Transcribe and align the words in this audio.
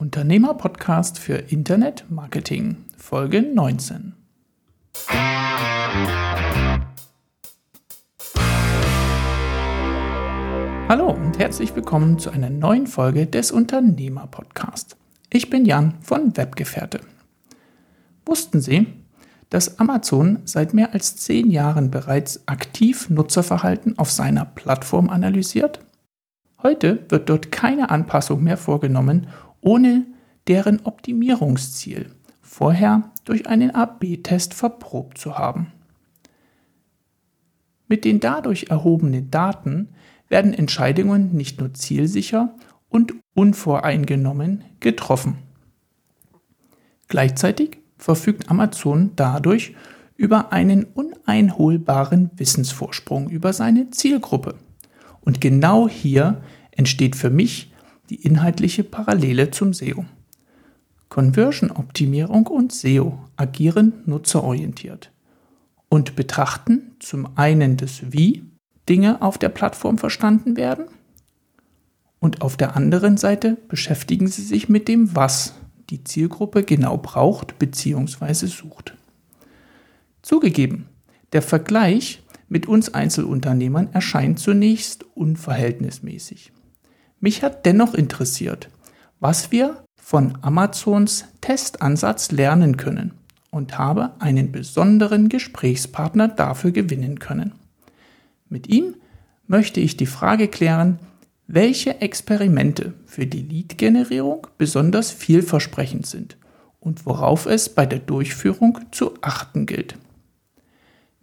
Unternehmer-Podcast 0.00 1.18
für 1.18 1.34
Internet 1.34 2.04
Marketing, 2.08 2.76
Folge 2.96 3.42
19. 3.42 4.14
Hallo 10.88 11.10
und 11.10 11.36
herzlich 11.40 11.74
willkommen 11.74 12.20
zu 12.20 12.30
einer 12.30 12.48
neuen 12.48 12.86
Folge 12.86 13.26
des 13.26 13.50
Unternehmer-Podcasts. 13.50 14.96
Ich 15.30 15.50
bin 15.50 15.64
Jan 15.64 15.94
von 16.00 16.36
Webgefährte. 16.36 17.00
Wussten 18.24 18.60
Sie, 18.60 18.86
dass 19.50 19.80
Amazon 19.80 20.38
seit 20.44 20.74
mehr 20.74 20.94
als 20.94 21.16
zehn 21.16 21.50
Jahren 21.50 21.90
bereits 21.90 22.46
aktiv 22.46 23.10
Nutzerverhalten 23.10 23.98
auf 23.98 24.12
seiner 24.12 24.44
Plattform 24.44 25.10
analysiert? 25.10 25.80
Heute 26.62 27.04
wird 27.08 27.28
dort 27.28 27.52
keine 27.52 27.90
Anpassung 27.90 28.42
mehr 28.42 28.56
vorgenommen, 28.56 29.28
ohne 29.60 30.06
deren 30.48 30.80
Optimierungsziel 30.84 32.10
vorher 32.42 33.10
durch 33.24 33.46
einen 33.46 33.74
AB-Test 33.74 34.54
verprobt 34.54 35.18
zu 35.18 35.38
haben. 35.38 35.72
Mit 37.86 38.04
den 38.04 38.20
dadurch 38.20 38.66
erhobenen 38.70 39.30
Daten 39.30 39.90
werden 40.28 40.52
Entscheidungen 40.52 41.34
nicht 41.36 41.60
nur 41.60 41.74
zielsicher 41.74 42.54
und 42.88 43.14
unvoreingenommen 43.34 44.64
getroffen. 44.80 45.38
Gleichzeitig 47.06 47.78
verfügt 47.96 48.50
Amazon 48.50 49.12
dadurch 49.16 49.74
über 50.16 50.52
einen 50.52 50.84
uneinholbaren 50.84 52.30
Wissensvorsprung 52.36 53.30
über 53.30 53.52
seine 53.52 53.90
Zielgruppe. 53.90 54.56
Und 55.28 55.42
genau 55.42 55.90
hier 55.90 56.40
entsteht 56.70 57.14
für 57.14 57.28
mich 57.28 57.70
die 58.08 58.14
inhaltliche 58.14 58.82
Parallele 58.82 59.50
zum 59.50 59.74
SEO. 59.74 60.06
Conversion-Optimierung 61.10 62.46
und 62.46 62.72
SEO 62.72 63.18
agieren 63.36 63.92
nutzerorientiert 64.06 65.12
und 65.90 66.16
betrachten 66.16 66.96
zum 66.98 67.28
einen 67.36 67.76
das 67.76 68.10
Wie 68.10 68.44
Dinge 68.88 69.20
auf 69.20 69.36
der 69.36 69.50
Plattform 69.50 69.98
verstanden 69.98 70.56
werden 70.56 70.86
und 72.20 72.40
auf 72.40 72.56
der 72.56 72.74
anderen 72.74 73.18
Seite 73.18 73.58
beschäftigen 73.68 74.28
sie 74.28 74.40
sich 74.40 74.70
mit 74.70 74.88
dem 74.88 75.14
Was 75.14 75.52
die 75.90 76.04
Zielgruppe 76.04 76.62
genau 76.62 76.96
braucht 76.96 77.58
bzw. 77.58 78.46
sucht. 78.46 78.94
Zugegeben, 80.22 80.86
der 81.34 81.42
Vergleich 81.42 82.22
mit 82.48 82.66
uns 82.66 82.94
Einzelunternehmern 82.94 83.90
erscheint 83.92 84.38
zunächst 84.38 85.04
unverhältnismäßig. 85.14 86.52
Mich 87.20 87.42
hat 87.42 87.66
dennoch 87.66 87.94
interessiert, 87.94 88.70
was 89.20 89.50
wir 89.50 89.84
von 89.96 90.38
Amazons 90.40 91.24
Testansatz 91.40 92.30
lernen 92.30 92.76
können 92.76 93.12
und 93.50 93.78
habe 93.78 94.12
einen 94.20 94.52
besonderen 94.52 95.28
Gesprächspartner 95.28 96.28
dafür 96.28 96.70
gewinnen 96.70 97.18
können. 97.18 97.52
Mit 98.48 98.68
ihm 98.68 98.94
möchte 99.46 99.80
ich 99.80 99.96
die 99.96 100.06
Frage 100.06 100.48
klären, 100.48 100.98
welche 101.46 102.00
Experimente 102.00 102.92
für 103.06 103.26
die 103.26 103.42
Lead-Generierung 103.42 104.46
besonders 104.58 105.10
vielversprechend 105.10 106.06
sind 106.06 106.36
und 106.78 107.06
worauf 107.06 107.46
es 107.46 107.68
bei 107.70 107.86
der 107.86 107.98
Durchführung 107.98 108.78
zu 108.92 109.14
achten 109.22 109.66
gilt. 109.66 109.96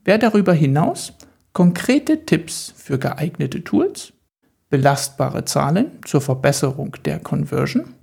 Wer 0.06 0.18
darüber 0.20 0.54
hinaus 0.54 1.14
konkrete 1.52 2.26
Tipps 2.26 2.74
für 2.78 2.98
geeignete 3.00 3.64
Tools, 3.64 4.14
belastbare 4.70 5.46
Zahlen 5.46 6.00
zur 6.06 6.22
Verbesserung 6.22 6.96
der 7.06 7.20
Conversion 7.20 7.96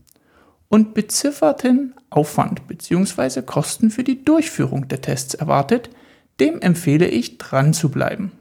und 0.69 0.95
bezifferten 0.95 1.95
Aufwand 2.11 2.67
bzw. 2.67 3.43
Kosten 3.43 3.91
für 3.91 4.03
die 4.03 4.25
Durchführung 4.25 4.89
der 4.89 5.01
Tests 5.01 5.35
erwartet, 5.35 5.91
dem 6.41 6.61
empfehle 6.61 7.07
ich 7.07 7.39
dran 7.39 7.73
zu 7.73 7.89
bleiben. 7.89 8.33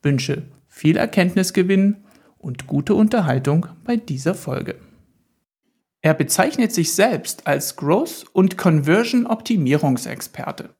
Wünsche 0.00 0.44
viel 0.68 0.96
Erkenntnisgewinn 0.96 2.04
und 2.38 2.68
gute 2.68 2.94
Unterhaltung 2.94 3.66
bei 3.84 3.96
dieser 3.96 4.36
Folge. 4.36 4.76
Er 6.02 6.14
bezeichnet 6.14 6.72
sich 6.72 6.94
selbst 6.94 7.48
als 7.48 7.74
Growth- 7.76 8.26
und 8.32 8.56
Conversion-Optimierungsexperte. 8.58 10.70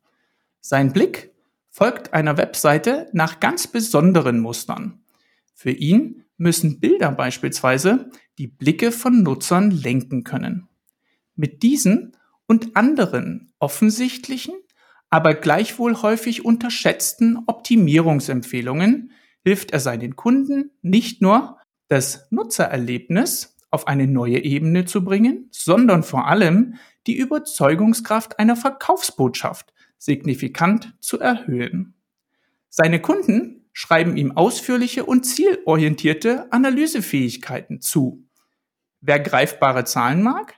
Sein 0.60 0.92
Blick 0.92 1.31
folgt 1.72 2.12
einer 2.12 2.36
Webseite 2.36 3.08
nach 3.12 3.40
ganz 3.40 3.66
besonderen 3.66 4.38
Mustern. 4.38 5.00
Für 5.54 5.70
ihn 5.70 6.24
müssen 6.36 6.80
Bilder 6.80 7.10
beispielsweise 7.10 8.10
die 8.36 8.46
Blicke 8.46 8.92
von 8.92 9.22
Nutzern 9.22 9.70
lenken 9.70 10.22
können. 10.22 10.68
Mit 11.34 11.62
diesen 11.62 12.12
und 12.46 12.76
anderen 12.76 13.52
offensichtlichen, 13.58 14.54
aber 15.08 15.34
gleichwohl 15.34 16.02
häufig 16.02 16.44
unterschätzten 16.44 17.38
Optimierungsempfehlungen 17.46 19.12
hilft 19.42 19.70
er 19.70 19.80
seinen 19.80 20.14
Kunden 20.14 20.72
nicht 20.82 21.22
nur, 21.22 21.58
das 21.88 22.30
Nutzererlebnis 22.30 23.56
auf 23.70 23.86
eine 23.86 24.06
neue 24.06 24.44
Ebene 24.44 24.84
zu 24.84 25.04
bringen, 25.04 25.48
sondern 25.50 26.02
vor 26.02 26.26
allem 26.26 26.74
die 27.06 27.16
Überzeugungskraft 27.16 28.38
einer 28.38 28.56
Verkaufsbotschaft 28.56 29.71
signifikant 30.02 30.94
zu 30.98 31.20
erhöhen. 31.20 31.94
Seine 32.68 33.00
Kunden 33.00 33.66
schreiben 33.72 34.16
ihm 34.16 34.36
ausführliche 34.36 35.06
und 35.06 35.24
zielorientierte 35.24 36.52
Analysefähigkeiten 36.52 37.80
zu. 37.80 38.26
Wer 39.00 39.20
greifbare 39.20 39.84
Zahlen 39.84 40.22
mag? 40.22 40.56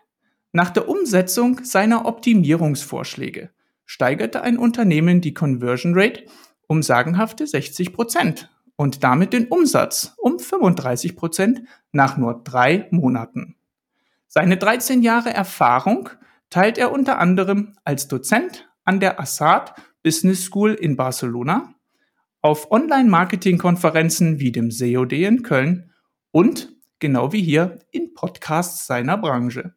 Nach 0.53 0.71
der 0.71 0.89
Umsetzung 0.89 1.63
seiner 1.63 2.07
Optimierungsvorschläge 2.07 3.51
steigerte 3.85 4.41
ein 4.41 4.57
Unternehmen 4.57 5.21
die 5.21 5.35
Conversion 5.35 5.93
Rate 5.95 6.25
um 6.67 6.83
sagenhafte 6.83 7.47
60 7.47 7.93
Prozent 7.93 8.51
und 8.77 9.05
damit 9.05 9.35
den 9.35 9.49
Umsatz 9.49 10.15
um 10.17 10.39
35 10.39 11.17
Prozent 11.17 11.63
nach 11.93 12.17
nur 12.17 12.43
drei 12.43 12.89
Monaten. 12.91 13.57
Seine 14.27 14.57
13 14.57 15.03
Jahre 15.03 15.35
Erfahrung 15.35 16.09
teilt 16.49 16.79
er 16.79 16.93
unter 16.93 17.19
anderem 17.19 17.75
als 17.85 18.09
Dozent 18.09 18.67
an 18.85 19.01
der 19.01 19.19
Assad 19.21 19.75
Business 20.03 20.45
School 20.45 20.75
in 20.75 20.97
Barcelona, 20.97 21.75
auf 22.41 22.71
Online-Marketing-Konferenzen 22.71 24.39
wie 24.39 24.53
dem 24.53 24.71
SEOD 24.71 25.13
in 25.13 25.43
Köln 25.43 25.91
und, 26.31 26.77
genau 26.99 27.33
wie 27.33 27.43
hier, 27.43 27.79
in 27.91 28.13
Podcasts 28.13 28.87
seiner 28.87 29.17
Branche. 29.17 29.75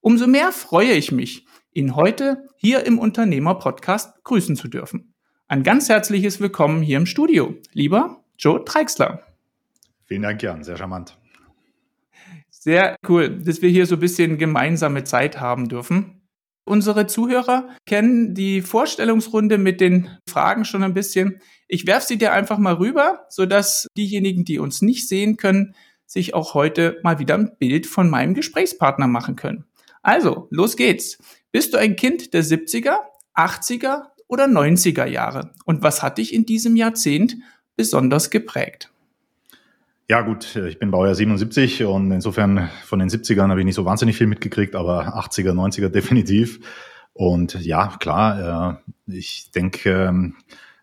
Umso 0.00 0.26
mehr 0.26 0.50
freue 0.52 0.92
ich 0.92 1.12
mich, 1.12 1.46
ihn 1.72 1.94
heute 1.94 2.48
hier 2.56 2.86
im 2.86 2.98
Unternehmer-Podcast 2.98 4.24
grüßen 4.24 4.56
zu 4.56 4.68
dürfen. 4.68 5.12
Ein 5.46 5.62
ganz 5.62 5.88
herzliches 5.88 6.40
Willkommen 6.40 6.80
hier 6.80 6.96
im 6.96 7.06
Studio, 7.06 7.54
lieber 7.72 8.24
Joe 8.38 8.64
Treixler. 8.64 9.22
Vielen 10.06 10.22
Dank, 10.22 10.42
Jan, 10.42 10.64
sehr 10.64 10.78
charmant. 10.78 11.18
Sehr 12.48 12.96
cool, 13.08 13.42
dass 13.42 13.60
wir 13.62 13.68
hier 13.68 13.86
so 13.86 13.96
ein 13.96 14.00
bisschen 14.00 14.38
gemeinsame 14.38 15.04
Zeit 15.04 15.40
haben 15.40 15.68
dürfen. 15.68 16.19
Unsere 16.70 17.08
Zuhörer 17.08 17.68
kennen 17.84 18.32
die 18.32 18.62
Vorstellungsrunde 18.62 19.58
mit 19.58 19.80
den 19.80 20.08
Fragen 20.28 20.64
schon 20.64 20.84
ein 20.84 20.94
bisschen. 20.94 21.40
Ich 21.66 21.84
werfe 21.88 22.06
sie 22.06 22.16
dir 22.16 22.32
einfach 22.32 22.58
mal 22.58 22.74
rüber, 22.74 23.26
sodass 23.28 23.88
diejenigen, 23.96 24.44
die 24.44 24.60
uns 24.60 24.80
nicht 24.80 25.08
sehen 25.08 25.36
können, 25.36 25.74
sich 26.06 26.32
auch 26.32 26.54
heute 26.54 27.00
mal 27.02 27.18
wieder 27.18 27.34
ein 27.34 27.56
Bild 27.58 27.88
von 27.88 28.08
meinem 28.08 28.34
Gesprächspartner 28.34 29.08
machen 29.08 29.34
können. 29.34 29.64
Also, 30.02 30.46
los 30.52 30.76
geht's. 30.76 31.18
Bist 31.50 31.74
du 31.74 31.76
ein 31.76 31.96
Kind 31.96 32.34
der 32.34 32.44
70er, 32.44 32.98
80er 33.34 34.02
oder 34.28 34.44
90er 34.44 35.06
Jahre. 35.06 35.52
Und 35.64 35.82
was 35.82 36.04
hat 36.04 36.18
dich 36.18 36.32
in 36.32 36.46
diesem 36.46 36.76
Jahrzehnt 36.76 37.34
besonders 37.74 38.30
geprägt? 38.30 38.92
Ja 40.10 40.22
gut, 40.22 40.56
ich 40.56 40.80
bin 40.80 40.90
Baujahr 40.90 41.14
77 41.14 41.84
und 41.84 42.10
insofern 42.10 42.68
von 42.84 42.98
den 42.98 43.08
70ern 43.08 43.48
habe 43.48 43.60
ich 43.60 43.64
nicht 43.64 43.76
so 43.76 43.84
wahnsinnig 43.84 44.16
viel 44.18 44.26
mitgekriegt, 44.26 44.74
aber 44.74 45.16
80er, 45.16 45.52
90er 45.52 45.88
definitiv. 45.88 46.58
Und 47.12 47.54
ja, 47.64 47.96
klar, 48.00 48.80
äh, 49.06 49.16
ich 49.16 49.52
denke, 49.52 50.06
ähm, 50.08 50.34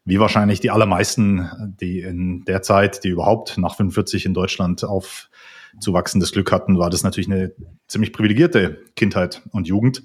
wie 0.06 0.22
wahrscheinlich 0.22 0.62
die 0.62 0.72
allermeisten, 0.72 1.75
die 1.78 2.00
in 2.00 2.46
der 2.46 2.62
Zeit, 2.62 3.04
die 3.04 3.10
überhaupt 3.10 3.57
nach 3.57 3.75
45 3.75 4.28
in 4.28 4.34
Deutschland 4.34 4.86
aufzuwachsen, 4.86 6.22
das 6.22 6.31
Glück 6.31 6.54
hatten, 6.54 6.80
war 6.80 6.90
das 6.90 7.04
natürlich 7.04 7.30
eine 7.30 7.52
ziemlich 7.90 8.13
privilegierte 8.13 8.78
Kindheit 8.96 9.42
und 9.52 9.68
Jugend. 9.68 10.04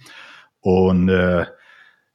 Und 0.62 1.08
äh, 1.08 1.46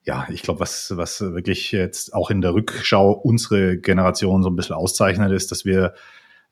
ja, 0.03 0.27
ich 0.29 0.41
glaube, 0.41 0.59
was, 0.59 0.91
was 0.97 1.21
wirklich 1.21 1.71
jetzt 1.71 2.13
auch 2.13 2.31
in 2.31 2.41
der 2.41 2.53
Rückschau 2.53 3.11
unsere 3.11 3.77
Generation 3.77 4.43
so 4.43 4.49
ein 4.49 4.57
bisschen 4.57 4.75
auszeichnet, 4.75 5.31
ist, 5.31 5.51
dass 5.51 5.63
wir 5.63 5.93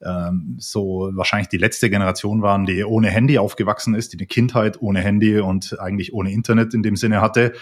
ähm, 0.05 0.57
so 0.59 1.09
wahrscheinlich 1.13 1.49
die 1.49 1.57
letzte 1.57 1.89
Generation 1.89 2.41
waren, 2.41 2.65
die 2.65 2.83
ohne 2.83 3.09
Handy 3.09 3.37
aufgewachsen 3.37 3.95
ist, 3.95 4.13
die 4.13 4.17
eine 4.17 4.27
Kindheit 4.27 4.81
ohne 4.81 5.01
Handy 5.01 5.39
und 5.39 5.79
eigentlich 5.79 6.13
ohne 6.13 6.31
Internet 6.31 6.73
in 6.73 6.83
dem 6.83 6.95
Sinne 6.95 7.21
hatte. 7.21 7.53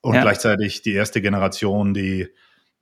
Und 0.00 0.14
ja. 0.14 0.22
gleichzeitig 0.22 0.82
die 0.82 0.92
erste 0.92 1.20
Generation, 1.20 1.94
die, 1.94 2.28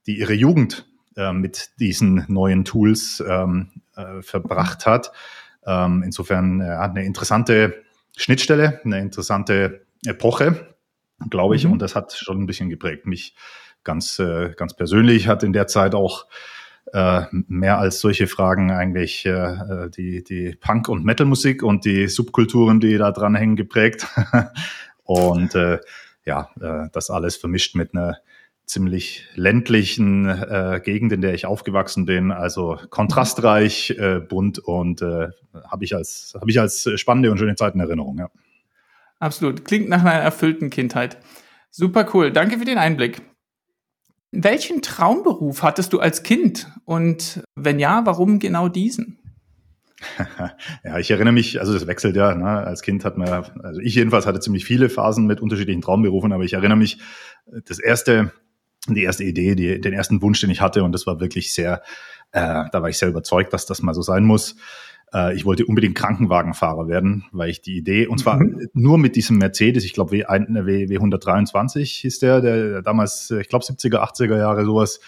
die 0.07 0.19
ihre 0.19 0.35
Jugend 0.35 0.87
äh, 1.17 1.33
mit 1.33 1.71
diesen 1.79 2.25
neuen 2.29 2.65
Tools 2.65 3.23
ähm, 3.27 3.71
äh, 3.97 4.23
verbracht 4.23 4.87
hat. 4.87 5.13
Ähm, 5.65 6.03
insofern 6.05 6.61
äh, 6.61 6.65
hat 6.65 6.91
eine 6.91 7.05
interessante 7.05 7.83
Schnittstelle, 8.17 8.81
eine 8.85 8.99
interessante 9.01 9.87
Epoche, 10.05 10.75
glaube 11.31 11.57
ich, 11.57 11.65
mhm. 11.65 11.73
und 11.73 11.83
das 11.83 11.95
hat 11.95 12.13
schon 12.13 12.43
ein 12.43 12.47
bisschen 12.47 12.69
geprägt. 12.69 13.07
Mich 13.07 13.35
ganz, 13.85 14.19
äh, 14.19 14.53
ganz 14.57 14.75
persönlich 14.75 15.29
hat 15.29 15.43
in 15.43 15.53
der 15.53 15.67
Zeit 15.67 15.95
auch 15.95 16.27
äh, 16.93 17.23
mehr 17.31 17.79
als 17.79 18.01
solche 18.01 18.27
Fragen 18.27 18.71
eigentlich 18.71 19.25
äh, 19.27 19.89
die, 19.97 20.23
die 20.23 20.57
Punk- 20.61 20.89
und 20.89 21.05
Metal-Musik 21.05 21.63
und 21.63 21.85
die 21.85 22.09
Subkulturen, 22.09 22.81
die 22.81 22.99
da 22.99 23.13
dran 23.13 23.35
hängen, 23.35 23.57
geprägt. 23.57 24.07
und 25.05 25.55
äh, 25.55 25.79
ja, 26.25 26.51
äh, 26.61 26.89
das 26.93 27.11
alles 27.11 27.37
vermischt 27.37 27.75
mit 27.75 27.95
einer 27.95 28.19
ziemlich 28.65 29.27
ländlichen 29.35 30.29
äh, 30.29 30.81
Gegend, 30.83 31.13
in 31.13 31.21
der 31.21 31.35
ich 31.35 31.47
aufgewachsen 31.47 32.07
bin. 32.07 32.31
Also 32.31 32.79
kontrastreich, 32.91 33.91
äh, 33.99 34.21
bunt 34.21 34.59
und 34.59 35.03
äh, 35.03 35.29
habe 35.71 35.85
ich 35.85 35.95
als 35.95 36.35
habe 36.41 36.51
ich 36.51 36.61
als 36.61 36.89
spannende 36.97 37.31
und 37.31 37.39
schöne 37.39 37.57
Zeit 37.57 37.75
in 37.75 37.81
Erinnerung. 37.81 38.19
Ja. 38.19 38.31
Absolut, 39.19 39.65
klingt 39.65 39.89
nach 39.89 40.01
einer 40.01 40.13
erfüllten 40.13 40.71
Kindheit. 40.71 41.19
Super 41.71 42.09
cool. 42.13 42.33
Danke 42.33 42.59
für 42.59 42.65
den 42.65 42.79
Einblick. 42.79 43.23
Welchen 44.33 44.81
Traumberuf 44.81 45.63
hattest 45.63 45.93
du 45.93 46.01
als 46.01 46.23
Kind? 46.23 46.69
Und 46.85 47.43
wenn 47.55 47.79
ja, 47.79 48.07
warum 48.07 48.39
genau 48.39 48.69
diesen? 48.69 49.19
ja, 50.85 50.99
ich 50.99 51.11
erinnere 51.11 51.35
mich, 51.35 51.61
also 51.61 51.75
das 51.75 51.87
wechselt 51.87 52.17
ja. 52.17 52.35
Ne? 52.35 52.47
Als 52.47 52.81
Kind 52.81 53.05
hat 53.05 53.19
man, 53.19 53.29
also 53.29 53.81
ich 53.81 53.95
jedenfalls 53.95 54.27
hatte 54.27 54.41
ziemlich 54.41 54.65
viele 54.65 54.89
Phasen 54.89 55.27
mit 55.27 55.43
unterschiedlichen 55.43 55.83
Traumberufen, 55.83 56.33
aber 56.33 56.45
ich 56.45 56.55
erinnere 56.55 56.79
mich, 56.79 56.99
das 57.67 57.79
erste, 57.79 58.33
die 58.89 59.03
erste 59.03 59.25
Idee, 59.25 59.55
die, 59.55 59.81
den 59.81 59.93
ersten 59.93 60.23
Wunsch, 60.23 60.41
den 60.41 60.51
ich 60.51 60.63
hatte, 60.63 60.83
und 60.83 60.93
das 60.93 61.07
war 61.07 61.21
wirklich 61.21 61.53
sehr, 61.53 61.83
äh, 62.33 62.65
da 62.73 62.83
war 62.83 62.89
ich 62.89 62.99
sehr 62.99 63.11
überzeugt, 63.11 63.53
dass 63.53 63.67
das 63.67 63.83
mal 63.83 63.95
so 63.95 64.03
sein 64.03 64.25
muss, 64.25 64.57
äh, 65.13 65.35
ich 65.35 65.45
wollte 65.45 65.67
unbedingt 65.67 65.95
Krankenwagenfahrer 65.95 66.89
werden, 66.89 67.25
weil 67.33 67.51
ich 67.51 67.63
die 67.63 67.77
Idee, 67.77 68.07
und 68.07 68.19
zwar 68.19 68.39
mhm. 68.39 68.69
nur 68.73 68.99
mit 68.99 69.17
diesem 69.17 69.39
Mercedes, 69.39 69.85
ich 69.85 69.93
glaube 69.93 70.13
W, 70.13 70.23
w, 70.23 70.97
W123 70.97 72.01
hieß 72.01 72.19
der, 72.21 72.41
der 72.41 72.83
damals, 72.83 73.31
ich 73.31 73.49
glaube 73.49 73.65
70er, 73.65 73.99
80er 73.99 74.39
Jahre 74.39 74.65
sowas, 74.65 75.01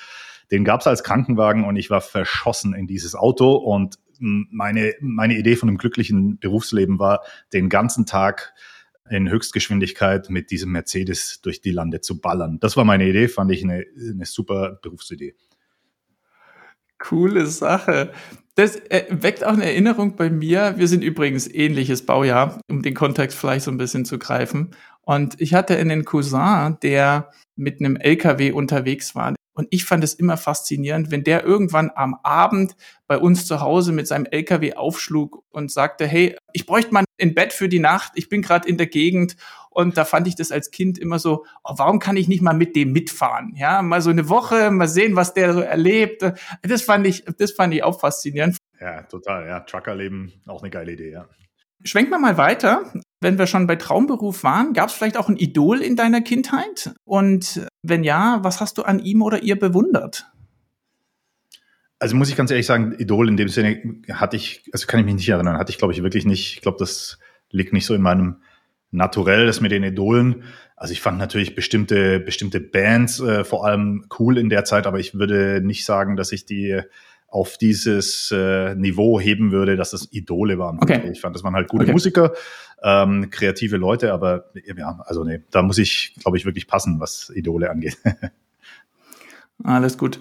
den 0.51 0.65
gab 0.65 0.81
es 0.81 0.87
als 0.87 1.03
Krankenwagen 1.03 1.65
und 1.65 1.77
ich 1.77 1.91
war 1.91 2.01
verschossen 2.01 2.75
in 2.75 2.87
dieses 2.87 3.15
Auto 3.15 3.55
und 3.55 3.99
meine, 4.21 4.95
meine 5.01 5.37
Idee 5.37 5.57
von 5.57 5.69
einem 5.69 5.79
glücklichen 5.79 6.39
Berufsleben 6.39 6.99
war, 6.99 7.23
den 7.53 7.69
ganzen 7.69 8.07
Tag 8.07 8.55
in 9.11 9.29
Höchstgeschwindigkeit 9.29 10.31
mit 10.31 10.51
diesem 10.51 10.73
Mercedes 10.73 11.41
durch 11.43 11.61
die 11.61 11.73
Lande 11.73 12.01
zu 12.01 12.21
ballern. 12.21 12.59
Das 12.61 12.77
war 12.77 12.85
meine 12.85 13.07
Idee, 13.07 13.29
fand 13.29 13.51
ich 13.51 13.63
eine, 13.63 13.85
eine 13.97 14.25
super 14.25 14.79
Berufsidee. 14.83 15.35
Coole 17.05 17.47
Sache. 17.47 18.13
Das 18.55 18.77
äh, 18.77 19.05
weckt 19.11 19.45
auch 19.45 19.53
eine 19.53 19.65
Erinnerung 19.65 20.17
bei 20.17 20.31
mir. 20.31 20.75
Wir 20.77 20.89
sind 20.89 21.03
übrigens 21.03 21.53
ähnliches 21.53 22.07
Baujahr, 22.07 22.61
um 22.71 22.83
den 22.83 22.95
Kontext 22.95 23.39
vielleicht 23.39 23.65
so 23.65 23.71
ein 23.71 23.79
bisschen 23.79 24.05
zu 24.05 24.19
greifen. 24.19 24.71
Und 25.03 25.41
ich 25.41 25.55
hatte 25.55 25.77
einen 25.77 26.05
Cousin, 26.05 26.79
der 26.83 27.31
mit 27.57 27.81
einem 27.81 27.97
LKW 27.97 28.53
unterwegs 28.53 29.15
war. 29.15 29.35
Und 29.55 29.69
ich 29.71 29.85
fand 29.85 30.03
es 30.03 30.15
immer 30.15 30.37
faszinierend, 30.37 31.11
wenn 31.11 31.25
der 31.25 31.45
irgendwann 31.45 31.91
am 31.95 32.17
Abend 32.23 32.77
bei 33.07 33.17
uns 33.17 33.47
zu 33.47 33.61
Hause 33.61 33.93
mit 33.93 34.09
seinem 34.09 34.27
LKW 34.27 34.75
aufschlug 34.75 35.45
und 35.51 35.71
sagte, 35.71 36.07
hey, 36.07 36.37
ich 36.53 36.67
bräuchte 36.67 36.93
mal 36.93 37.05
ein 37.21 37.35
Bett 37.35 37.53
für 37.53 37.69
die 37.69 37.79
Nacht, 37.79 38.13
ich 38.17 38.29
bin 38.29 38.43
gerade 38.43 38.69
in 38.69 38.77
der 38.77 38.89
Gegend. 38.89 39.37
Und 39.71 39.97
da 39.97 40.05
fand 40.05 40.29
ich 40.29 40.37
das 40.37 40.53
als 40.53 40.71
Kind 40.71 40.99
immer 40.99 41.19
so, 41.19 41.45
oh, 41.65 41.75
warum 41.77 41.99
kann 41.99 42.17
ich 42.17 42.29
nicht 42.29 42.43
mal 42.43 42.53
mit 42.53 42.77
dem 42.77 42.93
mitfahren? 42.93 43.55
Ja, 43.57 43.83
mal 43.83 44.01
so 44.01 44.11
eine 44.11 44.29
Woche, 44.29 44.71
mal 44.71 44.89
sehen, 44.89 45.17
was 45.17 45.35
der 45.35 45.53
so 45.53 45.61
erlebt. 45.61 46.25
Das 46.63 46.83
fand 46.83 47.07
ich, 47.07 47.25
das 47.39 47.53
fand 47.53 47.75
ich 47.75 47.83
auch 47.83 47.99
faszinierend. 47.99 48.57
Ja, 48.81 49.03
total. 49.03 49.47
Ja, 49.47 49.61
Truckerleben, 49.61 50.33
auch 50.47 50.63
eine 50.63 50.71
geile 50.71 50.93
Idee, 50.93 51.11
ja. 51.11 51.29
Schwenken 51.83 52.13
wir 52.13 52.19
mal 52.19 52.37
weiter. 52.39 52.93
Wenn 53.21 53.39
wir 53.39 53.47
schon 53.47 53.67
bei 53.67 53.77
Traumberuf 53.77 54.43
waren, 54.43 54.73
gab 54.73 54.89
es 54.89 54.95
vielleicht 54.95 55.17
auch 55.17 55.29
ein 55.29 55.37
Idol 55.37 55.81
in 55.81 55.97
deiner 55.97 56.23
Kindheit? 56.23 56.95
Und 57.05 57.67
wenn 57.85 58.03
ja, 58.03 58.41
was 58.43 58.61
hast 58.61 58.79
du 58.79 58.83
an 58.83 58.99
ihm 58.99 59.23
oder 59.23 59.43
ihr 59.43 59.59
bewundert? 59.59 60.27
Also 61.99 62.17
muss 62.17 62.29
ich 62.29 62.37
ganz 62.37 62.51
ehrlich 62.51 62.67
sagen, 62.67 62.97
Idol 62.99 63.29
in 63.29 63.37
dem 63.37 63.49
Sinne 63.49 63.81
hatte 64.11 64.37
ich, 64.37 64.69
also 64.73 64.87
kann 64.87 65.01
ich 65.01 65.07
mich 65.07 65.15
nicht 65.15 65.29
erinnern, 65.29 65.59
hatte 65.59 65.71
ich 65.71 65.79
glaube 65.79 65.93
ich 65.93 66.03
wirklich 66.03 66.25
nicht. 66.25 66.55
Ich 66.55 66.61
glaube, 66.61 66.79
das 66.79 67.19
liegt 67.51 67.73
nicht 67.73 67.87
so 67.87 67.95
in 67.95 68.03
meinem 68.03 68.37
Naturell, 68.91 69.47
das 69.47 69.61
mit 69.61 69.73
den 69.73 69.83
Idolen. 69.83 70.45
Also 70.77 70.93
ich 70.93 71.01
fand 71.01 71.19
natürlich 71.19 71.55
bestimmte, 71.55 72.21
bestimmte 72.21 72.61
Bands 72.61 73.21
äh, 73.21 73.45
vor 73.45 73.67
allem 73.67 74.07
cool 74.19 74.39
in 74.39 74.49
der 74.49 74.65
Zeit, 74.65 74.87
aber 74.87 74.99
ich 74.99 75.15
würde 75.15 75.61
nicht 75.63 75.85
sagen, 75.85 76.17
dass 76.17 76.33
ich 76.33 76.47
die 76.47 76.81
auf 77.35 77.59
dieses 77.59 78.31
äh, 78.31 78.77
Niveau 78.77 79.19
heben 79.19 79.51
würde, 79.51 79.77
dass 79.77 79.91
das 79.91 80.13
Idole 80.13 80.59
waren. 80.59 80.79
Okay. 80.81 81.11
Ich 81.11 81.21
fand, 81.21 81.35
das 81.35 81.43
waren 81.43 81.55
halt 81.55 81.69
gute 81.69 81.83
okay. 81.83 81.93
Musiker, 81.93 82.33
ähm, 82.85 83.31
kreative 83.31 83.79
Leute, 83.79 84.13
aber 84.13 84.51
ja, 84.77 85.01
also 85.07 85.25
nee, 85.25 85.41
da 85.51 85.63
muss 85.63 85.79
ich, 85.79 86.15
glaube 86.21 86.37
ich, 86.37 86.45
wirklich 86.45 86.67
passen, 86.69 87.01
was 87.01 87.33
Idole 87.35 87.71
angeht. 87.71 87.97
Alles 89.65 89.97
gut. 89.97 90.21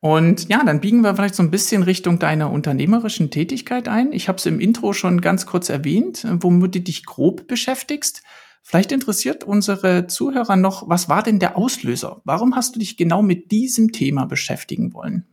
Und 0.00 0.48
ja, 0.48 0.62
dann 0.64 0.80
biegen 0.80 1.00
wir 1.00 1.14
vielleicht 1.14 1.34
so 1.34 1.42
ein 1.42 1.50
bisschen 1.50 1.82
Richtung 1.82 2.18
deiner 2.18 2.50
unternehmerischen 2.50 3.30
Tätigkeit 3.30 3.88
ein. 3.88 4.12
Ich 4.12 4.28
habe 4.28 4.36
es 4.36 4.46
im 4.46 4.60
Intro 4.60 4.92
schon 4.92 5.20
ganz 5.20 5.46
kurz 5.46 5.68
erwähnt, 5.68 6.26
womit 6.40 6.74
du 6.74 6.80
dich 6.80 7.06
grob 7.06 7.46
beschäftigst. 7.46 8.22
Vielleicht 8.62 8.92
interessiert 8.92 9.44
unsere 9.44 10.08
Zuhörer 10.08 10.56
noch, 10.56 10.88
was 10.88 11.08
war 11.08 11.22
denn 11.22 11.38
der 11.38 11.56
Auslöser? 11.56 12.20
Warum 12.24 12.54
hast 12.54 12.74
du 12.74 12.80
dich 12.80 12.96
genau 12.96 13.22
mit 13.22 13.50
diesem 13.50 13.92
Thema 13.92 14.26
beschäftigen 14.26 14.92
wollen? 14.92 15.26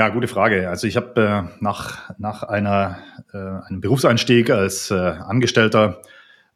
Ja, 0.00 0.08
gute 0.08 0.28
Frage. 0.28 0.70
Also 0.70 0.86
ich 0.86 0.96
habe 0.96 1.20
äh, 1.20 1.62
nach, 1.62 2.08
nach 2.16 2.42
einer, 2.42 3.00
äh, 3.34 3.36
einem 3.36 3.82
Berufseinstieg 3.82 4.48
als 4.48 4.90
äh, 4.90 4.94
Angestellter, 4.94 6.00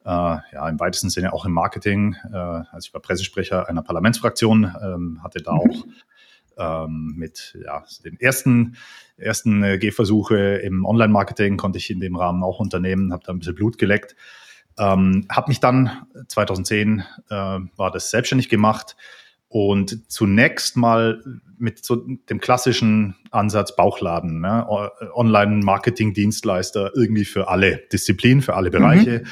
äh, 0.03 0.09
ja 0.09 0.67
im 0.67 0.81
weitesten 0.81 1.11
Sinne 1.11 1.35
auch 1.35 1.45
im 1.45 1.53
Marketing, 1.53 2.17
äh, 2.33 2.37
also 2.37 2.87
ich 2.87 2.95
war 2.95 3.03
Pressesprecher 3.03 3.69
einer 3.69 3.83
Parlamentsfraktion, 3.83 4.75
ähm, 4.83 5.21
hatte 5.23 5.43
da 5.43 5.53
mhm. 5.53 5.59
auch 5.59 6.87
ähm, 6.87 7.13
mit 7.19 7.55
ja, 7.63 7.85
den 8.03 8.19
ersten, 8.19 8.79
ersten 9.19 9.63
äh, 9.63 9.77
Gehversuche 9.77 10.39
im 10.39 10.87
Online-Marketing 10.87 11.59
konnte 11.59 11.77
ich 11.77 11.91
in 11.91 12.01
dem 12.01 12.17
Rahmen 12.17 12.43
auch 12.43 12.61
unternehmen, 12.61 13.13
habe 13.13 13.25
da 13.27 13.35
ein 13.35 13.41
bisschen 13.41 13.57
Blut 13.57 13.77
geleckt. 13.77 14.17
Ähm, 14.79 15.27
habe 15.31 15.51
mich 15.51 15.61
dann 15.61 16.07
2010 16.29 17.05
äh, 17.29 17.35
war 17.35 17.91
das 17.93 18.09
selbstständig 18.09 18.49
gemacht 18.49 18.97
und 19.55 20.11
zunächst 20.11 20.77
mal 20.77 21.23
mit 21.59 21.85
so 21.85 21.95
dem 21.95 22.41
klassischen 22.41 23.15
Ansatz 23.31 23.77
Bauchladen, 23.77 24.41
ne? 24.41 24.67
Online-Marketing-Dienstleister 25.15 26.91
irgendwie 26.97 27.25
für 27.25 27.47
alle 27.47 27.77
Disziplinen, 27.93 28.43
für 28.43 28.57
alle 28.57 28.73
Bereiche, 28.73 29.21
mhm. 29.21 29.29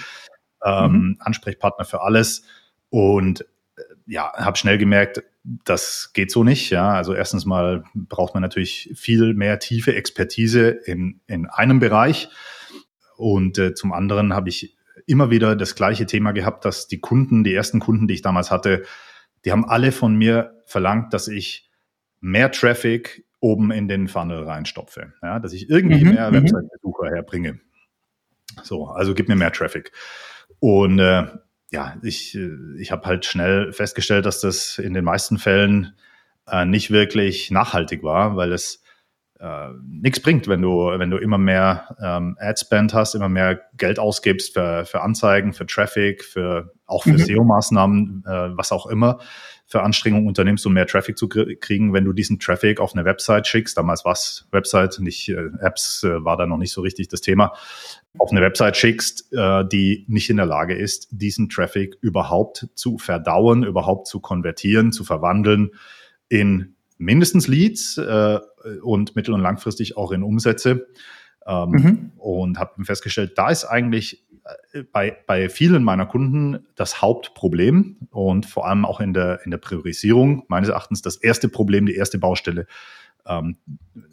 Ähm, 0.65 0.93
mhm. 0.93 1.17
Ansprechpartner 1.19 1.85
für 1.85 2.03
alles. 2.03 2.45
Und 2.89 3.41
äh, 3.77 3.83
ja, 4.07 4.33
habe 4.35 4.57
schnell 4.57 4.79
gemerkt, 4.79 5.25
das 5.43 6.13
geht 6.13 6.31
so 6.31 6.45
nicht. 6.45 6.71
Ja, 6.71 6.93
also 6.93 7.15
erstens 7.15 7.45
mal 7.45 7.83
braucht 7.93 8.35
man 8.35 8.43
natürlich 8.43 8.93
viel 8.95 9.35
mehr 9.35 9.59
tiefe 9.59 9.97
Expertise 9.97 10.69
in, 10.69 11.21
in 11.27 11.47
einem 11.47 11.81
Bereich. 11.81 12.29
Und 13.17 13.59
äh, 13.59 13.75
zum 13.75 13.93
anderen 13.93 14.35
habe 14.35 14.51
ich 14.51 14.77
immer 15.05 15.31
wieder 15.31 15.57
das 15.57 15.75
gleiche 15.75 16.07
Thema 16.07 16.31
gehabt, 16.31 16.65
dass 16.65 16.87
die 16.87 17.01
Kunden, 17.01 17.43
die 17.43 17.55
ersten 17.55 17.81
Kunden, 17.81 18.07
die 18.07 18.15
ich 18.15 18.23
damals 18.23 18.53
hatte, 18.53 18.85
die 19.45 19.53
haben 19.53 19.65
alle 19.65 19.93
von 19.93 20.15
mir 20.15 20.63
verlangt, 20.67 21.13
dass 21.13 21.29
ich 21.29 21.71
mehr 22.21 22.51
Traffic 22.51 23.25
oben 23.41 23.73
in 23.73 23.89
den 23.89 24.09
Funnel 24.09 24.45
reinstopfe, 24.45 25.13
ja, 25.23 25.41
dass 25.41 25.53
ich 25.53 25.69
irgendwie 25.69 26.05
mhm, 26.05 26.15
mehr 26.15 26.31
mhm. 26.31 26.37
Website-Besucher 26.37 27.11
herbringe. 27.11 27.61
So, 28.63 28.87
also 28.87 29.15
gib 29.15 29.29
mir 29.29 29.37
mehr 29.37 29.53
Traffic. 29.53 29.93
Und 30.61 30.99
äh, 31.01 31.27
ja, 31.73 31.97
ich, 32.03 32.39
ich 32.79 32.93
habe 32.93 33.07
halt 33.07 33.25
schnell 33.25 33.73
festgestellt, 33.73 34.27
dass 34.27 34.41
das 34.41 34.79
in 34.79 34.95
den 34.95 35.05
meisten 35.05 35.39
Fällen 35.39 35.95
äh, 36.47 36.65
nicht 36.65 36.91
wirklich 36.91 37.51
nachhaltig 37.51 38.03
war, 38.03 38.37
weil 38.37 38.53
es 38.53 38.83
äh, 39.41 39.71
nichts 39.85 40.21
bringt, 40.21 40.47
wenn 40.47 40.63
du, 40.63 40.87
wenn 40.99 41.11
du 41.11 41.17
immer 41.17 41.39
mehr 41.39 41.97
ähm, 42.01 42.37
Ad-Spend 42.39 42.95
hast, 42.95 43.15
immer 43.15 43.29
mehr 43.29 43.61
Geld 43.77 43.99
ausgibst 43.99 44.53
für, 44.53 44.85
für 44.85 45.01
Anzeigen, 45.01 45.53
für 45.53 45.67
Traffic, 45.67 46.23
für 46.23 46.73
auch 46.93 47.05
für 47.05 47.13
mhm. 47.13 47.19
SEO-Maßnahmen, 47.19 48.25
äh, 48.27 48.57
was 48.57 48.73
auch 48.73 48.87
immer 48.87 49.19
für 49.67 49.83
Anstrengungen 49.83 50.29
unternimmst, 50.29 50.67
um 50.67 50.75
mehr 50.75 50.87
Traffic 50.87 51.17
zu 51.17 51.29
kriegen, 51.29 51.95
wenn 51.95 52.05
du 52.05 52.13
diesen 52.13 52.39
Traffic 52.39 52.79
auf 52.79 52.93
eine 52.93 53.07
Website 53.07 53.47
schickst. 53.47 53.77
Damals 53.79 54.05
war 54.05 54.13
es 54.13 54.47
Website, 54.51 54.99
nicht 55.01 55.31
äh, 55.31 55.49
Apps, 55.61 56.05
äh, 56.05 56.23
war 56.25 56.37
da 56.37 56.47
noch 56.47 56.59
nicht 56.59 56.73
so 56.73 56.83
richtig 56.83 57.09
das 57.09 57.23
Thema. 57.23 57.55
Auf 58.19 58.31
eine 58.31 58.43
Website 58.43 58.77
schickst, 58.77 59.33
äh, 59.33 59.65
die 59.67 60.05
nicht 60.09 60.29
in 60.29 60.37
der 60.37 60.45
Lage 60.45 60.75
ist, 60.75 61.09
diesen 61.11 61.49
Traffic 61.49 61.97
überhaupt 62.03 62.69
zu 62.75 62.99
verdauen, 62.99 63.65
überhaupt 63.65 64.09
zu 64.09 64.21
konvertieren, 64.21 64.93
zu 64.93 65.05
verwandeln 65.05 65.71
in 66.29 66.75
mindestens 66.99 67.49
Leads 67.49 67.97
äh, 67.97 68.41
und 68.83 69.17
mittel- 69.17 69.35
und 69.35 69.41
langfristig 69.41 69.97
auch 69.97 70.13
in 70.13 70.23
Umsätze. 70.23 70.87
Ähm, 71.47 71.71
mhm. 71.71 72.13
Und 72.19 72.59
habe 72.59 72.85
festgestellt, 72.85 73.33
da 73.37 73.51
ist 73.51 73.65
eigentlich 73.65 74.25
äh, 74.73 74.83
bei, 74.85 75.17
bei 75.27 75.49
vielen 75.49 75.83
meiner 75.83 76.07
Kunden 76.07 76.67
das 76.77 77.03
Hauptproblem 77.03 77.97
und 78.11 78.47
vor 78.47 78.67
allem 78.67 78.85
auch 78.85 79.01
in 79.01 79.13
der, 79.13 79.41
in 79.45 79.51
der 79.51 79.59
Priorisierung 79.59 80.45
meines 80.49 80.69
Erachtens 80.69 81.03
das 81.03 81.17
erste 81.17 81.49
Problem, 81.49 81.87
die 81.87 81.97
erste 81.97 82.19
Baustelle, 82.19 82.67
ähm, 83.27 83.57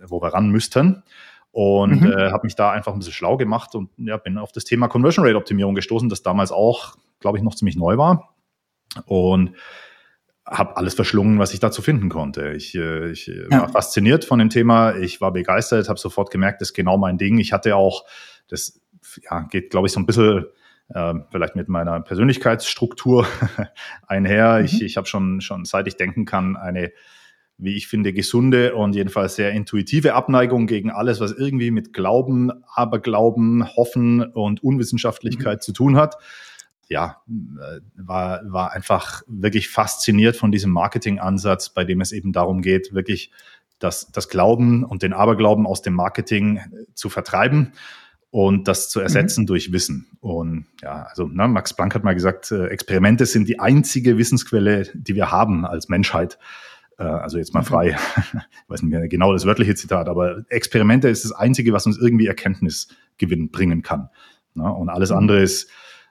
wo 0.06 0.22
wir 0.22 0.34
ran 0.34 0.50
müssten. 0.50 1.04
und 1.52 2.02
mhm. 2.02 2.12
äh, 2.12 2.32
habe 2.32 2.46
mich 2.46 2.56
da 2.56 2.72
einfach 2.72 2.94
ein 2.94 3.00
bisschen 3.00 3.14
schlau 3.14 3.38
gemacht 3.38 3.76
und 3.76 3.90
ja, 3.98 4.18
bin 4.18 4.38
auf 4.38 4.52
das 4.52 4.66
Thema 4.66 4.88
Conversion 4.88 5.26
Rate 5.26 5.38
Optimierung 5.38 5.76
gestoßen, 5.76 6.10
das 6.10 6.22
damals 6.22 6.52
auch, 6.52 6.96
glaube 7.20 7.38
ich, 7.38 7.44
noch 7.44 7.56
ziemlich 7.56 7.76
neu 7.76 7.98
war. 7.98 8.36
Und 9.06 9.56
habe 10.50 10.78
alles 10.78 10.94
verschlungen, 10.94 11.40
was 11.40 11.54
ich 11.54 11.60
dazu 11.60 11.82
finden 11.82 12.10
konnte. 12.10 12.54
Ich, 12.54 12.76
äh, 12.76 13.12
ich 13.12 13.28
äh, 13.28 13.48
ja. 13.50 13.62
war 13.62 13.70
fasziniert 13.70 14.26
von 14.26 14.40
dem 14.40 14.50
Thema. 14.50 14.96
Ich 14.96 15.22
war 15.22 15.32
begeistert, 15.32 15.90
habe 15.90 16.00
sofort 16.00 16.32
gemerkt, 16.32 16.62
das 16.62 16.70
ist 16.70 16.74
genau 16.74 16.98
mein 16.98 17.18
Ding. 17.18 17.38
Ich 17.38 17.54
hatte 17.54 17.76
auch, 17.76 18.06
das 18.48 18.82
ja, 19.30 19.42
geht, 19.42 19.70
glaube 19.70 19.88
ich, 19.88 19.94
so 19.94 20.00
ein 20.00 20.06
bisschen 20.06 20.46
äh, 20.94 21.14
vielleicht 21.32 21.56
mit 21.56 21.70
meiner 21.70 22.00
Persönlichkeitsstruktur 22.02 23.28
einher. 24.08 24.60
Mhm. 24.60 24.66
Ich, 24.66 24.82
ich 24.82 24.98
habe 24.98 25.08
schon, 25.08 25.42
schon, 25.42 25.66
seit 25.66 25.88
ich 25.88 25.98
denken 25.98 26.26
kann, 26.26 26.58
eine 26.58 26.92
wie 27.62 27.76
ich 27.76 27.88
finde, 27.88 28.14
gesunde 28.14 28.74
und 28.74 28.96
jedenfalls 28.96 29.36
sehr 29.36 29.52
intuitive 29.52 30.14
Abneigung 30.14 30.66
gegen 30.66 30.92
alles, 30.92 31.20
was 31.20 31.34
irgendwie 31.34 31.72
mit 31.72 31.92
Glauben, 31.92 32.52
Aberglauben, 32.74 33.68
Hoffen 33.76 34.24
und 34.24 34.64
Unwissenschaftlichkeit 34.64 35.58
mhm. 35.58 35.62
zu 35.62 35.74
tun 35.74 35.98
hat. 35.98 36.16
Ja, 36.90 37.22
äh, 37.28 37.80
war, 37.96 38.42
war 38.46 38.74
einfach 38.74 39.22
wirklich 39.28 39.70
fasziniert 39.70 40.36
von 40.36 40.52
diesem 40.52 40.72
Marketingansatz, 40.72 41.70
bei 41.70 41.84
dem 41.86 42.02
es 42.02 42.12
eben 42.12 42.34
darum 42.34 42.62
geht, 42.62 42.94
wirklich 42.94 43.32
das, 43.78 44.12
das 44.12 44.28
Glauben 44.28 44.84
und 44.84 45.04
den 45.04 45.14
Aberglauben 45.14 45.66
aus 45.66 45.82
dem 45.82 45.94
Marketing 45.94 46.60
zu 46.96 47.10
vertreiben 47.10 47.74
und 48.32 48.68
das 48.68 48.90
zu 48.90 49.00
ersetzen 49.00 49.42
mhm. 49.42 49.48
durch 49.48 49.72
Wissen. 49.72 50.08
Und 50.20 50.66
ja, 50.82 51.04
also 51.04 51.28
ne, 51.28 51.48
Max 51.48 51.74
Planck 51.74 51.96
hat 51.96 52.04
mal 52.04 52.14
gesagt, 52.14 52.52
äh, 52.52 52.68
Experimente 52.68 53.26
sind 53.26 53.48
die 53.48 53.60
einzige 53.60 54.18
Wissensquelle, 54.18 54.88
die 54.94 55.16
wir 55.16 55.32
haben 55.32 55.66
als 55.66 55.90
Menschheit. 55.90 56.38
Äh, 56.98 57.04
also 57.04 57.38
jetzt 57.38 57.54
mal 57.54 57.64
frei, 57.64 57.98
ich 58.18 58.70
weiß 58.70 58.84
nicht 58.84 58.92
mehr 58.92 59.08
genau 59.08 59.34
das 59.34 59.46
wörtliche 59.46 59.76
Zitat, 59.76 60.08
aber 60.08 60.44
Experimente 60.50 61.10
ist 61.10 61.24
das 61.24 61.32
Einzige, 61.32 61.74
was 61.74 61.86
uns 61.86 61.98
irgendwie 61.98 62.28
Erkenntnisgewinn 62.28 63.50
bringen 63.50 63.82
kann. 63.82 64.10
Ne? 64.54 64.72
Und 64.72 64.90
alles 64.90 65.10
mhm. 65.10 65.18
andere 65.18 65.42
ist, 65.42 65.70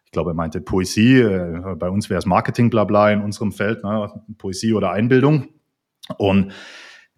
ich 0.08 0.12
glaube, 0.12 0.30
er 0.30 0.34
meinte 0.34 0.62
Poesie, 0.62 1.20
äh, 1.20 1.74
bei 1.76 1.90
uns 1.90 2.08
wäre 2.08 2.16
es 2.16 2.24
Marketing, 2.24 2.70
bla 2.70 2.84
bla 2.84 3.10
in 3.10 3.20
unserem 3.20 3.52
Feld, 3.52 3.84
ne? 3.84 4.10
Poesie 4.38 4.72
oder 4.72 4.90
Einbildung. 4.90 5.48
Und 6.16 6.54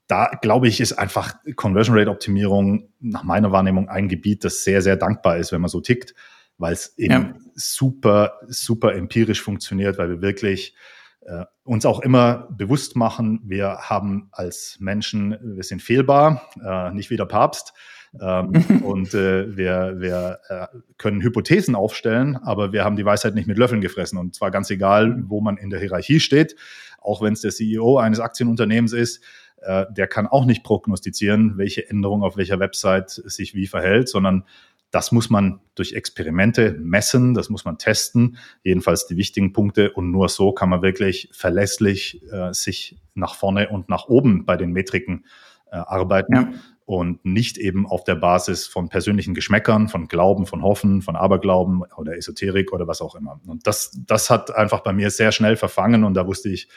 da 0.08 0.32
glaube 0.42 0.66
ich, 0.66 0.80
ist 0.80 0.94
einfach 0.94 1.36
Conversion 1.54 1.96
Rate 1.96 2.10
Optimierung 2.10 2.88
nach 2.98 3.22
meiner 3.22 3.52
Wahrnehmung 3.52 3.88
ein 3.88 4.08
Gebiet, 4.08 4.44
das 4.44 4.64
sehr, 4.64 4.82
sehr 4.82 4.96
dankbar 4.96 5.36
ist, 5.36 5.52
wenn 5.52 5.60
man 5.60 5.70
so 5.70 5.80
tickt, 5.80 6.16
weil 6.58 6.72
es 6.72 6.98
eben 6.98 7.12
ja. 7.12 7.34
super, 7.54 8.40
super 8.48 8.92
empirisch 8.96 9.40
funktioniert, 9.40 9.96
weil 9.96 10.10
wir 10.10 10.20
wirklich 10.20 10.74
äh, 11.20 11.44
uns 11.62 11.86
auch 11.86 12.00
immer 12.00 12.48
bewusst 12.50 12.96
machen, 12.96 13.40
wir 13.44 13.82
haben 13.82 14.30
als 14.32 14.78
Menschen, 14.80 15.38
wir 15.40 15.62
sind 15.62 15.80
fehlbar, 15.80 16.42
äh, 16.60 16.90
nicht 16.90 17.10
wie 17.10 17.16
der 17.16 17.26
Papst. 17.26 17.72
Ähm, 18.18 18.52
und 18.84 19.14
äh, 19.14 19.56
wir, 19.56 19.96
wir 19.98 20.38
äh, 20.48 20.66
können 20.98 21.20
Hypothesen 21.20 21.74
aufstellen, 21.74 22.36
aber 22.36 22.72
wir 22.72 22.84
haben 22.84 22.96
die 22.96 23.04
Weisheit 23.04 23.34
nicht 23.34 23.46
mit 23.46 23.58
Löffeln 23.58 23.80
gefressen. 23.80 24.18
Und 24.18 24.34
zwar 24.34 24.50
ganz 24.50 24.70
egal, 24.70 25.22
wo 25.26 25.40
man 25.40 25.56
in 25.56 25.70
der 25.70 25.80
Hierarchie 25.80 26.20
steht, 26.20 26.56
auch 27.00 27.22
wenn 27.22 27.32
es 27.32 27.40
der 27.40 27.50
CEO 27.50 27.98
eines 27.98 28.20
Aktienunternehmens 28.20 28.92
ist, 28.92 29.22
äh, 29.62 29.86
der 29.90 30.06
kann 30.06 30.26
auch 30.26 30.44
nicht 30.44 30.64
prognostizieren, 30.64 31.56
welche 31.58 31.88
Änderung 31.88 32.22
auf 32.22 32.36
welcher 32.36 32.58
Website 32.58 33.10
sich 33.10 33.54
wie 33.54 33.66
verhält, 33.66 34.08
sondern 34.08 34.44
das 34.90 35.12
muss 35.12 35.30
man 35.30 35.60
durch 35.76 35.92
Experimente 35.92 36.72
messen, 36.80 37.34
das 37.34 37.48
muss 37.48 37.64
man 37.64 37.78
testen, 37.78 38.38
jedenfalls 38.64 39.06
die 39.06 39.16
wichtigen 39.16 39.52
Punkte. 39.52 39.92
Und 39.92 40.10
nur 40.10 40.28
so 40.28 40.52
kann 40.52 40.68
man 40.68 40.82
wirklich 40.82 41.28
verlässlich 41.32 42.22
äh, 42.32 42.52
sich 42.52 42.98
nach 43.14 43.36
vorne 43.36 43.68
und 43.68 43.88
nach 43.88 44.08
oben 44.08 44.46
bei 44.46 44.56
den 44.56 44.72
Metriken 44.72 45.26
äh, 45.70 45.76
arbeiten. 45.76 46.34
Ja. 46.34 46.52
Und 46.90 47.24
nicht 47.24 47.56
eben 47.56 47.86
auf 47.86 48.02
der 48.02 48.16
Basis 48.16 48.66
von 48.66 48.88
persönlichen 48.88 49.32
Geschmäckern, 49.32 49.86
von 49.86 50.08
Glauben, 50.08 50.44
von 50.44 50.60
Hoffen, 50.60 51.02
von 51.02 51.14
Aberglauben 51.14 51.84
oder 51.96 52.16
Esoterik 52.16 52.72
oder 52.72 52.88
was 52.88 53.00
auch 53.00 53.14
immer. 53.14 53.40
Und 53.46 53.64
das, 53.68 53.96
das 54.08 54.28
hat 54.28 54.52
einfach 54.52 54.80
bei 54.80 54.92
mir 54.92 55.10
sehr 55.10 55.30
schnell 55.30 55.54
verfangen 55.54 56.02
und 56.02 56.14
da 56.14 56.26
wusste 56.26 56.48
ich, 56.48 56.68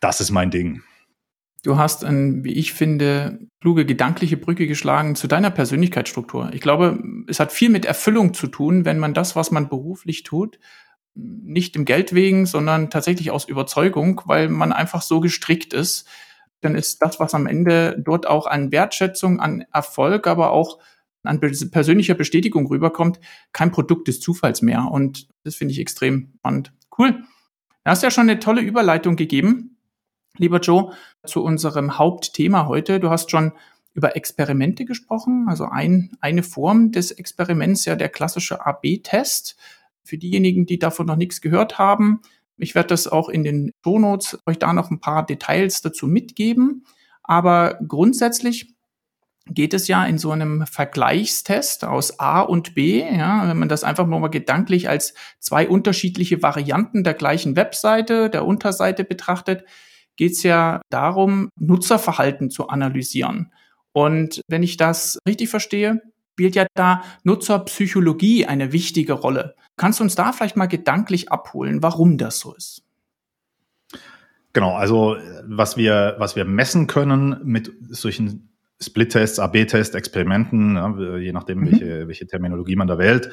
das 0.00 0.20
ist 0.20 0.32
mein 0.32 0.50
Ding. 0.50 0.82
Du 1.62 1.78
hast, 1.78 2.04
ein, 2.04 2.42
wie 2.42 2.54
ich 2.54 2.72
finde, 2.72 3.38
kluge 3.60 3.86
gedankliche 3.86 4.36
Brücke 4.36 4.66
geschlagen 4.66 5.14
zu 5.14 5.28
deiner 5.28 5.52
Persönlichkeitsstruktur. 5.52 6.50
Ich 6.52 6.60
glaube, 6.60 7.00
es 7.28 7.38
hat 7.38 7.52
viel 7.52 7.68
mit 7.68 7.84
Erfüllung 7.84 8.34
zu 8.34 8.48
tun, 8.48 8.84
wenn 8.84 8.98
man 8.98 9.14
das, 9.14 9.36
was 9.36 9.52
man 9.52 9.68
beruflich 9.68 10.24
tut, 10.24 10.58
nicht 11.14 11.76
im 11.76 11.84
Geld 11.84 12.16
wegen, 12.16 12.46
sondern 12.46 12.90
tatsächlich 12.90 13.30
aus 13.30 13.44
Überzeugung, 13.44 14.22
weil 14.24 14.48
man 14.48 14.72
einfach 14.72 15.02
so 15.02 15.20
gestrickt 15.20 15.72
ist. 15.72 16.08
Dann 16.60 16.74
ist 16.74 17.02
das, 17.02 17.20
was 17.20 17.34
am 17.34 17.46
Ende 17.46 17.96
dort 17.98 18.26
auch 18.26 18.46
an 18.46 18.72
Wertschätzung, 18.72 19.40
an 19.40 19.64
Erfolg, 19.72 20.26
aber 20.26 20.52
auch 20.52 20.78
an 21.22 21.40
persönlicher 21.40 22.14
Bestätigung 22.14 22.66
rüberkommt, 22.66 23.18
kein 23.52 23.72
Produkt 23.72 24.08
des 24.08 24.20
Zufalls 24.20 24.62
mehr. 24.62 24.88
Und 24.90 25.28
das 25.42 25.56
finde 25.56 25.72
ich 25.72 25.80
extrem 25.80 26.32
spannend. 26.38 26.72
Cool. 26.96 27.12
Du 27.12 27.90
hast 27.90 28.02
ja 28.02 28.10
schon 28.10 28.28
eine 28.28 28.38
tolle 28.38 28.62
Überleitung 28.62 29.16
gegeben 29.16 29.76
lieber 30.38 30.60
Joe, 30.60 30.92
zu 31.24 31.42
unserem 31.42 31.98
Hauptthema 31.98 32.66
heute. 32.66 33.00
Du 33.00 33.10
hast 33.10 33.30
schon 33.30 33.52
über 33.94 34.16
Experimente 34.16 34.84
gesprochen, 34.84 35.46
also 35.48 35.64
ein, 35.64 36.16
eine 36.20 36.42
Form 36.42 36.92
des 36.92 37.10
Experiments, 37.10 37.84
ja 37.86 37.96
der 37.96 38.10
klassische 38.10 38.64
AB-Test. 38.64 39.56
Für 40.04 40.18
diejenigen, 40.18 40.66
die 40.66 40.78
davon 40.78 41.06
noch 41.06 41.16
nichts 41.16 41.40
gehört 41.40 41.78
haben, 41.78 42.20
ich 42.58 42.74
werde 42.74 42.88
das 42.88 43.06
auch 43.06 43.28
in 43.28 43.44
den 43.44 43.72
Shownotes 43.84 44.38
euch 44.46 44.58
da 44.58 44.72
noch 44.72 44.90
ein 44.90 45.00
paar 45.00 45.26
Details 45.26 45.82
dazu 45.82 46.06
mitgeben. 46.06 46.84
Aber 47.22 47.78
grundsätzlich 47.86 48.74
geht 49.48 49.74
es 49.74 49.88
ja 49.88 50.04
in 50.04 50.18
so 50.18 50.30
einem 50.30 50.66
Vergleichstest 50.66 51.84
aus 51.84 52.18
A 52.18 52.40
und 52.40 52.74
B, 52.74 53.00
ja, 53.02 53.48
wenn 53.48 53.58
man 53.58 53.68
das 53.68 53.84
einfach 53.84 54.06
nur 54.06 54.18
mal 54.18 54.28
gedanklich 54.28 54.88
als 54.88 55.14
zwei 55.38 55.68
unterschiedliche 55.68 56.42
Varianten 56.42 57.04
der 57.04 57.14
gleichen 57.14 57.56
Webseite, 57.56 58.28
der 58.28 58.44
Unterseite 58.44 59.04
betrachtet, 59.04 59.64
geht 60.16 60.32
es 60.32 60.42
ja 60.42 60.80
darum, 60.90 61.50
Nutzerverhalten 61.58 62.50
zu 62.50 62.68
analysieren. 62.68 63.52
Und 63.92 64.40
wenn 64.48 64.62
ich 64.62 64.76
das 64.76 65.18
richtig 65.28 65.48
verstehe, 65.48 66.02
spielt 66.32 66.56
ja 66.56 66.66
da 66.74 67.02
Nutzerpsychologie 67.22 68.46
eine 68.46 68.72
wichtige 68.72 69.14
Rolle. 69.14 69.54
Kannst 69.76 70.00
du 70.00 70.04
uns 70.04 70.14
da 70.14 70.32
vielleicht 70.32 70.56
mal 70.56 70.66
gedanklich 70.66 71.30
abholen, 71.30 71.82
warum 71.82 72.18
das 72.18 72.38
so 72.38 72.54
ist? 72.54 72.82
Genau, 74.52 74.74
also 74.74 75.16
was 75.44 75.76
wir, 75.76 76.16
was 76.18 76.34
wir 76.34 76.46
messen 76.46 76.86
können 76.86 77.36
mit 77.44 77.72
solchen 77.90 78.48
Split-Tests, 78.80 79.38
AB-Tests, 79.38 79.94
Experimenten, 79.94 80.76
ja, 80.76 81.16
je 81.18 81.32
nachdem, 81.32 81.60
mhm. 81.60 81.72
welche, 81.72 82.08
welche 82.08 82.26
Terminologie 82.26 82.76
man 82.76 82.88
da 82.88 82.98
wählt, 82.98 83.30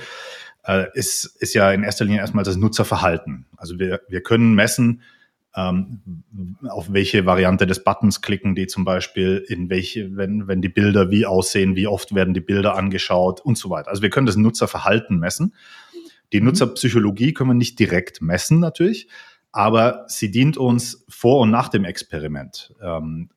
äh, 0.65 0.87
ist, 0.93 1.25
ist 1.39 1.53
ja 1.53 1.71
in 1.71 1.83
erster 1.83 2.05
Linie 2.05 2.19
erstmal 2.19 2.43
das 2.43 2.57
Nutzerverhalten. 2.57 3.45
Also 3.57 3.79
wir, 3.79 4.01
wir 4.09 4.21
können 4.21 4.53
messen, 4.53 5.01
ähm, 5.55 6.01
auf 6.67 6.91
welche 6.91 7.25
Variante 7.25 7.67
des 7.67 7.83
Buttons 7.83 8.21
klicken 8.21 8.55
die 8.55 8.67
zum 8.67 8.85
Beispiel, 8.85 9.45
in 9.47 9.69
welche, 9.69 10.15
wenn, 10.17 10.47
wenn 10.47 10.61
die 10.61 10.69
Bilder 10.69 11.11
wie 11.11 11.25
aussehen, 11.25 11.75
wie 11.75 11.87
oft 11.87 12.15
werden 12.15 12.33
die 12.33 12.41
Bilder 12.41 12.75
angeschaut 12.75 13.39
und 13.41 13.57
so 13.57 13.69
weiter. 13.69 13.89
Also 13.89 14.01
wir 14.01 14.09
können 14.09 14.25
das 14.25 14.35
Nutzerverhalten 14.35 15.19
messen. 15.19 15.53
Die 16.33 16.41
mhm. 16.41 16.47
Nutzerpsychologie 16.47 17.33
können 17.33 17.51
wir 17.51 17.55
nicht 17.55 17.79
direkt 17.79 18.21
messen 18.21 18.59
natürlich, 18.59 19.07
aber 19.51 20.05
sie 20.07 20.31
dient 20.31 20.57
uns 20.57 21.05
vor 21.07 21.39
und 21.41 21.51
nach 21.51 21.69
dem 21.69 21.85
Experiment. 21.85 22.73
Ähm, 22.81 23.29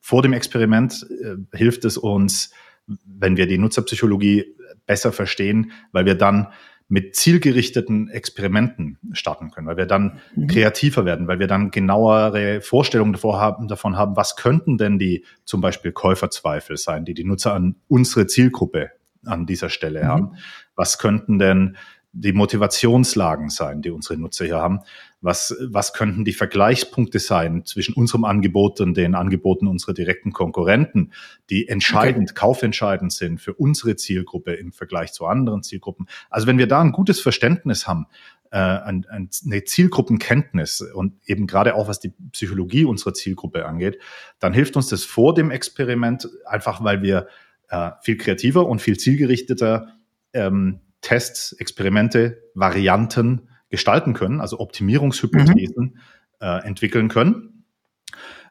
vor 0.00 0.22
dem 0.22 0.32
Experiment 0.32 1.06
äh, 1.10 1.56
hilft 1.56 1.84
es 1.84 1.96
uns, 1.96 2.52
wenn 2.86 3.36
wir 3.36 3.46
die 3.46 3.58
Nutzerpsychologie 3.58 4.56
besser 4.86 5.12
verstehen, 5.12 5.72
weil 5.92 6.04
wir 6.04 6.14
dann 6.14 6.48
mit 6.88 7.16
zielgerichteten 7.16 8.10
Experimenten 8.10 8.98
starten 9.12 9.50
können, 9.50 9.66
weil 9.66 9.78
wir 9.78 9.86
dann 9.86 10.20
mhm. 10.34 10.46
kreativer 10.48 11.06
werden, 11.06 11.26
weil 11.26 11.38
wir 11.38 11.46
dann 11.46 11.70
genauere 11.70 12.60
Vorstellungen 12.60 13.14
davor 13.14 13.40
haben, 13.40 13.68
davon 13.68 13.96
haben, 13.96 14.16
was 14.16 14.36
könnten 14.36 14.76
denn 14.76 14.98
die 14.98 15.24
zum 15.44 15.62
Beispiel 15.62 15.92
Käuferzweifel 15.92 16.76
sein, 16.76 17.06
die 17.06 17.14
die 17.14 17.24
Nutzer 17.24 17.54
an 17.54 17.76
unsere 17.88 18.26
Zielgruppe 18.26 18.90
an 19.24 19.46
dieser 19.46 19.70
Stelle 19.70 20.02
mhm. 20.02 20.06
haben. 20.06 20.36
Was 20.76 20.98
könnten 20.98 21.38
denn 21.38 21.76
die 22.12 22.32
Motivationslagen 22.32 23.48
sein, 23.48 23.80
die 23.80 23.90
unsere 23.90 24.18
Nutzer 24.18 24.44
hier 24.44 24.58
haben? 24.58 24.80
Was, 25.20 25.56
was 25.60 25.92
könnten 25.92 26.24
die 26.24 26.32
Vergleichspunkte 26.32 27.18
sein 27.18 27.64
zwischen 27.64 27.94
unserem 27.94 28.24
Angebot 28.24 28.80
und 28.80 28.96
den 28.96 29.14
Angeboten 29.14 29.66
unserer 29.66 29.94
direkten 29.94 30.32
Konkurrenten, 30.32 31.12
die 31.48 31.68
entscheidend, 31.68 32.30
okay. 32.30 32.40
kaufentscheidend 32.40 33.12
sind 33.12 33.40
für 33.40 33.54
unsere 33.54 33.96
Zielgruppe 33.96 34.52
im 34.54 34.72
Vergleich 34.72 35.12
zu 35.12 35.26
anderen 35.26 35.62
Zielgruppen? 35.62 36.06
Also 36.28 36.46
wenn 36.46 36.58
wir 36.58 36.66
da 36.66 36.80
ein 36.80 36.92
gutes 36.92 37.20
Verständnis 37.20 37.86
haben, 37.86 38.06
äh, 38.50 38.58
eine 38.58 39.64
Zielgruppenkenntnis 39.64 40.82
und 40.82 41.14
eben 41.24 41.46
gerade 41.46 41.74
auch 41.74 41.88
was 41.88 42.00
die 42.00 42.12
Psychologie 42.32 42.84
unserer 42.84 43.14
Zielgruppe 43.14 43.64
angeht, 43.64 43.98
dann 44.40 44.52
hilft 44.52 44.76
uns 44.76 44.88
das 44.88 45.04
vor 45.04 45.34
dem 45.34 45.50
Experiment 45.50 46.28
einfach, 46.44 46.84
weil 46.84 47.02
wir 47.02 47.28
äh, 47.70 47.92
viel 48.02 48.18
kreativer 48.18 48.66
und 48.66 48.82
viel 48.82 48.98
zielgerichteter 48.98 49.88
ähm, 50.34 50.80
Tests, 51.02 51.52
Experimente, 51.52 52.42
Varianten 52.54 53.48
gestalten 53.68 54.14
können, 54.14 54.40
also 54.40 54.58
Optimierungshypothesen 54.60 55.84
mhm. 55.84 56.00
äh, 56.40 56.64
entwickeln 56.64 57.08
können. 57.08 57.64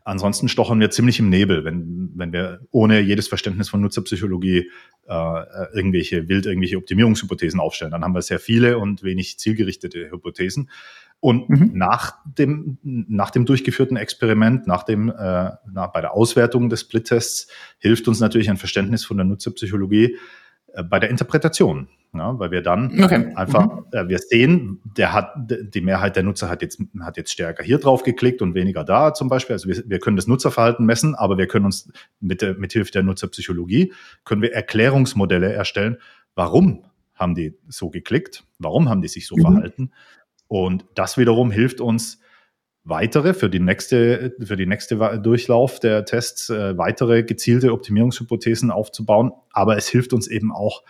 Ansonsten 0.03 0.50
stochern 0.50 0.79
wir 0.79 0.89
ziemlich 0.89 1.20
im 1.20 1.29
Nebel, 1.29 1.63
wenn, 1.63 2.12
wenn 2.15 2.34
wir 2.34 2.62
ohne 2.72 3.01
jedes 3.01 3.27
Verständnis 3.27 3.70
von 3.70 3.81
Nutzerpsychologie 3.81 4.72
äh, 5.08 5.43
irgendwelche 5.74 6.27
wild 6.27 6.48
irgendwelche 6.48 6.77
Optimierungshypothesen 6.77 7.60
aufstellen. 7.60 7.91
Dann 7.91 8.03
haben 8.03 8.15
wir 8.15 8.24
sehr 8.24 8.39
viele 8.39 8.79
und 8.79 9.03
wenig 9.03 9.38
zielgerichtete 9.38 10.10
Hypothesen. 10.10 10.72
Und 11.20 11.50
mhm. 11.50 11.72
nach 11.75 12.15
dem 12.25 12.79
nach 12.81 13.29
dem 13.29 13.46
durchgeführten 13.46 13.96
Experiment, 13.96 14.65
nach 14.65 14.81
dem 14.81 15.10
äh, 15.10 15.51
nach, 15.72 15.91
bei 15.93 16.01
der 16.01 16.13
Auswertung 16.13 16.70
des 16.70 16.81
Split-Tests 16.81 17.48
hilft 17.77 18.08
uns 18.08 18.20
natürlich 18.20 18.50
ein 18.50 18.58
Verständnis 18.58 19.05
von 19.05 19.17
der 19.17 19.27
Nutzerpsychologie 19.27 20.15
äh, 20.15 20.17
bei 20.89 20.99
der 20.99 21.09
Interpretation. 21.09 21.87
Ja, 22.13 22.37
weil 22.37 22.51
wir 22.51 22.61
dann 22.61 23.01
okay. 23.01 23.31
einfach, 23.35 23.67
mhm. 23.67 23.85
äh, 23.93 24.09
wir 24.09 24.19
sehen, 24.19 24.81
der 24.83 25.13
hat, 25.13 25.31
die 25.37 25.79
Mehrheit 25.79 26.17
der 26.17 26.23
Nutzer 26.23 26.49
hat 26.49 26.61
jetzt, 26.61 26.81
hat 26.99 27.15
jetzt 27.15 27.31
stärker 27.31 27.63
hier 27.63 27.77
drauf 27.77 28.03
geklickt 28.03 28.41
und 28.41 28.53
weniger 28.53 28.83
da 28.83 29.13
zum 29.13 29.29
Beispiel. 29.29 29.53
Also 29.53 29.69
wir, 29.69 29.81
wir 29.85 29.99
können 29.99 30.17
das 30.17 30.27
Nutzerverhalten 30.27 30.85
messen, 30.85 31.15
aber 31.15 31.37
wir 31.37 31.47
können 31.47 31.63
uns 31.65 31.89
mit, 32.19 32.41
der, 32.41 32.55
mit 32.55 32.73
Hilfe 32.73 32.91
der 32.91 33.03
Nutzerpsychologie, 33.03 33.93
können 34.25 34.41
wir 34.41 34.53
Erklärungsmodelle 34.53 35.53
erstellen. 35.53 35.97
Warum 36.35 36.83
haben 37.15 37.33
die 37.33 37.57
so 37.69 37.89
geklickt? 37.89 38.43
Warum 38.59 38.89
haben 38.89 39.01
die 39.01 39.07
sich 39.07 39.25
so 39.25 39.37
mhm. 39.37 39.41
verhalten? 39.41 39.91
Und 40.47 40.85
das 40.95 41.17
wiederum 41.17 41.49
hilft 41.49 41.79
uns, 41.79 42.19
weitere 42.83 43.33
für 43.33 43.50
die 43.50 43.59
nächste, 43.59 44.35
für 44.41 44.55
die 44.55 44.65
nächste 44.65 45.19
Durchlauf 45.19 45.79
der 45.79 46.05
Tests, 46.05 46.50
äh, 46.50 46.77
weitere 46.77 47.23
gezielte 47.23 47.73
Optimierungshypothesen 47.73 48.71
aufzubauen. 48.71 49.31
Aber 49.51 49.77
es 49.77 49.88
hilft 49.88 50.13
uns 50.13 50.27
eben 50.27 50.51
auch, 50.51 50.83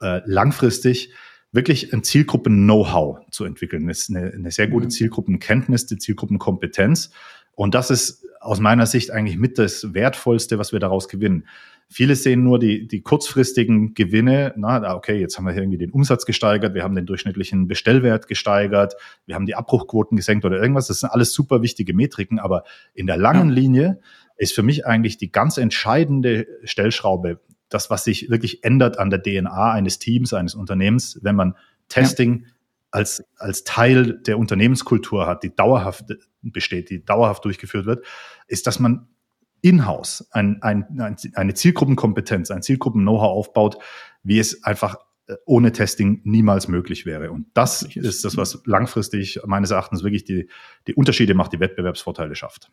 äh, 0.00 0.20
langfristig 0.24 1.12
wirklich 1.52 1.92
ein 1.92 2.02
Zielgruppen-Know-how 2.02 3.20
zu 3.30 3.44
entwickeln. 3.44 3.86
Das 3.86 4.00
ist 4.00 4.10
eine, 4.10 4.32
eine 4.32 4.50
sehr 4.50 4.68
gute 4.68 4.86
mhm. 4.86 4.90
Zielgruppenkenntnis, 4.90 5.86
die 5.86 5.98
Zielgruppenkompetenz. 5.98 7.10
Und 7.52 7.74
das 7.74 7.90
ist 7.90 8.23
aus 8.44 8.60
meiner 8.60 8.86
Sicht 8.86 9.10
eigentlich 9.10 9.38
mit 9.38 9.58
das 9.58 9.94
Wertvollste, 9.94 10.58
was 10.58 10.72
wir 10.72 10.78
daraus 10.78 11.08
gewinnen. 11.08 11.46
Viele 11.88 12.14
sehen 12.14 12.42
nur 12.42 12.58
die, 12.58 12.86
die 12.86 13.02
kurzfristigen 13.02 13.94
Gewinne. 13.94 14.52
Na, 14.56 14.94
okay, 14.94 15.18
jetzt 15.18 15.38
haben 15.38 15.46
wir 15.46 15.56
irgendwie 15.56 15.78
den 15.78 15.90
Umsatz 15.90 16.26
gesteigert, 16.26 16.74
wir 16.74 16.82
haben 16.82 16.94
den 16.94 17.06
durchschnittlichen 17.06 17.68
Bestellwert 17.68 18.26
gesteigert, 18.26 18.94
wir 19.26 19.34
haben 19.34 19.46
die 19.46 19.54
Abbruchquoten 19.54 20.16
gesenkt 20.16 20.44
oder 20.44 20.60
irgendwas. 20.60 20.88
Das 20.88 21.00
sind 21.00 21.10
alles 21.10 21.32
super 21.32 21.62
wichtige 21.62 21.94
Metriken, 21.94 22.38
aber 22.38 22.64
in 22.94 23.06
der 23.06 23.16
langen 23.16 23.48
ja. 23.48 23.54
Linie 23.54 24.00
ist 24.36 24.54
für 24.54 24.62
mich 24.62 24.86
eigentlich 24.86 25.16
die 25.16 25.32
ganz 25.32 25.56
entscheidende 25.56 26.46
Stellschraube, 26.64 27.40
das, 27.68 27.90
was 27.90 28.04
sich 28.04 28.28
wirklich 28.30 28.62
ändert 28.62 28.98
an 28.98 29.10
der 29.10 29.22
DNA 29.22 29.72
eines 29.72 29.98
Teams, 29.98 30.34
eines 30.34 30.54
Unternehmens, 30.54 31.18
wenn 31.22 31.36
man 31.36 31.54
Testing 31.88 32.44
ja. 32.44 32.50
Als, 32.94 33.24
als 33.38 33.64
Teil 33.64 34.20
der 34.20 34.38
Unternehmenskultur 34.38 35.26
hat, 35.26 35.42
die 35.42 35.54
dauerhaft 35.54 36.04
besteht, 36.42 36.90
die 36.90 37.04
dauerhaft 37.04 37.44
durchgeführt 37.44 37.86
wird, 37.86 38.06
ist, 38.46 38.68
dass 38.68 38.78
man 38.78 39.08
in-house 39.62 40.28
ein, 40.30 40.62
ein, 40.62 40.86
ein, 41.00 41.16
eine 41.34 41.54
Zielgruppenkompetenz, 41.54 42.52
ein 42.52 42.62
Zielgruppen-Know-how 42.62 43.30
aufbaut, 43.30 43.78
wie 44.22 44.38
es 44.38 44.62
einfach 44.62 44.96
äh, 45.26 45.34
ohne 45.44 45.72
Testing 45.72 46.20
niemals 46.22 46.68
möglich 46.68 47.04
wäre. 47.04 47.32
Und 47.32 47.46
das 47.54 47.82
ist 47.82 48.24
das, 48.24 48.36
was 48.36 48.62
langfristig 48.64 49.40
meines 49.44 49.72
Erachtens 49.72 50.04
wirklich 50.04 50.24
die, 50.24 50.48
die 50.86 50.94
Unterschiede 50.94 51.34
macht, 51.34 51.52
die 51.52 51.60
Wettbewerbsvorteile 51.60 52.36
schafft. 52.36 52.70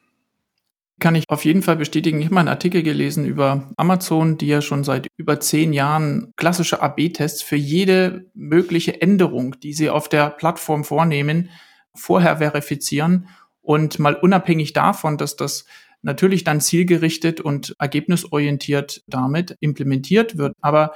Kann 1.01 1.15
ich 1.15 1.25
auf 1.29 1.46
jeden 1.46 1.63
Fall 1.63 1.77
bestätigen. 1.77 2.20
Ich 2.20 2.25
habe 2.25 2.36
mal 2.36 2.41
einen 2.41 2.50
Artikel 2.50 2.84
gelesen 2.84 3.25
über 3.25 3.72
Amazon, 3.75 4.38
die 4.38 4.46
ja 4.46 4.62
schon 4.62 4.84
seit 4.84 5.08
über 5.17 5.39
zehn 5.39 5.74
Jahren 5.74 6.31
klassische 6.36 6.79
AB-Tests 6.84 7.41
für 7.41 7.55
jede 7.55 8.29
mögliche 8.36 9.01
Änderung, 9.01 9.60
die 9.62 9.74
sie 9.74 9.89
auf 9.89 10.10
der 10.10 10.29
Plattform 10.29 10.84
vornehmen, 10.84 11.50
vorher 11.96 12.38
verifizieren 12.38 13.29
und 13.63 13.98
mal 13.98 14.13
unabhängig 14.13 14.74
davon, 14.74 15.17
dass 15.17 15.36
das 15.36 15.65
natürlich 16.03 16.43
dann 16.43 16.62
zielgerichtet 16.62 17.41
und 17.41 17.75
ergebnisorientiert 17.79 19.01
damit 19.08 19.58
implementiert 19.60 20.38
wird. 20.38 20.53
Aber 20.62 20.93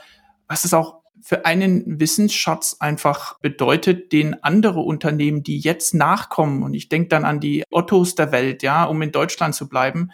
was 0.47 0.65
es 0.65 0.75
auch 0.75 1.01
für 1.21 1.45
einen 1.45 1.99
Wissensschatz 1.99 2.77
einfach 2.79 3.39
bedeutet, 3.39 4.11
den 4.11 4.43
andere 4.43 4.81
Unternehmen, 4.81 5.43
die 5.43 5.59
jetzt 5.59 5.93
nachkommen, 5.93 6.63
und 6.63 6.73
ich 6.73 6.89
denke 6.89 7.09
dann 7.09 7.25
an 7.25 7.39
die 7.39 7.63
Ottos 7.71 8.15
der 8.15 8.31
Welt, 8.31 8.63
ja, 8.63 8.85
um 8.85 9.01
in 9.01 9.11
Deutschland 9.11 9.55
zu 9.55 9.67
bleiben, 9.67 10.11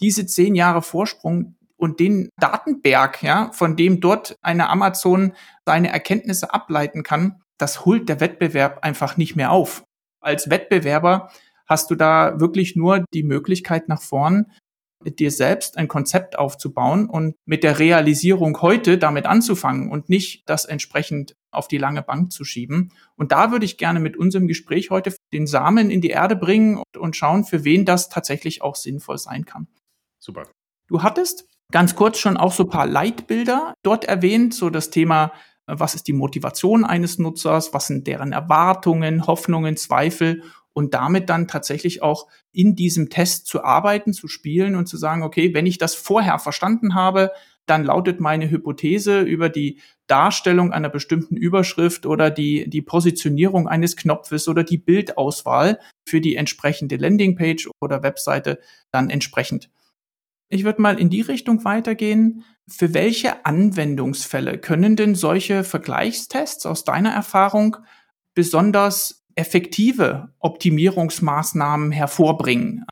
diese 0.00 0.26
zehn 0.26 0.54
Jahre 0.54 0.82
Vorsprung 0.82 1.56
und 1.76 2.00
den 2.00 2.30
Datenberg, 2.38 3.22
ja, 3.22 3.50
von 3.52 3.76
dem 3.76 4.00
dort 4.00 4.36
eine 4.42 4.68
Amazon 4.70 5.32
seine 5.64 5.92
Erkenntnisse 5.92 6.52
ableiten 6.54 7.02
kann, 7.02 7.42
das 7.58 7.84
holt 7.84 8.08
der 8.08 8.20
Wettbewerb 8.20 8.78
einfach 8.82 9.16
nicht 9.16 9.36
mehr 9.36 9.50
auf. 9.50 9.84
Als 10.20 10.50
Wettbewerber 10.50 11.30
hast 11.66 11.90
du 11.90 11.94
da 11.94 12.38
wirklich 12.40 12.76
nur 12.76 13.04
die 13.12 13.22
Möglichkeit 13.22 13.88
nach 13.88 14.02
vorn, 14.02 14.46
dir 15.10 15.30
selbst 15.30 15.78
ein 15.78 15.88
Konzept 15.88 16.38
aufzubauen 16.38 17.08
und 17.08 17.34
mit 17.44 17.62
der 17.64 17.78
Realisierung 17.78 18.60
heute 18.62 18.98
damit 18.98 19.26
anzufangen 19.26 19.90
und 19.90 20.08
nicht 20.08 20.48
das 20.48 20.64
entsprechend 20.64 21.34
auf 21.50 21.68
die 21.68 21.78
lange 21.78 22.02
Bank 22.02 22.32
zu 22.32 22.44
schieben. 22.44 22.92
Und 23.16 23.32
da 23.32 23.50
würde 23.50 23.64
ich 23.64 23.78
gerne 23.78 24.00
mit 24.00 24.16
unserem 24.16 24.46
Gespräch 24.46 24.90
heute 24.90 25.14
den 25.32 25.46
Samen 25.46 25.90
in 25.90 26.00
die 26.00 26.10
Erde 26.10 26.36
bringen 26.36 26.82
und 26.98 27.16
schauen, 27.16 27.44
für 27.44 27.64
wen 27.64 27.84
das 27.84 28.08
tatsächlich 28.08 28.62
auch 28.62 28.76
sinnvoll 28.76 29.18
sein 29.18 29.44
kann. 29.44 29.68
Super. 30.18 30.44
Du 30.88 31.02
hattest 31.02 31.46
ganz 31.72 31.96
kurz 31.96 32.18
schon 32.18 32.36
auch 32.36 32.52
so 32.52 32.64
ein 32.64 32.70
paar 32.70 32.86
Leitbilder 32.86 33.74
dort 33.82 34.04
erwähnt, 34.04 34.54
so 34.54 34.70
das 34.70 34.90
Thema, 34.90 35.32
was 35.66 35.94
ist 35.94 36.06
die 36.06 36.12
Motivation 36.12 36.84
eines 36.84 37.18
Nutzers, 37.18 37.74
was 37.74 37.88
sind 37.88 38.06
deren 38.06 38.32
Erwartungen, 38.32 39.26
Hoffnungen, 39.26 39.76
Zweifel 39.76 40.42
und 40.76 40.92
damit 40.92 41.30
dann 41.30 41.48
tatsächlich 41.48 42.02
auch 42.02 42.28
in 42.52 42.76
diesem 42.76 43.08
Test 43.08 43.46
zu 43.46 43.64
arbeiten, 43.64 44.12
zu 44.12 44.28
spielen 44.28 44.74
und 44.74 44.86
zu 44.86 44.98
sagen, 44.98 45.22
okay, 45.22 45.54
wenn 45.54 45.64
ich 45.64 45.78
das 45.78 45.94
vorher 45.94 46.38
verstanden 46.38 46.94
habe, 46.94 47.32
dann 47.64 47.82
lautet 47.82 48.20
meine 48.20 48.50
Hypothese 48.50 49.22
über 49.22 49.48
die 49.48 49.80
Darstellung 50.06 50.72
einer 50.72 50.90
bestimmten 50.90 51.34
Überschrift 51.34 52.04
oder 52.04 52.30
die, 52.30 52.68
die 52.68 52.82
Positionierung 52.82 53.68
eines 53.68 53.96
Knopfes 53.96 54.48
oder 54.48 54.64
die 54.64 54.76
Bildauswahl 54.76 55.80
für 56.06 56.20
die 56.20 56.36
entsprechende 56.36 56.96
Landingpage 56.96 57.70
oder 57.80 58.02
Webseite 58.02 58.60
dann 58.92 59.08
entsprechend. 59.08 59.70
Ich 60.50 60.64
würde 60.64 60.82
mal 60.82 61.00
in 61.00 61.08
die 61.08 61.22
Richtung 61.22 61.64
weitergehen. 61.64 62.44
Für 62.68 62.92
welche 62.92 63.46
Anwendungsfälle 63.46 64.58
können 64.58 64.94
denn 64.94 65.14
solche 65.14 65.64
Vergleichstests 65.64 66.66
aus 66.66 66.84
deiner 66.84 67.12
Erfahrung 67.12 67.78
besonders 68.34 69.25
effektive 69.36 70.30
Optimierungsmaßnahmen 70.40 71.92
hervorbringen? 71.92 72.84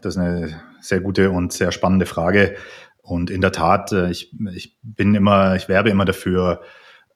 Das 0.00 0.16
ist 0.16 0.20
eine 0.20 0.60
sehr 0.80 1.00
gute 1.00 1.30
und 1.30 1.52
sehr 1.52 1.72
spannende 1.72 2.06
Frage. 2.06 2.56
Und 3.02 3.30
in 3.30 3.40
der 3.40 3.52
Tat, 3.52 3.92
äh, 3.92 4.10
ich, 4.10 4.34
ich 4.54 4.78
bin 4.82 5.14
immer, 5.14 5.54
ich 5.56 5.68
werbe 5.68 5.90
immer 5.90 6.04
dafür, 6.04 6.62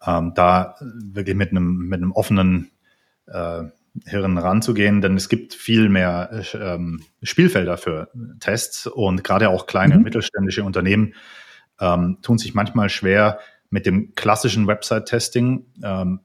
ähm, 0.07 0.33
da 0.35 0.77
wirklich 0.81 1.37
mit 1.37 1.51
einem, 1.51 1.89
mit 1.89 1.99
einem 1.99 2.13
offenen 2.13 2.71
äh, 3.27 3.65
Hirn 4.07 4.39
ranzugehen, 4.39 5.01
denn 5.01 5.17
es 5.17 5.29
gibt 5.29 5.55
viel 5.55 5.89
mehr 5.89 6.31
äh, 6.33 6.57
ähm, 6.57 7.03
Spielfelder 7.23 7.77
für 7.79 8.11
Tests 8.39 8.87
und 8.87 9.25
gerade 9.25 9.49
auch 9.49 9.67
kleine 9.67 9.95
mhm. 9.95 9.99
und 9.99 10.05
mittelständische 10.05 10.63
Unternehmen 10.63 11.15
ähm, 11.81 12.19
tun 12.23 12.39
sich 12.39 12.55
manchmal 12.55 12.91
schwer 12.91 13.41
mit 13.71 13.87
dem 13.87 14.15
klassischen 14.15 14.67
Website-Testing. 14.67 15.67
Ähm, 15.83 16.21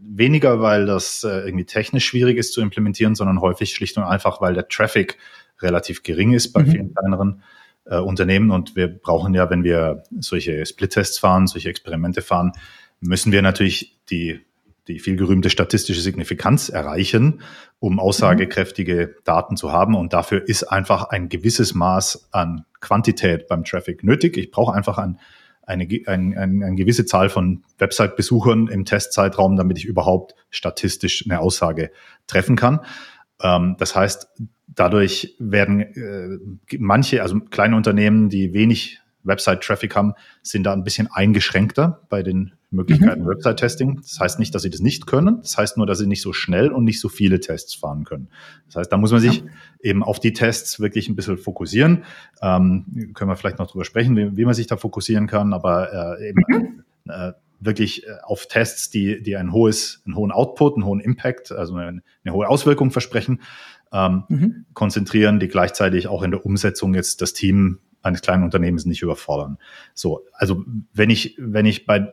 weniger, 0.00 0.60
weil 0.60 0.86
das 0.86 1.24
äh, 1.24 1.46
irgendwie 1.46 1.64
technisch 1.64 2.06
schwierig 2.06 2.36
ist 2.36 2.52
zu 2.52 2.60
implementieren, 2.60 3.14
sondern 3.14 3.40
häufig 3.40 3.72
schlicht 3.72 3.96
und 3.96 4.04
einfach, 4.04 4.40
weil 4.40 4.54
der 4.54 4.68
Traffic 4.68 5.18
relativ 5.60 6.02
gering 6.02 6.32
ist 6.32 6.52
bei 6.52 6.62
mhm. 6.62 6.70
vielen 6.70 6.94
kleineren 6.94 7.42
äh, 7.84 7.98
Unternehmen. 7.98 8.50
Und 8.50 8.76
wir 8.76 8.88
brauchen 8.88 9.34
ja, 9.34 9.50
wenn 9.50 9.64
wir 9.64 10.02
solche 10.18 10.64
Split-Tests 10.64 11.18
fahren, 11.18 11.46
solche 11.46 11.68
Experimente 11.68 12.22
fahren, 12.22 12.52
müssen 13.00 13.32
wir 13.32 13.42
natürlich 13.42 13.98
die, 14.10 14.40
die 14.88 14.98
viel 14.98 15.16
gerühmte 15.16 15.50
statistische 15.50 16.00
Signifikanz 16.00 16.68
erreichen, 16.68 17.42
um 17.78 17.98
aussagekräftige 17.98 19.14
mhm. 19.14 19.22
Daten 19.24 19.56
zu 19.56 19.72
haben. 19.72 19.94
Und 19.94 20.12
dafür 20.12 20.46
ist 20.46 20.64
einfach 20.64 21.04
ein 21.04 21.28
gewisses 21.28 21.74
Maß 21.74 22.28
an 22.32 22.64
Quantität 22.80 23.46
beim 23.48 23.64
Traffic 23.64 24.04
nötig. 24.04 24.36
Ich 24.36 24.50
brauche 24.50 24.74
einfach 24.74 24.98
ein 24.98 25.18
eine, 25.70 25.88
ein, 26.06 26.36
ein, 26.36 26.62
eine 26.62 26.74
gewisse 26.74 27.06
Zahl 27.06 27.28
von 27.28 27.62
Website-Besuchern 27.78 28.66
im 28.66 28.84
Testzeitraum, 28.84 29.56
damit 29.56 29.78
ich 29.78 29.84
überhaupt 29.84 30.34
statistisch 30.50 31.24
eine 31.24 31.40
Aussage 31.40 31.90
treffen 32.26 32.56
kann. 32.56 32.80
Ähm, 33.42 33.76
das 33.78 33.94
heißt, 33.94 34.28
dadurch 34.66 35.36
werden 35.38 35.80
äh, 35.80 36.76
manche, 36.78 37.22
also 37.22 37.40
kleine 37.40 37.76
Unternehmen, 37.76 38.28
die 38.28 38.52
wenig 38.52 39.00
Website-Traffic 39.24 39.94
haben, 39.94 40.14
sind 40.42 40.64
da 40.64 40.72
ein 40.72 40.84
bisschen 40.84 41.08
eingeschränkter 41.12 42.02
bei 42.08 42.22
den 42.22 42.52
Möglichkeiten 42.70 43.22
mhm. 43.22 43.28
Website-Testing. 43.28 44.00
Das 44.02 44.18
heißt 44.20 44.38
nicht, 44.38 44.54
dass 44.54 44.62
sie 44.62 44.70
das 44.70 44.80
nicht 44.80 45.06
können. 45.06 45.40
Das 45.42 45.58
heißt 45.58 45.76
nur, 45.76 45.86
dass 45.86 45.98
sie 45.98 46.06
nicht 46.06 46.22
so 46.22 46.32
schnell 46.32 46.70
und 46.70 46.84
nicht 46.84 47.00
so 47.00 47.08
viele 47.08 47.40
Tests 47.40 47.74
fahren 47.74 48.04
können. 48.04 48.28
Das 48.66 48.76
heißt, 48.76 48.92
da 48.92 48.96
muss 48.96 49.10
man 49.10 49.20
sich 49.20 49.38
ja. 49.38 49.50
eben 49.82 50.02
auf 50.02 50.20
die 50.20 50.32
Tests 50.32 50.78
wirklich 50.80 51.08
ein 51.08 51.16
bisschen 51.16 51.36
fokussieren. 51.36 52.04
Ähm, 52.40 53.12
können 53.14 53.30
wir 53.30 53.36
vielleicht 53.36 53.58
noch 53.58 53.70
drüber 53.70 53.84
sprechen, 53.84 54.16
wie, 54.16 54.36
wie 54.36 54.44
man 54.44 54.54
sich 54.54 54.68
da 54.68 54.76
fokussieren 54.76 55.26
kann. 55.26 55.52
Aber 55.52 56.18
äh, 56.20 56.28
eben 56.28 56.42
mhm. 56.48 56.84
äh, 57.10 57.32
wirklich 57.58 58.06
äh, 58.06 58.16
auf 58.22 58.46
Tests, 58.46 58.90
die, 58.90 59.22
die 59.22 59.36
ein 59.36 59.52
hohes, 59.52 60.02
einen 60.06 60.16
hohen 60.16 60.32
Output, 60.32 60.76
einen 60.76 60.84
hohen 60.84 61.00
Impact, 61.00 61.52
also 61.52 61.74
eine, 61.74 62.02
eine 62.24 62.34
hohe 62.34 62.48
Auswirkung 62.48 62.90
versprechen, 62.90 63.40
ähm, 63.92 64.24
mhm. 64.28 64.66
konzentrieren, 64.74 65.40
die 65.40 65.48
gleichzeitig 65.48 66.08
auch 66.08 66.22
in 66.22 66.30
der 66.30 66.46
Umsetzung 66.46 66.94
jetzt 66.94 67.20
das 67.20 67.32
Team 67.32 67.80
eines 68.02 68.22
kleinen 68.22 68.44
Unternehmens 68.44 68.86
nicht 68.86 69.02
überfordern. 69.02 69.58
So, 69.94 70.24
also 70.32 70.64
wenn 70.92 71.10
ich, 71.10 71.36
wenn 71.38 71.66
ich 71.66 71.86
bei 71.86 72.12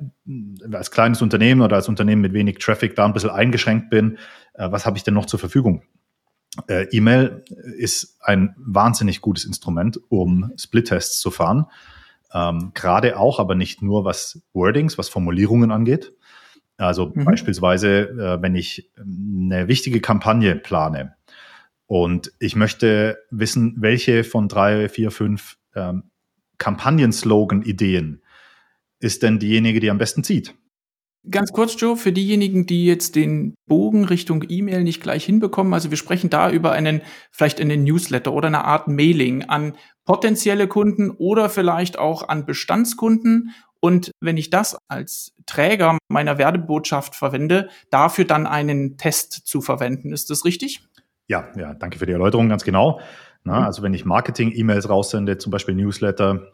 als 0.72 0.92
kleines 0.92 1.22
Unternehmen 1.22 1.62
oder 1.62 1.76
als 1.76 1.90
Unternehmen 1.90 2.22
mit 2.22 2.34
wenig 2.34 2.58
Traffic 2.60 2.96
da 2.96 3.06
ein 3.06 3.14
bisschen 3.14 3.30
eingeschränkt 3.30 3.90
bin, 3.90 4.18
äh, 4.54 4.70
was 4.72 4.86
habe 4.86 4.98
ich 4.98 5.04
denn 5.04 5.14
noch 5.14 5.26
zur 5.26 5.40
Verfügung? 5.40 5.84
Äh, 6.68 6.88
E-Mail 6.92 7.44
ist 7.78 8.18
ein 8.22 8.56
wahnsinnig 8.58 9.22
gutes 9.22 9.46
Instrument, 9.46 10.00
um 10.10 10.52
Split-Tests 10.58 11.20
zu 11.20 11.32
fahren. 11.32 11.68
Ähm, 12.34 12.72
Gerade 12.74 13.18
auch, 13.18 13.40
aber 13.40 13.56
nicht 13.56 13.82
nur 13.82 14.06
was 14.06 14.42
Wordings, 14.54 14.98
was 14.98 15.10
Formulierungen 15.10 15.72
angeht. 15.72 16.14
Also 16.78 17.12
mhm. 17.14 17.26
beispielsweise, 17.26 18.10
äh, 18.10 18.42
wenn 18.42 18.56
ich 18.56 18.92
eine 18.98 19.68
wichtige 19.68 20.02
Kampagne 20.02 20.56
plane 20.56 21.16
und 21.88 22.34
ich 22.40 22.56
möchte 22.56 23.18
wissen, 23.32 23.76
welche 23.80 24.24
von 24.24 24.48
drei, 24.48 24.90
vier, 24.90 25.10
fünf 25.10 25.58
ähm, 25.78 26.04
Kampagnen-Slogan-Ideen 26.58 28.22
ist 29.00 29.24
denn 29.24 29.40
diejenige, 29.40 29.80
die 29.80 29.92
am 29.92 30.00
besten 30.00 30.24
zieht? 30.24 30.56
Ganz 31.30 31.52
kurz, 31.52 31.80
Joe, 31.80 31.98
für 31.98 32.14
diejenigen, 32.14 32.66
die 32.66 32.86
jetzt 32.86 33.16
den 33.16 33.56
Bogen 33.68 34.06
Richtung 34.06 34.46
E-Mail 34.48 34.84
nicht 34.84 35.02
gleich 35.02 35.26
hinbekommen. 35.26 35.74
Also 35.74 35.90
wir 35.90 35.98
sprechen 35.98 36.30
da 36.30 36.50
über 36.50 36.72
einen, 36.72 37.02
vielleicht 37.32 37.60
einen 37.60 37.84
Newsletter 37.84 38.32
oder 38.32 38.48
eine 38.48 38.64
Art 38.64 38.88
Mailing 38.88 39.44
an 39.44 39.76
potenzielle 40.06 40.68
Kunden 40.68 41.12
oder 41.12 41.50
vielleicht 41.50 42.00
auch 42.00 42.30
an 42.30 42.46
Bestandskunden. 42.46 43.54
Und 43.82 44.12
wenn 44.22 44.38
ich 44.38 44.50
das 44.50 44.78
als 44.88 45.36
Träger 45.46 45.98
meiner 46.08 46.38
Werbebotschaft 46.38 47.14
verwende, 47.14 47.70
dafür 47.90 48.26
dann 48.26 48.48
einen 48.48 48.98
Test 48.98 49.34
zu 49.34 49.62
verwenden. 49.62 50.14
Ist 50.14 50.30
das 50.30 50.46
richtig? 50.46 50.82
Ja, 51.28 51.50
ja, 51.58 51.74
danke 51.74 52.00
für 52.00 52.06
die 52.06 52.14
Erläuterung, 52.14 52.48
ganz 52.48 52.64
genau. 52.64 53.02
Na, 53.48 53.62
mhm. 53.62 53.66
also 53.66 53.82
wenn 53.82 53.94
ich 53.94 54.06
Marketing-E-Mails 54.06 54.90
raussende, 54.90 55.38
zum 55.38 55.52
Beispiel 55.52 55.74
Newsletter, 55.74 56.48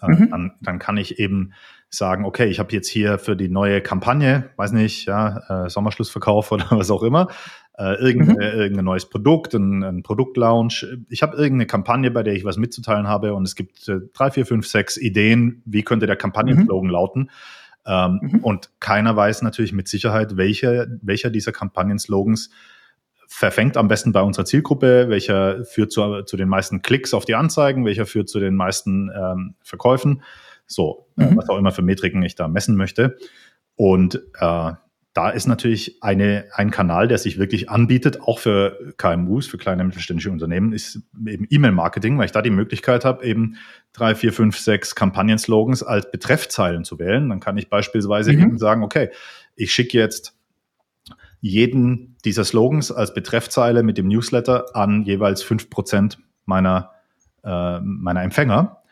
äh, 0.00 0.06
mhm. 0.06 0.30
dann, 0.30 0.52
dann 0.60 0.78
kann 0.78 0.96
ich 0.96 1.18
eben 1.18 1.52
sagen, 1.88 2.24
okay, 2.24 2.46
ich 2.46 2.60
habe 2.60 2.72
jetzt 2.72 2.88
hier 2.88 3.18
für 3.18 3.34
die 3.34 3.48
neue 3.48 3.80
Kampagne, 3.80 4.50
weiß 4.56 4.70
nicht, 4.72 5.06
ja, 5.06 5.64
äh, 5.64 5.68
Sommerschlussverkauf 5.68 6.52
oder 6.52 6.66
was 6.70 6.90
auch 6.92 7.02
immer, 7.02 7.28
äh, 7.76 7.94
irgendein, 7.94 8.36
mhm. 8.36 8.60
irgendein 8.60 8.84
neues 8.84 9.10
Produkt, 9.10 9.54
ein, 9.54 9.82
ein 9.82 10.02
Produktlaunch. 10.04 10.86
Ich 11.08 11.22
habe 11.22 11.36
irgendeine 11.36 11.66
Kampagne, 11.66 12.12
bei 12.12 12.22
der 12.22 12.34
ich 12.34 12.44
was 12.44 12.58
mitzuteilen 12.58 13.08
habe 13.08 13.34
und 13.34 13.42
es 13.42 13.56
gibt 13.56 13.88
äh, 13.88 13.98
drei, 14.14 14.30
vier, 14.30 14.46
fünf, 14.46 14.68
sechs 14.68 14.96
Ideen, 14.96 15.62
wie 15.64 15.82
könnte 15.82 16.06
der 16.06 16.16
Kampagnenslogan 16.16 16.86
mhm. 16.86 16.92
lauten. 16.92 17.30
Ähm, 17.86 18.20
mhm. 18.22 18.38
Und 18.44 18.70
keiner 18.78 19.16
weiß 19.16 19.42
natürlich 19.42 19.72
mit 19.72 19.88
Sicherheit, 19.88 20.36
welcher, 20.36 20.86
welcher 21.02 21.30
dieser 21.30 21.50
Kampagnenslogans 21.50 22.50
verfängt 23.32 23.76
am 23.76 23.86
besten 23.86 24.10
bei 24.10 24.22
unserer 24.22 24.44
Zielgruppe, 24.44 25.08
welcher 25.08 25.64
führt 25.64 25.92
zu, 25.92 26.22
zu 26.22 26.36
den 26.36 26.48
meisten 26.48 26.82
Klicks 26.82 27.14
auf 27.14 27.24
die 27.24 27.36
Anzeigen, 27.36 27.84
welcher 27.84 28.04
führt 28.04 28.28
zu 28.28 28.40
den 28.40 28.56
meisten 28.56 29.08
ähm, 29.16 29.54
Verkäufen, 29.62 30.22
so, 30.66 31.06
äh, 31.16 31.26
mhm. 31.26 31.36
was 31.36 31.48
auch 31.48 31.56
immer 31.56 31.70
für 31.70 31.82
Metriken 31.82 32.22
ich 32.22 32.34
da 32.34 32.48
messen 32.48 32.76
möchte. 32.76 33.16
Und 33.76 34.16
äh, 34.40 34.72
da 35.12 35.30
ist 35.30 35.46
natürlich 35.46 36.02
eine, 36.02 36.46
ein 36.54 36.72
Kanal, 36.72 37.06
der 37.06 37.18
sich 37.18 37.38
wirklich 37.38 37.70
anbietet, 37.70 38.20
auch 38.20 38.40
für 38.40 38.94
KMUs, 38.96 39.46
für 39.46 39.58
kleine 39.58 39.84
mittelständische 39.84 40.32
Unternehmen, 40.32 40.72
ist 40.72 41.00
eben 41.24 41.46
E-Mail-Marketing, 41.48 42.18
weil 42.18 42.26
ich 42.26 42.32
da 42.32 42.42
die 42.42 42.50
Möglichkeit 42.50 43.04
habe, 43.04 43.24
eben 43.24 43.56
drei, 43.92 44.16
vier, 44.16 44.32
fünf, 44.32 44.58
sechs 44.58 44.96
Kampagnen-Slogans 44.96 45.84
als 45.84 46.10
Betreffzeilen 46.10 46.84
zu 46.84 46.98
wählen. 46.98 47.28
Dann 47.28 47.38
kann 47.38 47.56
ich 47.56 47.70
beispielsweise 47.70 48.32
mhm. 48.32 48.40
eben 48.40 48.58
sagen, 48.58 48.82
okay, 48.82 49.10
ich 49.54 49.72
schicke 49.72 49.96
jetzt 49.96 50.36
jeden 51.40 52.09
dieser 52.24 52.44
Slogans 52.44 52.92
als 52.92 53.14
Betreffzeile 53.14 53.82
mit 53.82 53.98
dem 53.98 54.08
Newsletter 54.08 54.74
an 54.74 55.02
jeweils 55.02 55.42
fünf 55.42 55.70
Prozent 55.70 56.18
meiner, 56.44 56.90
äh, 57.44 57.80
meiner 57.80 58.22
Empfänger. 58.22 58.82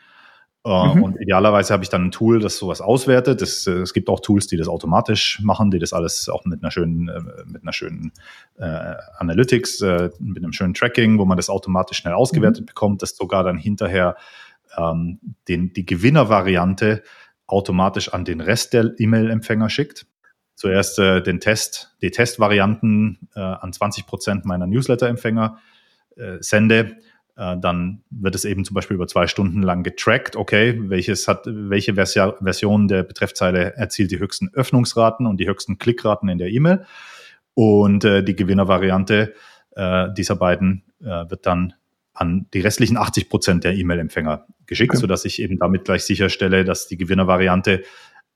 Äh, 0.64 0.94
mhm. 0.94 1.02
Und 1.02 1.20
idealerweise 1.20 1.72
habe 1.72 1.82
ich 1.82 1.88
dann 1.88 2.06
ein 2.06 2.10
Tool, 2.10 2.40
das 2.40 2.58
sowas 2.58 2.80
auswertet. 2.80 3.40
Das, 3.40 3.66
äh, 3.66 3.72
es 3.80 3.92
gibt 3.92 4.08
auch 4.08 4.20
Tools, 4.20 4.46
die 4.48 4.56
das 4.56 4.68
automatisch 4.68 5.40
machen, 5.42 5.70
die 5.70 5.78
das 5.78 5.92
alles 5.92 6.28
auch 6.28 6.44
mit 6.44 6.62
einer 6.62 6.70
schönen, 6.70 7.08
äh, 7.08 7.20
mit 7.46 7.62
einer 7.62 7.72
schönen 7.72 8.12
äh, 8.56 8.94
Analytics, 9.18 9.80
äh, 9.82 10.10
mit 10.18 10.42
einem 10.42 10.52
schönen 10.52 10.74
Tracking, 10.74 11.18
wo 11.18 11.24
man 11.24 11.36
das 11.36 11.48
automatisch 11.48 11.98
schnell 11.98 12.14
ausgewertet 12.14 12.62
mhm. 12.62 12.66
bekommt, 12.66 13.02
das 13.02 13.16
sogar 13.16 13.44
dann 13.44 13.56
hinterher 13.56 14.16
ähm, 14.76 15.20
den, 15.48 15.72
die 15.72 15.86
Gewinnervariante 15.86 17.02
automatisch 17.46 18.12
an 18.12 18.24
den 18.24 18.40
Rest 18.40 18.74
der 18.74 18.92
E-Mail-Empfänger 18.98 19.70
schickt 19.70 20.06
zuerst 20.58 20.98
äh, 20.98 21.22
den 21.22 21.38
Test, 21.38 21.94
die 22.02 22.10
Testvarianten 22.10 23.28
äh, 23.36 23.40
an 23.40 23.72
20 23.72 24.06
Prozent 24.06 24.44
meiner 24.44 24.66
Newsletter-Empfänger 24.66 25.58
äh, 26.16 26.38
sende, 26.40 26.96
äh, 27.36 27.56
dann 27.60 28.02
wird 28.10 28.34
es 28.34 28.44
eben 28.44 28.64
zum 28.64 28.74
Beispiel 28.74 28.96
über 28.96 29.06
zwei 29.06 29.28
Stunden 29.28 29.62
lang 29.62 29.84
getrackt. 29.84 30.34
Okay, 30.34 30.74
welches 30.90 31.28
hat, 31.28 31.44
welche 31.46 31.94
Versia 31.94 32.34
Version 32.42 32.88
der 32.88 33.04
Betreffzeile 33.04 33.76
erzielt 33.76 34.10
die 34.10 34.18
höchsten 34.18 34.50
Öffnungsraten 34.52 35.26
und 35.26 35.38
die 35.38 35.48
höchsten 35.48 35.78
Klickraten 35.78 36.28
in 36.28 36.38
der 36.38 36.48
E-Mail? 36.48 36.84
Und 37.54 38.04
äh, 38.04 38.24
die 38.24 38.34
Gewinnervariante 38.34 39.34
äh, 39.76 40.08
dieser 40.16 40.36
beiden 40.36 40.82
wird 41.00 41.46
dann 41.46 41.74
an 42.12 42.48
die 42.52 42.58
restlichen 42.58 42.96
80 42.96 43.28
Prozent 43.28 43.62
der 43.62 43.76
E-Mail-Empfänger 43.76 44.46
geschickt, 44.66 44.94
okay. 44.94 45.00
sodass 45.00 45.24
ich 45.24 45.40
eben 45.40 45.60
damit 45.60 45.84
gleich 45.84 46.02
sicherstelle, 46.02 46.64
dass 46.64 46.88
die 46.88 46.96
Gewinnervariante 46.96 47.84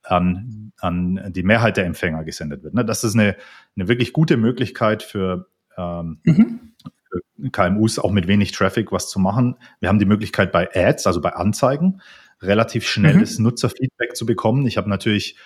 an, 0.02 0.72
an 0.78 1.32
die 1.32 1.42
Mehrheit 1.42 1.76
der 1.76 1.86
Empfänger 1.86 2.24
gesendet 2.24 2.62
wird. 2.62 2.74
Ne? 2.74 2.84
Das 2.84 3.04
ist 3.04 3.14
eine, 3.14 3.36
eine 3.76 3.88
wirklich 3.88 4.12
gute 4.12 4.36
Möglichkeit 4.36 5.02
für, 5.02 5.48
ähm, 5.76 6.20
mhm. 6.24 6.74
für 7.08 7.50
KMUs 7.50 7.98
auch 7.98 8.10
mit 8.10 8.26
wenig 8.26 8.52
Traffic 8.52 8.92
was 8.92 9.08
zu 9.08 9.18
machen. 9.18 9.56
Wir 9.80 9.88
haben 9.88 9.98
die 9.98 10.04
Möglichkeit 10.04 10.52
bei 10.52 10.68
Ads, 10.74 11.06
also 11.06 11.20
bei 11.20 11.34
Anzeigen, 11.34 12.00
relativ 12.40 12.86
schnelles 12.86 13.38
mhm. 13.38 13.44
Nutzerfeedback 13.44 14.16
zu 14.16 14.26
bekommen. 14.26 14.66
Ich 14.66 14.76
habe 14.76 14.90
natürlich 14.90 15.36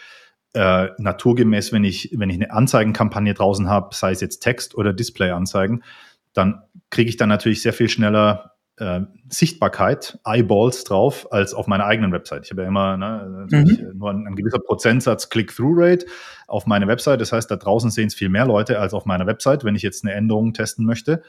äh, 0.55 0.88
naturgemäß, 0.99 1.73
wenn 1.73 1.85
ich, 1.85 2.14
wenn 2.16 2.31
ich 2.31 2.37
eine 2.37 2.51
Anzeigenkampagne 2.51 3.35
draußen 3.35 3.69
habe, 3.69 3.95
sei 3.95 4.12
es 4.12 4.21
jetzt 4.21 4.40
Text- 4.40 4.75
oder 4.75 4.95
Display-Anzeigen, 4.95 5.83
dann 6.33 6.62
kriege 6.90 7.09
ich 7.09 7.16
dann 7.16 7.29
natürlich 7.29 7.62
sehr 7.62 7.73
viel 7.73 7.88
schneller 7.88 8.56
äh, 8.79 9.01
Sichtbarkeit, 9.29 10.19
Eyeballs 10.25 10.85
drauf, 10.85 11.33
als 11.33 11.55
auf 11.55 11.67
meiner 11.67 11.87
eigenen 11.87 12.12
Website. 12.12 12.45
Ich 12.45 12.51
habe 12.51 12.62
ja 12.62 12.69
immer 12.69 12.97
ne, 12.97 13.47
mhm. 13.51 13.93
nur 13.95 14.11
ein, 14.11 14.27
ein, 14.27 14.37
gewisser 14.37 14.59
Prozentsatz 14.59 15.29
Click-Through-Rate 15.31 16.07
auf 16.47 16.67
meine 16.67 16.87
Website. 16.87 17.21
Das 17.21 17.33
heißt, 17.33 17.51
da 17.51 17.57
draußen 17.57 17.91
sehen 17.91 18.09
es 18.09 18.15
viel 18.15 18.29
mehr 18.29 18.47
Leute 18.47 18.79
als 18.79 18.93
auf 18.95 19.07
meiner 19.07 19.27
Website, 19.27 19.65
wenn 19.65 19.75
ich 19.75 19.83
jetzt 19.83 20.05
eine 20.05 20.15
Änderung 20.15 20.53
testen 20.53 20.85
möchte. 20.85 21.23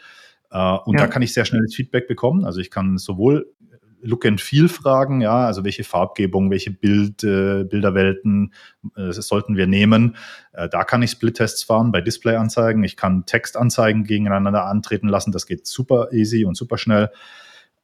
Uh, 0.49 0.79
und 0.85 0.97
ja. 0.97 1.05
da 1.05 1.07
kann 1.07 1.21
ich 1.21 1.33
sehr 1.33 1.43
schnelles 1.43 1.75
Feedback 1.75 2.07
bekommen. 2.07 2.45
Also 2.45 2.61
ich 2.61 2.71
kann 2.71 2.97
sowohl 2.97 3.53
Look 4.01 4.25
and 4.25 4.39
Feel 4.39 4.69
fragen, 4.69 5.21
ja, 5.21 5.45
also 5.45 5.63
welche 5.63 5.83
Farbgebung, 5.83 6.51
welche 6.51 6.71
Bild, 6.71 7.23
äh, 7.23 7.63
Bilderwelten 7.63 8.53
äh, 8.95 9.11
sollten 9.11 9.57
wir 9.57 9.67
nehmen. 9.67 10.15
Äh, 10.53 10.69
da 10.69 10.83
kann 10.83 11.01
ich 11.01 11.11
Split-Tests 11.11 11.63
fahren 11.63 11.91
bei 11.91 12.01
Display-Anzeigen. 12.01 12.83
Ich 12.83 12.95
kann 12.95 13.25
Textanzeigen 13.25 14.03
gegeneinander 14.03 14.65
antreten 14.65 15.07
lassen. 15.07 15.31
Das 15.31 15.45
geht 15.45 15.67
super 15.67 16.09
easy 16.11 16.45
und 16.45 16.55
super 16.55 16.77
schnell. 16.77 17.11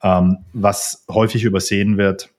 Ähm, 0.02 0.40
was 0.54 1.06
häufig 1.10 1.44
übersehen 1.44 1.98
wird, 1.98 2.30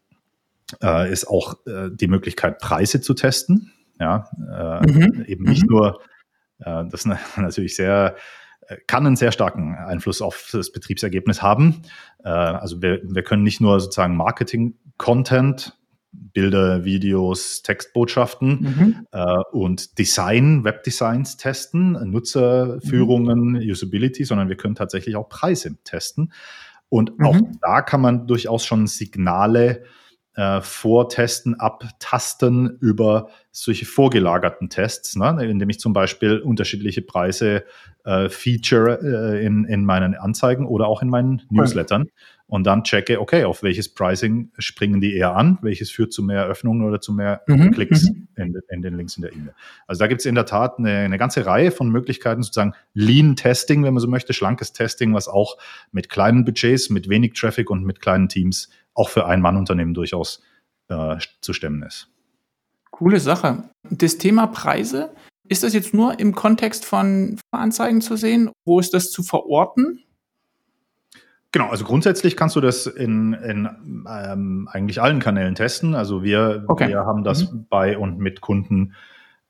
äh, 0.82 1.10
ist 1.10 1.26
auch 1.26 1.66
äh, 1.66 1.90
die 1.90 2.08
Möglichkeit, 2.08 2.58
Preise 2.58 3.00
zu 3.00 3.14
testen. 3.14 3.72
Ja, 4.00 4.28
äh, 4.52 4.86
mhm. 4.86 5.24
eben 5.26 5.44
nicht 5.44 5.62
mhm. 5.62 5.76
nur, 5.76 6.00
das 6.58 7.04
ist 7.04 7.06
natürlich 7.36 7.76
sehr 7.76 8.16
kann 8.86 9.06
einen 9.06 9.16
sehr 9.16 9.32
starken 9.32 9.74
Einfluss 9.74 10.22
auf 10.22 10.48
das 10.52 10.72
Betriebsergebnis 10.72 11.42
haben. 11.42 11.82
Äh, 12.24 12.28
also 12.28 12.82
wir, 12.82 13.00
wir 13.04 13.22
können 13.22 13.42
nicht 13.42 13.60
nur 13.60 13.80
sozusagen 13.80 14.16
Marketing-Content, 14.16 15.76
Bilder, 16.12 16.84
Videos, 16.84 17.62
Textbotschaften 17.62 18.48
mhm. 18.60 19.06
äh, 19.12 19.36
und 19.52 19.98
Design, 19.98 20.64
Webdesigns 20.64 21.36
testen, 21.36 21.92
Nutzerführungen, 22.10 23.52
mhm. 23.52 23.70
Usability, 23.70 24.24
sondern 24.24 24.48
wir 24.48 24.56
können 24.56 24.74
tatsächlich 24.74 25.16
auch 25.16 25.28
Preise 25.28 25.76
testen. 25.84 26.32
Und 26.88 27.18
mhm. 27.18 27.26
auch 27.26 27.36
da 27.60 27.82
kann 27.82 28.00
man 28.00 28.26
durchaus 28.26 28.64
schon 28.64 28.86
Signale 28.86 29.84
äh, 30.36 30.60
vortesten, 30.60 31.58
abtasten 31.60 32.78
über 32.80 33.28
solche 33.50 33.86
vorgelagerten 33.86 34.68
Tests, 34.68 35.16
ne? 35.16 35.44
indem 35.44 35.70
ich 35.70 35.78
zum 35.78 35.92
Beispiel 35.92 36.38
unterschiedliche 36.38 37.02
Preise 37.02 37.64
äh, 38.04 38.28
feature 38.28 38.98
äh, 39.02 39.46
in, 39.46 39.64
in 39.64 39.84
meinen 39.84 40.14
Anzeigen 40.14 40.66
oder 40.66 40.88
auch 40.88 41.02
in 41.02 41.08
meinen 41.08 41.42
Newslettern 41.50 42.08
und 42.46 42.64
dann 42.64 42.84
checke, 42.84 43.20
okay, 43.20 43.44
auf 43.44 43.62
welches 43.62 43.88
Pricing 43.88 44.50
springen 44.58 45.00
die 45.00 45.16
eher 45.16 45.34
an, 45.34 45.58
welches 45.62 45.90
führt 45.90 46.12
zu 46.12 46.22
mehr 46.22 46.44
Öffnungen 46.46 46.86
oder 46.86 47.00
zu 47.00 47.12
mehr 47.12 47.42
mhm, 47.46 47.70
Klicks 47.70 48.10
mhm. 48.10 48.28
in, 48.36 48.54
in, 48.68 48.82
den 48.82 48.94
Links 48.94 49.16
in 49.16 49.22
der 49.22 49.32
E-Mail. 49.32 49.54
Also 49.86 50.00
da 50.00 50.06
gibt 50.08 50.20
es 50.20 50.26
in 50.26 50.34
der 50.34 50.44
Tat 50.44 50.78
eine, 50.78 50.90
eine, 50.98 51.16
ganze 51.16 51.46
Reihe 51.46 51.70
von 51.70 51.88
Möglichkeiten, 51.88 52.42
sozusagen 52.42 52.74
Lean 52.92 53.36
Testing, 53.36 53.82
wenn 53.82 53.94
man 53.94 54.00
so 54.00 54.08
möchte, 54.08 54.34
schlankes 54.34 54.72
Testing, 54.72 55.14
was 55.14 55.26
auch 55.26 55.56
mit 55.90 56.08
kleinen 56.10 56.44
Budgets, 56.44 56.90
mit 56.90 57.08
wenig 57.08 57.32
Traffic 57.32 57.70
und 57.70 57.84
mit 57.84 58.00
kleinen 58.00 58.28
Teams 58.28 58.68
auch 58.94 59.08
für 59.08 59.26
ein 59.26 59.40
Mann-Unternehmen 59.40 59.94
durchaus 59.94 60.42
äh, 60.88 61.16
zu 61.40 61.52
stemmen 61.52 61.82
ist. 61.82 62.08
Coole 62.90 63.20
Sache. 63.20 63.64
Das 63.90 64.18
Thema 64.18 64.46
Preise, 64.46 65.10
ist 65.48 65.62
das 65.62 65.74
jetzt 65.74 65.92
nur 65.92 66.18
im 66.20 66.34
Kontext 66.34 66.84
von 66.84 67.38
Anzeigen 67.50 68.00
zu 68.00 68.16
sehen? 68.16 68.50
Wo 68.64 68.80
ist 68.80 68.94
das 68.94 69.10
zu 69.10 69.22
verorten? 69.22 70.00
Genau, 71.52 71.68
also 71.68 71.84
grundsätzlich 71.84 72.36
kannst 72.36 72.56
du 72.56 72.60
das 72.60 72.86
in, 72.86 73.32
in 73.34 73.68
ähm, 74.08 74.68
eigentlich 74.72 75.00
allen 75.00 75.20
Kanälen 75.20 75.54
testen. 75.54 75.94
Also 75.94 76.22
wir, 76.22 76.64
okay. 76.66 76.88
wir 76.88 77.06
haben 77.06 77.22
das 77.22 77.52
mhm. 77.52 77.66
bei 77.68 77.96
und 77.96 78.18
mit 78.18 78.40
Kunden 78.40 78.94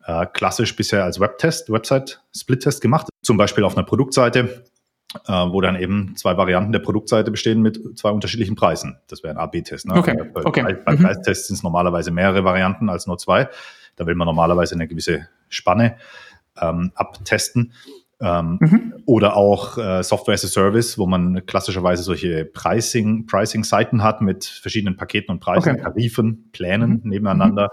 äh, 0.05 0.27
klassisch 0.27 0.77
bisher 0.77 1.05
als 1.05 1.19
Webtest, 1.19 1.71
Website-Split-Test 1.71 2.83
gemacht. 2.83 3.09
Zum 3.23 3.37
Beispiel 3.37 3.65
auf 3.65 3.77
einer 3.77 3.87
Produktseite, 3.87 4.65
äh, 5.27 5.33
wo 5.33 5.61
dann 5.61 5.77
eben 5.77 6.15
zwei 6.17 6.37
Varianten 6.37 6.73
der 6.73 6.81
Produktseite 6.81 7.31
bestehen 7.31 7.63
mit 7.63 7.99
zwei 7.99 8.11
unterschiedlichen 8.11 8.57
Preisen. 8.57 8.99
Das 9.09 9.23
wäre 9.23 9.35
ein 9.35 9.39
AB-Test. 9.39 9.87
Ne? 9.87 9.95
Okay. 9.95 10.17
Bei, 10.33 10.45
okay. 10.45 10.77
bei, 10.85 10.93
mhm. 10.93 11.03
Preistests 11.03 11.49
sind 11.49 11.57
es 11.57 11.63
normalerweise 11.63 12.11
mehrere 12.11 12.45
Varianten 12.45 12.89
als 12.89 13.07
nur 13.07 13.19
zwei. 13.19 13.49
Da 13.97 14.07
will 14.07 14.15
man 14.15 14.27
normalerweise 14.27 14.75
eine 14.75 14.89
gewisse 14.89 15.29
Spanne 15.49 15.97
ähm, 16.61 16.93
abtesten. 16.95 17.73
Ähm, 18.21 18.59
mhm. 18.61 18.95
Oder 19.07 19.37
auch 19.37 19.77
äh, 19.77 20.03
Software 20.03 20.35
as 20.35 20.45
a 20.45 20.49
Service, 20.49 20.99
wo 20.99 21.07
man 21.07 21.47
klassischerweise 21.47 22.03
solche 22.03 22.45
Pricing, 22.45 23.27
Pricing-Seiten 23.27 24.03
hat 24.03 24.21
mit 24.21 24.45
verschiedenen 24.45 24.97
Paketen 24.97 25.33
und 25.33 25.41
Preisen, 25.41 25.73
okay. 25.73 25.83
Tarifen, 25.83 26.51
Plänen 26.53 27.03
mhm. 27.03 27.11
nebeneinander. 27.11 27.71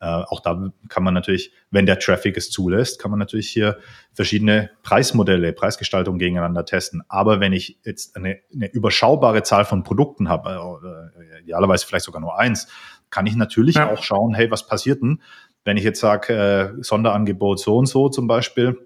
Äh, 0.00 0.06
auch 0.06 0.40
da 0.40 0.70
kann 0.88 1.04
man 1.04 1.12
natürlich, 1.12 1.52
wenn 1.70 1.86
der 1.86 1.98
Traffic 1.98 2.36
es 2.36 2.50
zulässt, 2.50 2.98
kann 3.00 3.10
man 3.10 3.18
natürlich 3.18 3.50
hier 3.50 3.78
verschiedene 4.14 4.70
Preismodelle, 4.82 5.52
Preisgestaltung 5.52 6.18
gegeneinander 6.18 6.64
testen. 6.64 7.02
Aber 7.08 7.40
wenn 7.40 7.52
ich 7.52 7.78
jetzt 7.84 8.16
eine, 8.16 8.38
eine 8.52 8.70
überschaubare 8.70 9.42
Zahl 9.42 9.64
von 9.64 9.82
Produkten 9.82 10.28
habe, 10.28 11.12
äh, 11.22 11.42
idealerweise 11.42 11.86
vielleicht 11.86 12.06
sogar 12.06 12.20
nur 12.20 12.38
eins, 12.38 12.68
kann 13.10 13.26
ich 13.26 13.36
natürlich 13.36 13.74
ja. 13.74 13.92
auch 13.92 14.02
schauen, 14.02 14.34
hey, 14.34 14.50
was 14.50 14.66
passiert 14.66 15.02
denn, 15.02 15.20
wenn 15.64 15.76
ich 15.76 15.84
jetzt 15.84 16.00
sage, 16.00 16.32
äh, 16.78 16.82
Sonderangebot 16.82 17.60
so 17.60 17.76
und 17.76 17.86
so 17.86 18.08
zum 18.08 18.26
Beispiel, 18.26 18.78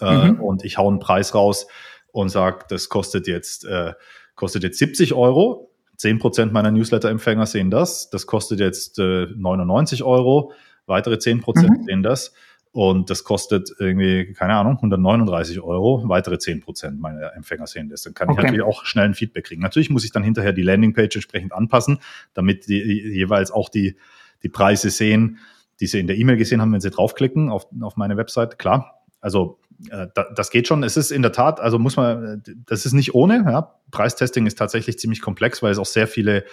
äh, 0.00 0.30
mhm. 0.30 0.40
und 0.40 0.64
ich 0.64 0.78
hau 0.78 0.88
einen 0.88 0.98
Preis 0.98 1.34
raus 1.34 1.66
und 2.12 2.28
sage, 2.28 2.64
das 2.68 2.88
kostet 2.88 3.26
jetzt, 3.26 3.64
äh, 3.64 3.94
kostet 4.34 4.62
jetzt 4.62 4.78
70 4.78 5.14
Euro. 5.14 5.71
10% 6.02 6.50
meiner 6.52 6.70
Newsletter-Empfänger 6.70 7.46
sehen 7.46 7.70
das. 7.70 8.10
Das 8.10 8.26
kostet 8.26 8.60
jetzt 8.60 8.98
äh, 8.98 9.26
99 9.34 10.02
Euro. 10.02 10.52
Weitere 10.86 11.14
10% 11.14 11.42
mhm. 11.68 11.84
sehen 11.84 12.02
das. 12.02 12.32
Und 12.72 13.10
das 13.10 13.22
kostet 13.22 13.70
irgendwie, 13.78 14.32
keine 14.32 14.54
Ahnung, 14.54 14.76
139 14.76 15.60
Euro. 15.60 16.08
Weitere 16.08 16.36
10% 16.36 16.98
meiner 16.98 17.34
Empfänger 17.34 17.66
sehen 17.66 17.90
das. 17.90 18.02
Dann 18.02 18.14
kann 18.14 18.30
okay. 18.30 18.38
ich 18.38 18.44
natürlich 18.44 18.64
auch 18.64 18.84
schnell 18.84 19.04
ein 19.04 19.14
Feedback 19.14 19.44
kriegen. 19.44 19.60
Natürlich 19.60 19.90
muss 19.90 20.04
ich 20.04 20.10
dann 20.10 20.24
hinterher 20.24 20.54
die 20.54 20.62
Landingpage 20.62 21.14
entsprechend 21.14 21.52
anpassen, 21.52 21.98
damit 22.32 22.68
die 22.68 22.80
jeweils 22.80 23.50
auch 23.50 23.68
die, 23.68 23.96
die 24.42 24.48
Preise 24.48 24.88
sehen, 24.88 25.38
die 25.80 25.86
sie 25.86 26.00
in 26.00 26.06
der 26.06 26.16
E-Mail 26.16 26.38
gesehen 26.38 26.62
haben, 26.62 26.72
wenn 26.72 26.80
sie 26.80 26.90
draufklicken 26.90 27.50
auf, 27.50 27.66
auf 27.82 27.96
meine 27.96 28.16
Website. 28.16 28.58
Klar. 28.58 29.02
Also 29.20 29.60
äh, 29.90 30.06
das 30.34 30.50
geht 30.50 30.68
schon. 30.68 30.82
Es 30.82 30.96
ist 30.96 31.10
in 31.10 31.22
der 31.22 31.32
Tat, 31.32 31.60
also 31.60 31.78
muss 31.78 31.96
man, 31.96 32.42
das 32.66 32.86
ist 32.86 32.92
nicht 32.92 33.14
ohne. 33.14 33.44
Ja. 33.46 33.74
Preistesting 33.90 34.46
ist 34.46 34.58
tatsächlich 34.58 34.98
ziemlich 34.98 35.20
komplex, 35.20 35.62
weil 35.62 35.72
es 35.72 35.78
auch 35.78 35.86
sehr 35.86 36.06
viele 36.06 36.44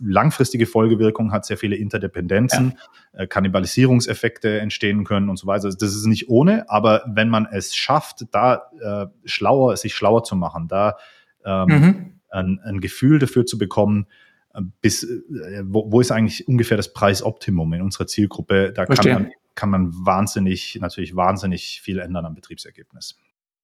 langfristige 0.00 0.66
Folgewirkungen 0.66 1.32
hat, 1.32 1.44
sehr 1.44 1.58
viele 1.58 1.76
Interdependenzen, 1.76 2.78
ja. 3.12 3.20
Äh, 3.20 3.26
Kannibalisierungseffekte 3.26 4.58
entstehen 4.58 5.04
können 5.04 5.28
und 5.28 5.38
so 5.38 5.46
weiter. 5.46 5.66
Also 5.66 5.76
das 5.78 5.94
ist 5.94 6.06
nicht 6.06 6.28
ohne, 6.28 6.68
aber 6.70 7.04
wenn 7.06 7.28
man 7.28 7.46
es 7.50 7.76
schafft, 7.76 8.26
da 8.32 8.70
äh, 8.80 9.06
schlauer, 9.28 9.76
sich 9.76 9.94
schlauer 9.94 10.24
zu 10.24 10.34
machen, 10.34 10.68
da 10.68 10.96
ähm, 11.44 11.66
mhm. 11.66 12.20
ein, 12.30 12.60
ein 12.64 12.80
Gefühl 12.80 13.18
dafür 13.18 13.44
zu 13.44 13.58
bekommen, 13.58 14.06
äh, 14.54 14.62
bis 14.80 15.06
wo, 15.64 15.92
wo 15.92 16.00
ist 16.00 16.10
eigentlich 16.10 16.48
ungefähr 16.48 16.78
das 16.78 16.94
Preisoptimum 16.94 17.72
in 17.74 17.82
unserer 17.82 18.06
Zielgruppe? 18.06 18.72
Da 18.72 18.86
Verstehen. 18.86 19.12
kann 19.12 19.22
man 19.24 19.32
kann 19.60 19.68
man 19.68 19.92
wahnsinnig, 19.92 20.78
natürlich 20.80 21.14
wahnsinnig 21.14 21.82
viel 21.82 21.98
ändern 21.98 22.24
am 22.24 22.34
Betriebsergebnis. 22.34 23.18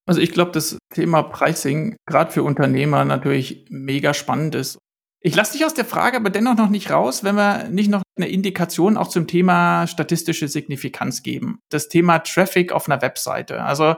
Also 0.05 0.21
ich 0.21 0.31
glaube, 0.31 0.51
das 0.51 0.77
Thema 0.93 1.23
Pricing 1.23 1.97
gerade 2.05 2.31
für 2.31 2.43
Unternehmer 2.43 3.07
natürlich 3.07 3.65
mega 3.71 4.13
spannend 4.13 4.55
ist. 4.55 4.77
Ich 5.23 5.35
lasse 5.35 5.55
dich 5.55 5.65
aus 5.65 5.73
der 5.73 5.87
Frage 5.87 6.19
aber 6.19 6.29
dennoch 6.29 6.55
noch 6.55 6.69
nicht 6.69 6.91
raus, 6.91 7.25
wenn 7.25 7.35
wir 7.35 7.71
nicht 7.71 7.91
noch 7.91 8.03
eine 8.15 8.29
Indikation 8.29 8.99
auch 8.99 9.09
zum 9.09 9.27
Thema 9.27 9.87
statistische 9.87 10.49
Signifikanz 10.49 11.23
geben. 11.23 11.61
Das 11.71 11.89
Thema 11.89 12.19
Traffic 12.19 12.73
auf 12.73 12.91
einer 12.91 13.01
Webseite. 13.01 13.63
Also 13.63 13.97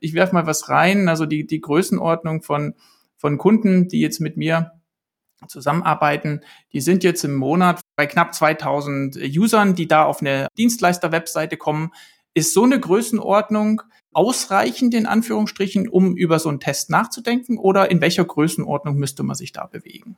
ich 0.00 0.12
werfe 0.12 0.34
mal 0.34 0.46
was 0.46 0.68
rein, 0.68 1.08
also 1.08 1.24
die, 1.24 1.46
die 1.46 1.62
Größenordnung 1.62 2.42
von, 2.42 2.74
von 3.16 3.38
Kunden, 3.38 3.88
die 3.88 4.00
jetzt 4.00 4.20
mit 4.20 4.36
mir 4.36 4.77
zusammenarbeiten, 5.46 6.40
die 6.72 6.80
sind 6.80 7.04
jetzt 7.04 7.24
im 7.24 7.34
Monat 7.34 7.80
bei 7.96 8.06
knapp 8.06 8.34
2000 8.34 9.16
Usern, 9.16 9.74
die 9.74 9.86
da 9.86 10.04
auf 10.04 10.20
eine 10.20 10.48
Dienstleister-Webseite 10.58 11.56
kommen. 11.56 11.92
Ist 12.34 12.54
so 12.54 12.64
eine 12.64 12.80
Größenordnung 12.80 13.82
ausreichend 14.12 14.94
in 14.94 15.06
Anführungsstrichen, 15.06 15.88
um 15.88 16.16
über 16.16 16.38
so 16.38 16.48
einen 16.48 16.60
Test 16.60 16.90
nachzudenken 16.90 17.58
oder 17.58 17.90
in 17.90 18.00
welcher 18.00 18.24
Größenordnung 18.24 18.96
müsste 18.96 19.22
man 19.22 19.36
sich 19.36 19.52
da 19.52 19.66
bewegen? 19.66 20.16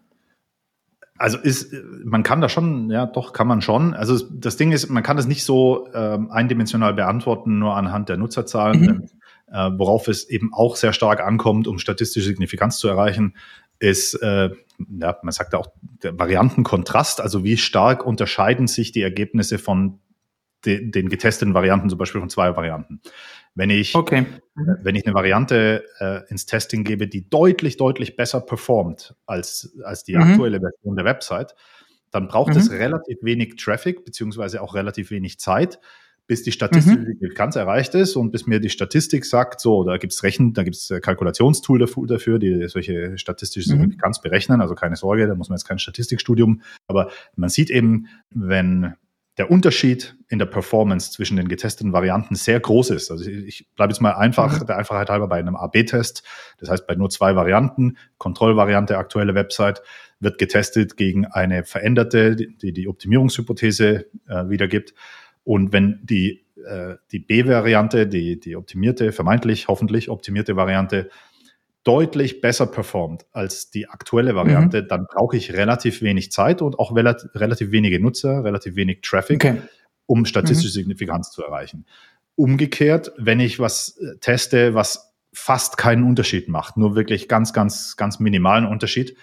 Also 1.18 1.36
ist, 1.36 1.74
man 2.02 2.22
kann 2.22 2.40
da 2.40 2.48
schon, 2.48 2.88
ja, 2.88 3.04
doch 3.04 3.34
kann 3.34 3.46
man 3.46 3.60
schon. 3.60 3.92
Also 3.92 4.18
das 4.32 4.56
Ding 4.56 4.72
ist, 4.72 4.88
man 4.88 5.02
kann 5.02 5.18
es 5.18 5.26
nicht 5.26 5.44
so 5.44 5.86
ähm, 5.92 6.30
eindimensional 6.30 6.94
beantworten, 6.94 7.58
nur 7.58 7.76
anhand 7.76 8.08
der 8.08 8.16
Nutzerzahlen. 8.16 8.80
Mhm. 8.80 9.08
Äh, 9.52 9.70
worauf 9.78 10.06
es 10.06 10.28
eben 10.30 10.54
auch 10.54 10.76
sehr 10.76 10.92
stark 10.92 11.20
ankommt, 11.20 11.66
um 11.66 11.78
statistische 11.78 12.26
Signifikanz 12.26 12.78
zu 12.78 12.86
erreichen, 12.86 13.34
ist, 13.80 14.14
äh, 14.14 14.50
ja, 15.00 15.18
man 15.22 15.32
sagt 15.32 15.52
ja 15.52 15.58
auch 15.58 15.72
der 16.02 16.18
Variantenkontrast, 16.18 17.20
also 17.20 17.42
wie 17.44 17.56
stark 17.56 18.06
unterscheiden 18.06 18.68
sich 18.68 18.92
die 18.92 19.02
Ergebnisse 19.02 19.58
von 19.58 19.98
de, 20.64 20.90
den 20.90 21.08
getesteten 21.08 21.54
Varianten, 21.54 21.90
zum 21.90 21.98
Beispiel 21.98 22.20
von 22.20 22.30
zwei 22.30 22.54
Varianten. 22.54 23.00
Wenn 23.54 23.70
ich, 23.70 23.94
okay. 23.96 24.26
wenn 24.54 24.94
ich 24.94 25.04
eine 25.04 25.14
Variante 25.14 25.84
äh, 25.98 26.28
ins 26.30 26.46
Testing 26.46 26.84
gebe, 26.84 27.08
die 27.08 27.28
deutlich, 27.28 27.76
deutlich 27.76 28.16
besser 28.16 28.40
performt 28.40 29.16
als, 29.26 29.76
als 29.82 30.04
die 30.04 30.14
mhm. 30.14 30.22
aktuelle 30.22 30.60
Version 30.60 30.96
der 30.96 31.04
Website, 31.04 31.54
dann 32.10 32.28
braucht 32.28 32.52
mhm. 32.52 32.60
es 32.60 32.70
relativ 32.70 33.18
wenig 33.22 33.56
Traffic, 33.56 34.04
beziehungsweise 34.04 34.62
auch 34.62 34.74
relativ 34.74 35.10
wenig 35.10 35.40
Zeit, 35.40 35.80
bis 36.30 36.44
die 36.44 36.52
statistische 36.52 36.96
mhm. 36.96 37.06
Signifikanz 37.06 37.56
erreicht 37.56 37.92
ist 37.96 38.14
und 38.14 38.30
bis 38.30 38.46
mir 38.46 38.60
die 38.60 38.70
Statistik 38.70 39.24
sagt, 39.24 39.60
so, 39.60 39.82
da 39.82 39.96
gibt's 39.96 40.22
Rechen, 40.22 40.52
da 40.52 40.62
gibt's 40.62 40.88
äh, 40.88 41.00
Kalkulationstool 41.00 41.80
dafür, 41.80 42.38
die 42.38 42.68
solche 42.68 43.18
statistische 43.18 43.68
mhm. 43.74 43.80
Signifikanz 43.80 44.20
berechnen. 44.20 44.60
Also 44.60 44.76
keine 44.76 44.94
Sorge, 44.94 45.26
da 45.26 45.34
muss 45.34 45.48
man 45.48 45.56
jetzt 45.56 45.64
kein 45.64 45.80
Statistikstudium. 45.80 46.62
Aber 46.86 47.10
man 47.34 47.48
sieht 47.48 47.68
eben, 47.68 48.06
wenn 48.30 48.94
der 49.38 49.50
Unterschied 49.50 50.16
in 50.28 50.38
der 50.38 50.46
Performance 50.46 51.10
zwischen 51.10 51.36
den 51.36 51.48
getesteten 51.48 51.92
Varianten 51.92 52.36
sehr 52.36 52.60
groß 52.60 52.90
ist. 52.90 53.10
Also 53.10 53.28
ich, 53.28 53.46
ich 53.48 53.66
bleibe 53.74 53.92
jetzt 53.92 54.00
mal 54.00 54.12
einfach, 54.12 54.60
mhm. 54.60 54.66
der 54.66 54.78
Einfachheit 54.78 55.10
halber 55.10 55.26
bei 55.26 55.40
einem 55.40 55.56
AB-Test. 55.56 56.22
Das 56.58 56.70
heißt, 56.70 56.86
bei 56.86 56.94
nur 56.94 57.10
zwei 57.10 57.34
Varianten, 57.34 57.96
Kontrollvariante, 58.18 58.96
aktuelle 58.98 59.34
Website, 59.34 59.82
wird 60.20 60.38
getestet 60.38 60.96
gegen 60.96 61.26
eine 61.26 61.64
veränderte, 61.64 62.36
die 62.36 62.72
die 62.72 62.86
Optimierungshypothese 62.86 64.06
äh, 64.28 64.48
wiedergibt. 64.48 64.94
Und 65.44 65.72
wenn 65.72 66.00
die, 66.02 66.46
äh, 66.66 66.96
die 67.12 67.18
B-Variante, 67.18 68.06
die, 68.06 68.38
die 68.38 68.56
optimierte, 68.56 69.12
vermeintlich 69.12 69.68
hoffentlich 69.68 70.08
optimierte 70.08 70.56
Variante, 70.56 71.10
deutlich 71.84 72.40
besser 72.40 72.66
performt 72.66 73.24
als 73.32 73.70
die 73.70 73.88
aktuelle 73.88 74.34
Variante, 74.34 74.82
mhm. 74.82 74.88
dann 74.88 75.06
brauche 75.06 75.36
ich 75.36 75.54
relativ 75.54 76.02
wenig 76.02 76.30
Zeit 76.30 76.60
und 76.60 76.78
auch 76.78 76.94
relativ 76.94 77.70
wenige 77.70 78.00
Nutzer, 78.00 78.44
relativ 78.44 78.76
wenig 78.76 79.00
Traffic, 79.00 79.44
okay. 79.44 79.62
um 80.06 80.26
statistische 80.26 80.68
mhm. 80.68 80.82
Signifikanz 80.82 81.30
zu 81.30 81.42
erreichen. 81.42 81.86
Umgekehrt, 82.34 83.12
wenn 83.16 83.40
ich 83.40 83.58
was 83.58 83.96
äh, 83.98 84.18
teste, 84.20 84.74
was 84.74 85.14
fast 85.32 85.78
keinen 85.78 86.04
Unterschied 86.04 86.48
macht, 86.48 86.76
nur 86.76 86.96
wirklich 86.96 87.28
ganz, 87.28 87.52
ganz, 87.52 87.96
ganz 87.96 88.20
minimalen 88.20 88.66
Unterschied, 88.66 89.16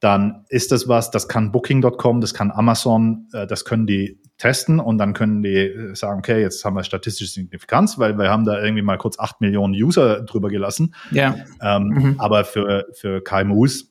dann 0.00 0.44
ist 0.48 0.72
das 0.72 0.88
was, 0.88 1.10
das 1.10 1.28
kann 1.28 1.52
Booking.com, 1.52 2.20
das 2.20 2.34
kann 2.34 2.50
Amazon, 2.50 3.28
äh, 3.32 3.46
das 3.46 3.64
können 3.64 3.86
die 3.86 4.20
testen 4.38 4.80
und 4.80 4.98
dann 4.98 5.14
können 5.14 5.42
die 5.42 5.56
äh, 5.56 5.94
sagen, 5.94 6.18
okay, 6.18 6.40
jetzt 6.40 6.64
haben 6.64 6.76
wir 6.76 6.84
statistische 6.84 7.32
Signifikanz, 7.32 7.98
weil 7.98 8.18
wir 8.18 8.30
haben 8.30 8.44
da 8.44 8.62
irgendwie 8.62 8.82
mal 8.82 8.98
kurz 8.98 9.18
acht 9.18 9.40
Millionen 9.40 9.74
User 9.74 10.22
drüber 10.22 10.50
gelassen. 10.50 10.94
Ja. 11.10 11.36
Ähm, 11.60 11.84
mhm. 11.84 12.14
Aber 12.18 12.44
für, 12.44 12.86
für 12.92 13.22
KMUs 13.22 13.90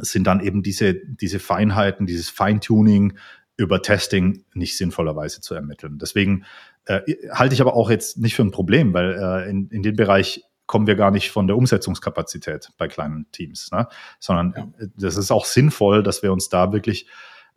sind 0.00 0.26
dann 0.26 0.40
eben 0.40 0.62
diese, 0.62 0.94
diese 0.94 1.38
Feinheiten, 1.38 2.06
dieses 2.06 2.30
Feintuning 2.30 3.14
über 3.56 3.82
Testing 3.82 4.44
nicht 4.54 4.76
sinnvollerweise 4.76 5.40
zu 5.40 5.54
ermitteln. 5.54 5.98
Deswegen 5.98 6.44
äh, 6.86 7.00
halte 7.30 7.54
ich 7.54 7.60
aber 7.60 7.74
auch 7.74 7.90
jetzt 7.90 8.18
nicht 8.18 8.34
für 8.34 8.42
ein 8.42 8.50
Problem, 8.50 8.92
weil 8.94 9.12
äh, 9.12 9.50
in, 9.50 9.68
in 9.68 9.82
dem 9.82 9.96
Bereich 9.96 10.42
kommen 10.66 10.86
wir 10.86 10.96
gar 10.96 11.10
nicht 11.10 11.30
von 11.30 11.46
der 11.46 11.56
Umsetzungskapazität 11.56 12.70
bei 12.78 12.88
kleinen 12.88 13.30
Teams, 13.30 13.70
ne? 13.72 13.88
sondern 14.18 14.74
ja. 14.80 14.86
das 14.96 15.16
ist 15.16 15.30
auch 15.30 15.44
sinnvoll, 15.44 16.02
dass 16.02 16.22
wir 16.22 16.32
uns 16.32 16.48
da 16.48 16.72
wirklich 16.72 17.06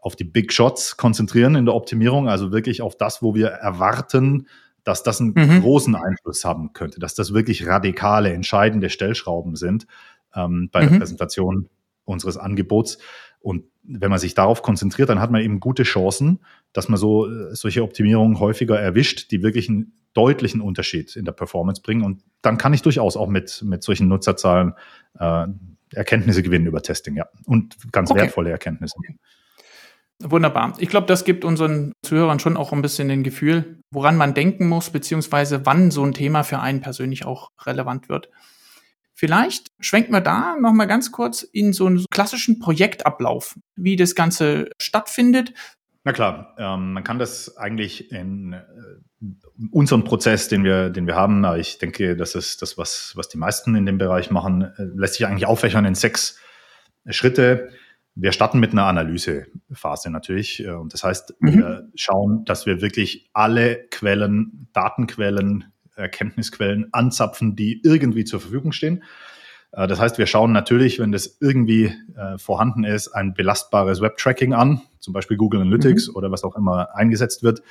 auf 0.05 0.15
die 0.15 0.23
Big 0.23 0.53
Shots 0.53 0.97
konzentrieren 0.97 1.55
in 1.55 1.65
der 1.65 1.73
Optimierung, 1.73 2.29
also 2.29 2.51
wirklich 2.51 2.83
auf 2.83 2.95
das, 2.95 3.23
wo 3.23 3.33
wir 3.33 3.47
erwarten, 3.47 4.47
dass 4.83 5.01
das 5.01 5.19
einen 5.19 5.33
mhm. 5.35 5.61
großen 5.61 5.95
Einfluss 5.95 6.45
haben 6.45 6.73
könnte, 6.73 6.99
dass 6.99 7.15
das 7.15 7.33
wirklich 7.33 7.65
radikale, 7.65 8.31
entscheidende 8.31 8.91
Stellschrauben 8.91 9.55
sind 9.55 9.87
ähm, 10.35 10.69
bei 10.71 10.85
mhm. 10.85 10.91
der 10.91 10.97
Präsentation 10.99 11.69
unseres 12.03 12.37
Angebots. 12.37 12.99
Und 13.39 13.63
wenn 13.81 14.11
man 14.11 14.19
sich 14.19 14.35
darauf 14.35 14.61
konzentriert, 14.61 15.09
dann 15.09 15.19
hat 15.19 15.31
man 15.31 15.41
eben 15.41 15.59
gute 15.59 15.81
Chancen, 15.81 16.39
dass 16.71 16.87
man 16.87 16.99
so 16.99 17.27
äh, 17.27 17.55
solche 17.55 17.81
Optimierungen 17.81 18.39
häufiger 18.39 18.79
erwischt, 18.79 19.31
die 19.31 19.41
wirklich 19.41 19.69
einen 19.69 19.93
deutlichen 20.13 20.61
Unterschied 20.61 21.15
in 21.15 21.25
der 21.25 21.31
Performance 21.31 21.81
bringen. 21.81 22.03
Und 22.03 22.21
dann 22.43 22.59
kann 22.59 22.75
ich 22.75 22.83
durchaus 22.83 23.17
auch 23.17 23.27
mit, 23.27 23.63
mit 23.65 23.81
solchen 23.81 24.07
Nutzerzahlen 24.07 24.73
äh, 25.17 25.47
Erkenntnisse 25.95 26.43
gewinnen 26.43 26.67
über 26.67 26.83
Testing, 26.83 27.15
ja. 27.15 27.25
Und 27.45 27.91
ganz 27.91 28.11
okay. 28.11 28.21
wertvolle 28.21 28.51
Erkenntnisse. 28.51 28.97
Wunderbar. 30.23 30.73
Ich 30.79 30.89
glaube, 30.89 31.07
das 31.07 31.25
gibt 31.25 31.43
unseren 31.43 31.91
Zuhörern 32.01 32.39
schon 32.39 32.55
auch 32.55 32.71
ein 32.71 32.81
bisschen 32.81 33.09
den 33.09 33.23
Gefühl, 33.23 33.79
woran 33.91 34.15
man 34.15 34.33
denken 34.33 34.67
muss, 34.67 34.89
beziehungsweise 34.89 35.65
wann 35.65 35.91
so 35.91 36.03
ein 36.03 36.13
Thema 36.13 36.43
für 36.43 36.59
einen 36.59 36.81
persönlich 36.81 37.25
auch 37.25 37.49
relevant 37.65 38.07
wird. 38.07 38.29
Vielleicht 39.13 39.71
schwenken 39.79 40.13
wir 40.13 40.21
da 40.21 40.55
nochmal 40.59 40.87
ganz 40.87 41.11
kurz 41.11 41.43
in 41.43 41.73
so 41.73 41.85
einen 41.85 42.05
klassischen 42.11 42.59
Projektablauf, 42.59 43.55
wie 43.75 43.95
das 43.95 44.15
Ganze 44.15 44.69
stattfindet. 44.81 45.53
Na 46.03 46.11
klar, 46.11 46.55
ähm, 46.59 46.93
man 46.93 47.03
kann 47.03 47.17
das 47.17 47.57
eigentlich 47.57 48.11
in 48.11 48.53
äh, 48.53 48.61
unserem 49.71 50.03
Prozess, 50.03 50.49
den 50.49 50.63
wir, 50.63 50.89
den 50.89 51.07
wir 51.07 51.15
haben, 51.15 51.43
ich 51.55 51.77
denke, 51.77 52.15
das 52.15 52.35
ist 52.35 52.61
das, 52.61 52.77
was, 52.77 53.13
was 53.15 53.27
die 53.27 53.37
meisten 53.37 53.75
in 53.75 53.85
dem 53.85 53.97
Bereich 53.97 54.31
machen, 54.31 54.61
äh, 54.61 54.83
lässt 54.95 55.15
sich 55.15 55.25
eigentlich 55.25 55.47
auffächern 55.47 55.85
in 55.85 55.95
sechs 55.95 56.37
Schritte. 57.09 57.69
Wir 58.15 58.31
starten 58.31 58.59
mit 58.59 58.71
einer 58.71 58.85
Analysephase 58.85 60.09
natürlich. 60.09 60.63
Äh, 60.63 60.71
und 60.71 60.93
das 60.93 61.03
heißt, 61.03 61.35
mhm. 61.39 61.53
wir 61.53 61.89
schauen, 61.95 62.45
dass 62.45 62.65
wir 62.65 62.81
wirklich 62.81 63.29
alle 63.33 63.87
Quellen, 63.91 64.67
Datenquellen, 64.73 65.65
Erkenntnisquellen 65.95 66.93
anzapfen, 66.93 67.55
die 67.55 67.81
irgendwie 67.83 68.25
zur 68.25 68.39
Verfügung 68.39 68.71
stehen. 68.71 69.03
Äh, 69.71 69.87
das 69.87 69.99
heißt, 69.99 70.17
wir 70.17 70.27
schauen 70.27 70.51
natürlich, 70.51 70.99
wenn 70.99 71.11
das 71.11 71.37
irgendwie 71.39 71.93
äh, 72.15 72.37
vorhanden 72.37 72.83
ist, 72.83 73.09
ein 73.09 73.33
belastbares 73.33 74.01
Web-Tracking 74.01 74.53
an, 74.53 74.81
zum 74.99 75.13
Beispiel 75.13 75.37
Google 75.37 75.61
Analytics 75.61 76.09
mhm. 76.09 76.15
oder 76.15 76.31
was 76.31 76.43
auch 76.43 76.55
immer 76.55 76.95
eingesetzt 76.95 77.43
wird. 77.43 77.61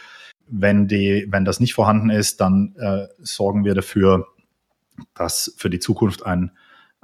Wenn, 0.46 0.88
die, 0.88 1.26
wenn 1.30 1.46
das 1.46 1.59
nicht 1.59 1.72
vorhanden 1.72 2.11
ist, 2.11 2.40
dann 2.40 2.74
äh, 2.76 3.07
sorgen 3.18 3.64
wir 3.64 3.74
dafür, 3.74 4.26
dass 5.14 5.54
für 5.57 5.70
die 5.70 5.78
Zukunft 5.78 6.26
ein, 6.26 6.52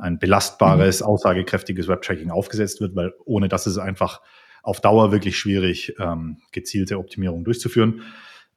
ein 0.01 0.19
belastbares, 0.19 1.01
mhm. 1.01 1.07
aussagekräftiges 1.07 1.89
Web-Tracking 1.89 2.31
aufgesetzt 2.31 2.81
wird, 2.81 2.97
weil 2.97 3.13
ohne 3.25 3.49
das 3.49 3.67
ist 3.67 3.75
es 3.75 3.79
einfach 3.79 4.21
auf 4.63 4.81
Dauer 4.81 5.13
wirklich 5.13 5.39
schwierig, 5.39 5.95
ähm, 5.99 6.39
gezielte 6.53 6.99
Optimierung 6.99 7.45
durchzuführen. 7.45 8.03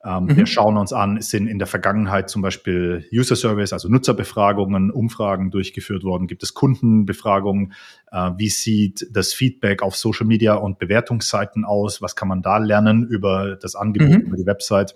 Ähm, 0.06 0.26
mhm. 0.26 0.36
Wir 0.36 0.46
schauen 0.46 0.78
uns 0.78 0.92
an, 0.92 1.22
sind 1.22 1.48
in 1.48 1.60
der 1.60 1.68
Vergangenheit 1.68 2.30
zum 2.30 2.42
Beispiel 2.42 3.08
User 3.14 3.38
Surveys, 3.38 3.72
also 3.72 3.88
Nutzerbefragungen, 3.88 4.92
Umfragen 4.92 5.50
durchgeführt 5.50 6.04
worden? 6.04 6.28
Gibt 6.28 6.44
es 6.44 6.54
Kundenbefragungen? 6.54 7.74
Äh, 8.12 8.32
wie 8.38 8.50
sieht 8.50 9.08
das 9.12 9.34
Feedback 9.34 9.82
auf 9.82 9.96
Social 9.96 10.28
Media 10.28 10.56
und 10.56 10.78
Bewertungsseiten 10.78 11.64
aus? 11.64 12.02
Was 12.02 12.18
kann 12.18 12.28
man 12.28 12.42
da 12.42 12.58
lernen 12.58 13.08
über 13.08 13.56
das 13.56 13.76
Angebot, 13.76 14.10
mhm. 14.10 14.28
über 14.28 14.38
die 14.38 14.46
Website? 14.46 14.96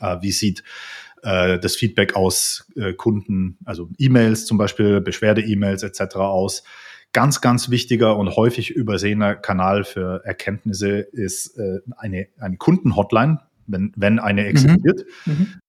Äh, 0.00 0.16
wie 0.20 0.32
sieht 0.32 0.64
äh, 1.22 1.58
das 1.58 1.76
Feedback 1.76 2.16
aus 2.16 2.66
äh, 2.76 2.92
Kunden, 2.92 3.58
also 3.64 3.88
E-Mails 3.98 4.46
zum 4.46 4.58
Beispiel, 4.58 5.00
Beschwerde-E-Mails 5.00 5.82
etc. 5.82 6.16
aus? 6.16 6.62
Ganz, 7.12 7.40
ganz 7.40 7.70
wichtiger 7.70 8.16
und 8.16 8.36
häufig 8.36 8.70
übersehener 8.70 9.34
Kanal 9.34 9.84
für 9.84 10.22
Erkenntnisse 10.24 10.98
ist 10.98 11.56
äh, 11.58 11.80
eine, 11.96 12.28
eine 12.38 12.56
Kundenhotline, 12.58 13.40
wenn, 13.66 13.92
wenn 13.96 14.18
eine 14.18 14.42
mhm. 14.42 14.48
existiert. 14.48 15.04
Mhm. 15.24 15.60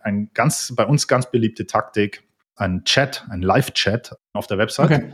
Ein 0.00 0.30
ganz, 0.34 0.72
bei 0.74 0.84
uns 0.86 1.06
ganz 1.06 1.30
beliebte 1.30 1.66
Taktik, 1.66 2.24
ein 2.56 2.84
Chat, 2.84 3.24
ein 3.30 3.42
Live-Chat 3.42 4.16
auf 4.32 4.46
der 4.46 4.58
Website. 4.58 4.90
Okay. 4.90 5.12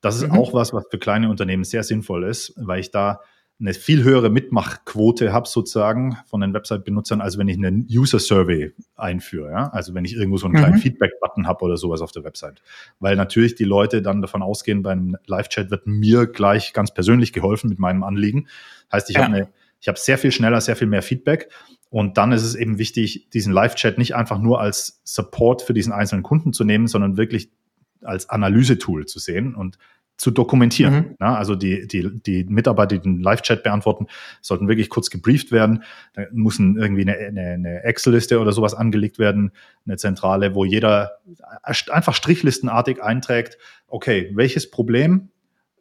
Das 0.00 0.16
ist 0.16 0.24
mhm. 0.24 0.32
auch 0.32 0.52
was, 0.52 0.72
was 0.72 0.84
für 0.90 0.98
kleine 0.98 1.30
Unternehmen 1.30 1.64
sehr 1.64 1.84
sinnvoll 1.84 2.24
ist, 2.24 2.52
weil 2.56 2.80
ich 2.80 2.90
da 2.90 3.20
eine 3.60 3.74
viel 3.74 4.02
höhere 4.02 4.28
Mitmachquote 4.28 5.32
habe 5.32 5.48
sozusagen 5.48 6.16
von 6.26 6.40
den 6.40 6.52
Website-Benutzern, 6.52 7.20
als 7.20 7.38
wenn 7.38 7.48
ich 7.48 7.56
einen 7.56 7.86
User-Survey 7.88 8.72
einführe. 8.96 9.50
Ja? 9.50 9.68
Also 9.68 9.94
wenn 9.94 10.04
ich 10.04 10.14
irgendwo 10.14 10.36
so 10.36 10.46
einen 10.46 10.56
kleinen 10.56 10.74
mhm. 10.74 10.80
Feedback-Button 10.80 11.46
habe 11.46 11.64
oder 11.64 11.76
sowas 11.76 12.00
auf 12.00 12.10
der 12.10 12.24
Website. 12.24 12.60
Weil 12.98 13.14
natürlich 13.14 13.54
die 13.54 13.64
Leute 13.64 14.02
dann 14.02 14.20
davon 14.20 14.42
ausgehen, 14.42 14.82
beim 14.82 15.16
Live-Chat 15.26 15.70
wird 15.70 15.86
mir 15.86 16.26
gleich 16.26 16.72
ganz 16.72 16.92
persönlich 16.92 17.32
geholfen 17.32 17.68
mit 17.68 17.78
meinem 17.78 18.02
Anliegen. 18.02 18.48
Heißt, 18.90 19.10
ich 19.10 19.16
ja. 19.16 19.24
habe 19.24 19.48
habe 19.88 19.98
sehr 19.98 20.18
viel 20.18 20.32
schneller, 20.32 20.60
sehr 20.60 20.76
viel 20.76 20.86
mehr 20.86 21.02
Feedback. 21.02 21.50
Und 21.90 22.16
dann 22.16 22.32
ist 22.32 22.42
es 22.42 22.54
eben 22.54 22.78
wichtig, 22.78 23.28
diesen 23.30 23.52
Live-Chat 23.52 23.98
nicht 23.98 24.14
einfach 24.14 24.38
nur 24.38 24.60
als 24.60 25.00
Support 25.04 25.62
für 25.62 25.74
diesen 25.74 25.92
einzelnen 25.92 26.22
Kunden 26.22 26.52
zu 26.52 26.64
nehmen, 26.64 26.86
sondern 26.86 27.16
wirklich 27.16 27.50
als 28.02 28.28
Analysetool 28.28 29.06
zu 29.06 29.18
sehen 29.18 29.54
und 29.54 29.78
zu 30.16 30.30
dokumentieren. 30.30 30.94
Mhm. 30.94 31.16
Ja, 31.20 31.34
also 31.34 31.54
die, 31.56 31.86
die, 31.86 32.22
die 32.22 32.44
Mitarbeiter, 32.44 32.96
die 32.96 33.02
den 33.02 33.20
Live-Chat 33.20 33.62
beantworten, 33.62 34.06
sollten 34.40 34.68
wirklich 34.68 34.88
kurz 34.88 35.10
gebrieft 35.10 35.52
werden. 35.52 35.82
Da 36.14 36.22
muss 36.32 36.58
irgendwie 36.58 37.02
eine, 37.02 37.16
eine, 37.16 37.40
eine 37.40 37.82
Excel-Liste 37.84 38.38
oder 38.38 38.52
sowas 38.52 38.74
angelegt 38.74 39.18
werden, 39.18 39.52
eine 39.86 39.96
Zentrale, 39.96 40.54
wo 40.54 40.64
jeder 40.64 41.18
einfach 41.62 42.14
strichlistenartig 42.14 43.02
einträgt, 43.02 43.58
okay, 43.88 44.30
welches 44.34 44.70
Problem 44.70 45.30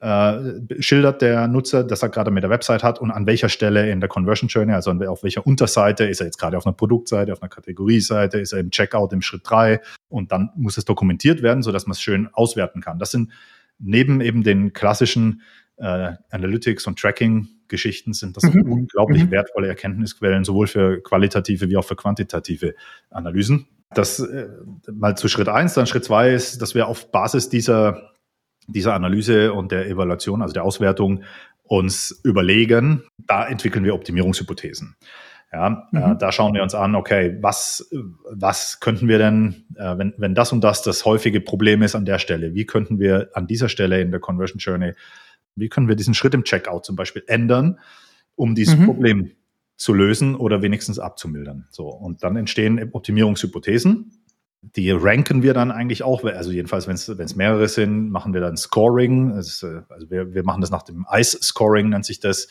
äh, 0.01 0.81
schildert 0.81 1.21
der 1.21 1.47
Nutzer, 1.47 1.83
dass 1.83 2.01
er 2.01 2.09
gerade 2.09 2.31
mit 2.31 2.41
der 2.41 2.49
Website 2.49 2.81
hat 2.83 2.99
und 2.99 3.11
an 3.11 3.27
welcher 3.27 3.49
Stelle 3.49 3.91
in 3.91 3.99
der 3.99 4.09
Conversion 4.09 4.47
Journey, 4.47 4.73
also 4.73 4.91
auf 4.91 5.21
welcher 5.21 5.45
Unterseite, 5.45 6.05
ist 6.05 6.21
er 6.21 6.25
jetzt 6.25 6.39
gerade 6.39 6.57
auf 6.57 6.65
einer 6.65 6.73
Produktseite, 6.73 7.31
auf 7.31 7.43
einer 7.43 7.49
Kategorieseite, 7.49 8.39
ist 8.39 8.51
er 8.51 8.59
im 8.59 8.71
Checkout 8.71 9.13
im 9.13 9.21
Schritt 9.21 9.41
drei 9.43 9.79
und 10.09 10.31
dann 10.31 10.49
muss 10.55 10.77
es 10.77 10.85
dokumentiert 10.85 11.43
werden, 11.43 11.61
sodass 11.61 11.85
man 11.85 11.91
es 11.91 12.01
schön 12.01 12.27
auswerten 12.33 12.81
kann. 12.81 12.97
Das 12.97 13.11
sind 13.11 13.31
neben 13.81 14.21
eben 14.21 14.43
den 14.43 14.73
klassischen 14.73 15.41
äh, 15.77 16.13
Analytics 16.29 16.87
und 16.87 16.99
Tracking 16.99 17.47
Geschichten 17.67 18.13
sind 18.13 18.35
das 18.37 18.43
mhm. 18.43 18.71
unglaublich 18.71 19.23
mhm. 19.23 19.31
wertvolle 19.31 19.67
Erkenntnisquellen, 19.67 20.43
sowohl 20.43 20.67
für 20.67 21.01
qualitative 21.01 21.69
wie 21.69 21.77
auch 21.77 21.85
für 21.85 21.95
quantitative 21.95 22.75
Analysen. 23.09 23.67
Das 23.93 24.19
äh, 24.19 24.47
mal 24.91 25.17
zu 25.17 25.27
Schritt 25.27 25.49
eins, 25.49 25.73
dann 25.73 25.87
Schritt 25.87 26.03
zwei 26.03 26.31
ist, 26.31 26.61
dass 26.61 26.75
wir 26.75 26.87
auf 26.87 27.11
Basis 27.11 27.49
dieser 27.49 28.11
dieser 28.67 28.93
Analyse 28.93 29.53
und 29.53 29.71
der 29.71 29.87
Evaluation, 29.87 30.41
also 30.41 30.53
der 30.53 30.63
Auswertung, 30.63 31.23
uns 31.63 32.19
überlegen, 32.23 33.03
da 33.17 33.47
entwickeln 33.47 33.83
wir 33.83 33.93
Optimierungshypothesen. 33.95 34.95
Ja, 35.51 35.89
äh, 35.93 35.97
mhm. 35.97 36.11
äh, 36.13 36.17
da 36.17 36.31
schauen 36.31 36.53
wir 36.53 36.63
uns 36.63 36.73
an, 36.73 36.95
okay, 36.95 37.37
was, 37.41 37.89
was 38.29 38.79
könnten 38.79 39.07
wir 39.07 39.17
denn, 39.17 39.65
äh, 39.75 39.97
wenn, 39.97 40.13
wenn 40.17 40.33
das 40.33 40.51
und 40.51 40.63
das 40.63 40.81
das 40.81 41.03
häufige 41.05 41.41
Problem 41.41 41.81
ist 41.81 41.95
an 41.95 42.05
der 42.05 42.19
Stelle, 42.19 42.53
wie 42.53 42.65
könnten 42.65 42.99
wir 42.99 43.29
an 43.33 43.47
dieser 43.47 43.67
Stelle 43.67 44.01
in 44.01 44.11
der 44.11 44.19
Conversion 44.19 44.59
Journey, 44.59 44.93
wie 45.55 45.67
können 45.67 45.87
wir 45.87 45.95
diesen 45.95 46.13
Schritt 46.13 46.33
im 46.33 46.43
Checkout 46.43 46.85
zum 46.85 46.95
Beispiel 46.95 47.23
ändern, 47.27 47.79
um 48.35 48.55
dieses 48.55 48.77
mhm. 48.77 48.85
Problem 48.85 49.31
zu 49.75 49.93
lösen 49.93 50.35
oder 50.35 50.61
wenigstens 50.61 50.99
abzumildern. 50.99 51.67
So, 51.71 51.87
und 51.87 52.23
dann 52.23 52.37
entstehen 52.37 52.91
Optimierungshypothesen 52.93 54.11
die 54.61 54.91
ranken 54.91 55.41
wir 55.41 55.53
dann 55.53 55.71
eigentlich 55.71 56.03
auch, 56.03 56.23
also 56.23 56.51
jedenfalls, 56.51 56.87
wenn 56.87 56.95
es 56.95 57.35
mehrere 57.35 57.67
sind, 57.67 58.11
machen 58.11 58.33
wir 58.33 58.41
dann 58.41 58.57
Scoring. 58.57 59.31
Ist, 59.31 59.63
äh, 59.63 59.81
also 59.89 60.09
wir, 60.09 60.33
wir 60.33 60.43
machen 60.43 60.61
das 60.61 60.69
nach 60.69 60.83
dem 60.83 61.05
ICE-Scoring, 61.11 61.89
nennt 61.89 62.05
sich 62.05 62.19
das. 62.19 62.47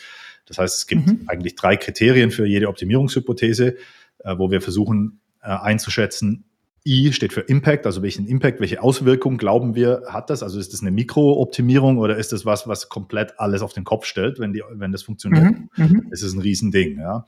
Das 0.51 0.59
heißt, 0.59 0.77
es 0.79 0.87
gibt 0.89 1.07
mhm. 1.07 1.25
eigentlich 1.29 1.55
drei 1.55 1.77
Kriterien 1.77 2.33
für 2.33 2.45
jede 2.45 2.69
Optimierungshypothese, 2.69 3.77
äh, 4.19 4.35
wo 4.37 4.51
wir 4.51 4.61
versuchen 4.61 5.21
äh, 5.43 5.47
einzuschätzen, 5.47 6.45
I 6.87 7.13
steht 7.13 7.33
für 7.33 7.43
Impact, 7.43 7.85
also 7.85 8.03
welchen 8.03 8.27
Impact, 8.27 8.61
welche 8.61 8.83
Auswirkung 8.83 9.37
glauben 9.37 9.75
wir, 9.75 10.03
hat 10.09 10.31
das? 10.31 10.43
Also 10.43 10.59
ist 10.59 10.73
das 10.73 10.81
eine 10.81 10.91
Mikrooptimierung 10.91 11.99
oder 11.99 12.17
ist 12.17 12.33
das 12.33 12.47
was, 12.47 12.67
was 12.67 12.89
komplett 12.89 13.39
alles 13.39 13.61
auf 13.61 13.75
den 13.75 13.85
Kopf 13.85 14.07
stellt, 14.07 14.39
wenn, 14.39 14.53
die, 14.53 14.63
wenn 14.73 14.91
das 14.91 15.03
funktioniert? 15.03 15.45
Mhm. 15.45 15.69
mhm. 15.77 16.07
Das 16.11 16.23
ist 16.23 16.33
ein 16.33 16.41
Riesending. 16.41 16.99
Ja. 16.99 17.27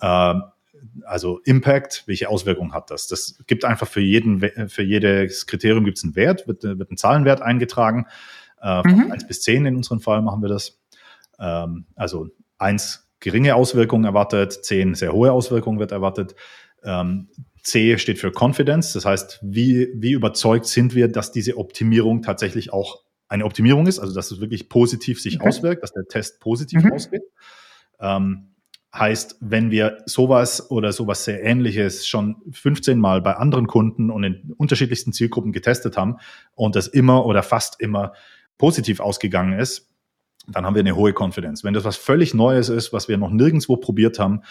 Ähm, 0.00 0.44
also 1.04 1.40
Impact, 1.44 2.04
welche 2.06 2.28
Auswirkungen 2.30 2.72
hat 2.72 2.90
das? 2.90 3.06
Das 3.06 3.42
gibt 3.46 3.64
einfach 3.64 3.86
für 3.86 4.00
jeden, 4.00 4.40
für 4.40 4.82
jedes 4.82 5.46
Kriterium 5.46 5.84
gibt 5.84 5.98
es 5.98 6.04
einen 6.04 6.16
Wert, 6.16 6.48
wird, 6.48 6.62
wird 6.64 6.90
ein 6.90 6.96
Zahlenwert 6.96 7.42
eingetragen. 7.42 8.06
Äh, 8.60 8.82
von 8.82 8.96
mhm. 8.96 9.12
1 9.12 9.26
bis 9.26 9.42
10 9.42 9.66
in 9.66 9.76
unserem 9.76 10.00
Fall 10.00 10.22
machen 10.22 10.40
wir 10.40 10.48
das. 10.48 10.80
Ähm, 11.38 11.84
also 11.94 12.30
1 12.58 13.08
geringe 13.20 13.54
Auswirkungen 13.54 14.04
erwartet, 14.04 14.64
10 14.64 14.94
sehr 14.94 15.12
hohe 15.12 15.32
Auswirkungen 15.32 15.78
wird 15.78 15.92
erwartet. 15.92 16.34
Ähm, 16.82 17.28
C 17.62 17.96
steht 17.96 18.18
für 18.18 18.30
Confidence, 18.30 18.92
das 18.92 19.06
heißt, 19.06 19.40
wie, 19.42 19.88
wie 19.94 20.12
überzeugt 20.12 20.66
sind 20.66 20.94
wir, 20.94 21.08
dass 21.08 21.32
diese 21.32 21.56
Optimierung 21.56 22.20
tatsächlich 22.20 22.72
auch 22.72 23.02
eine 23.28 23.46
Optimierung 23.46 23.86
ist, 23.86 23.98
also 23.98 24.14
dass 24.14 24.30
es 24.30 24.40
wirklich 24.40 24.68
positiv 24.68 25.20
sich 25.20 25.40
okay. 25.40 25.48
auswirkt, 25.48 25.82
dass 25.82 25.92
der 25.92 26.04
Test 26.04 26.40
positiv 26.40 26.84
mhm. 26.84 26.92
ausgeht. 26.92 27.22
Ähm, 28.00 28.54
Heißt, 28.96 29.38
wenn 29.40 29.72
wir 29.72 29.98
sowas 30.06 30.70
oder 30.70 30.92
sowas 30.92 31.24
sehr 31.24 31.42
ähnliches 31.42 32.06
schon 32.06 32.36
15 32.52 32.96
Mal 32.96 33.22
bei 33.22 33.34
anderen 33.34 33.66
Kunden 33.66 34.08
und 34.08 34.22
in 34.22 34.54
unterschiedlichsten 34.56 35.12
Zielgruppen 35.12 35.50
getestet 35.50 35.96
haben 35.96 36.18
und 36.54 36.76
das 36.76 36.86
immer 36.86 37.26
oder 37.26 37.42
fast 37.42 37.80
immer 37.80 38.12
positiv 38.56 39.00
ausgegangen 39.00 39.58
ist, 39.58 39.90
dann 40.46 40.66
haben 40.66 40.74
wir 40.74 40.80
eine 40.80 40.96
hohe 40.96 41.12
Konfidenz. 41.12 41.64
Wenn 41.64 41.74
das 41.74 41.84
was 41.84 41.96
völlig 41.96 42.34
Neues 42.34 42.68
ist, 42.68 42.92
was 42.92 43.08
wir 43.08 43.16
noch 43.16 43.30
nirgendwo 43.30 43.76
probiert 43.76 44.18
haben, 44.18 44.42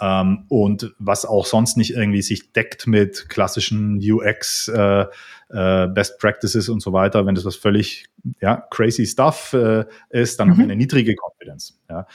ähm, 0.00 0.44
und 0.48 0.94
was 0.98 1.24
auch 1.24 1.46
sonst 1.46 1.76
nicht 1.76 1.94
irgendwie 1.94 2.22
sich 2.22 2.52
deckt 2.52 2.86
mit 2.86 3.28
klassischen 3.28 3.98
UX 3.98 4.68
äh, 4.68 5.06
äh, 5.50 5.88
Best 5.88 6.18
Practices 6.20 6.68
und 6.68 6.80
so 6.80 6.92
weiter, 6.92 7.26
wenn 7.26 7.34
das 7.34 7.44
was 7.44 7.56
völlig 7.56 8.06
ja, 8.40 8.64
crazy 8.70 9.06
Stuff 9.06 9.52
äh, 9.54 9.84
ist, 10.10 10.38
dann 10.38 10.48
mhm. 10.48 10.52
haben 10.52 10.58
wir 10.58 10.64
mhm. 10.66 10.70
eine 10.70 10.76
niedrige 10.76 11.14
Confidence. 11.16 11.80
Ja. 11.88 12.06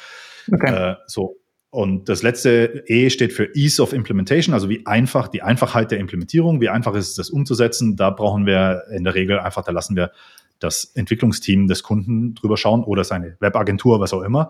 Okay. 0.52 0.92
Äh, 0.92 0.96
so. 1.08 1.38
Und 1.72 2.08
das 2.08 2.22
letzte 2.22 2.84
E 2.86 3.10
steht 3.10 3.34
für 3.34 3.50
Ease 3.56 3.82
of 3.82 3.94
Implementation, 3.94 4.54
also 4.54 4.70
wie 4.70 4.86
einfach 4.86 5.28
die 5.28 5.42
Einfachheit 5.42 5.90
der 5.90 5.98
Implementierung, 5.98 6.62
wie 6.62 6.70
einfach 6.70 6.94
ist 6.94 7.10
es, 7.10 7.16
das 7.16 7.30
umzusetzen. 7.32 7.96
Da 7.96 8.12
brauchen 8.12 8.46
wir 8.46 8.84
in 8.92 9.04
der 9.04 9.16
Regel 9.16 9.40
einfach, 9.40 9.64
da 9.64 9.72
lassen 9.72 9.96
wir 9.96 10.12
das 10.64 10.86
Entwicklungsteam 10.96 11.68
des 11.68 11.84
Kunden 11.84 12.34
drüber 12.36 12.58
schauen 12.58 12.84
oder 12.84 13.04
seine 13.04 13.38
Webagentur, 13.40 14.00
was 14.00 14.14
auch 14.14 14.22
immer 14.22 14.50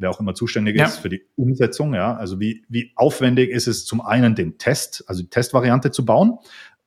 wer 0.00 0.10
auch 0.10 0.18
immer 0.18 0.34
zuständig 0.34 0.76
ja. 0.76 0.86
ist 0.86 0.98
für 0.98 1.08
die 1.08 1.22
Umsetzung. 1.36 1.94
Ja, 1.94 2.16
also 2.16 2.40
wie, 2.40 2.64
wie 2.68 2.92
aufwendig 2.96 3.50
ist 3.50 3.68
es 3.68 3.84
zum 3.84 4.00
einen 4.00 4.34
den 4.34 4.58
Test, 4.58 5.04
also 5.06 5.22
die 5.22 5.28
Testvariante 5.28 5.90
zu 5.90 6.04
bauen 6.04 6.38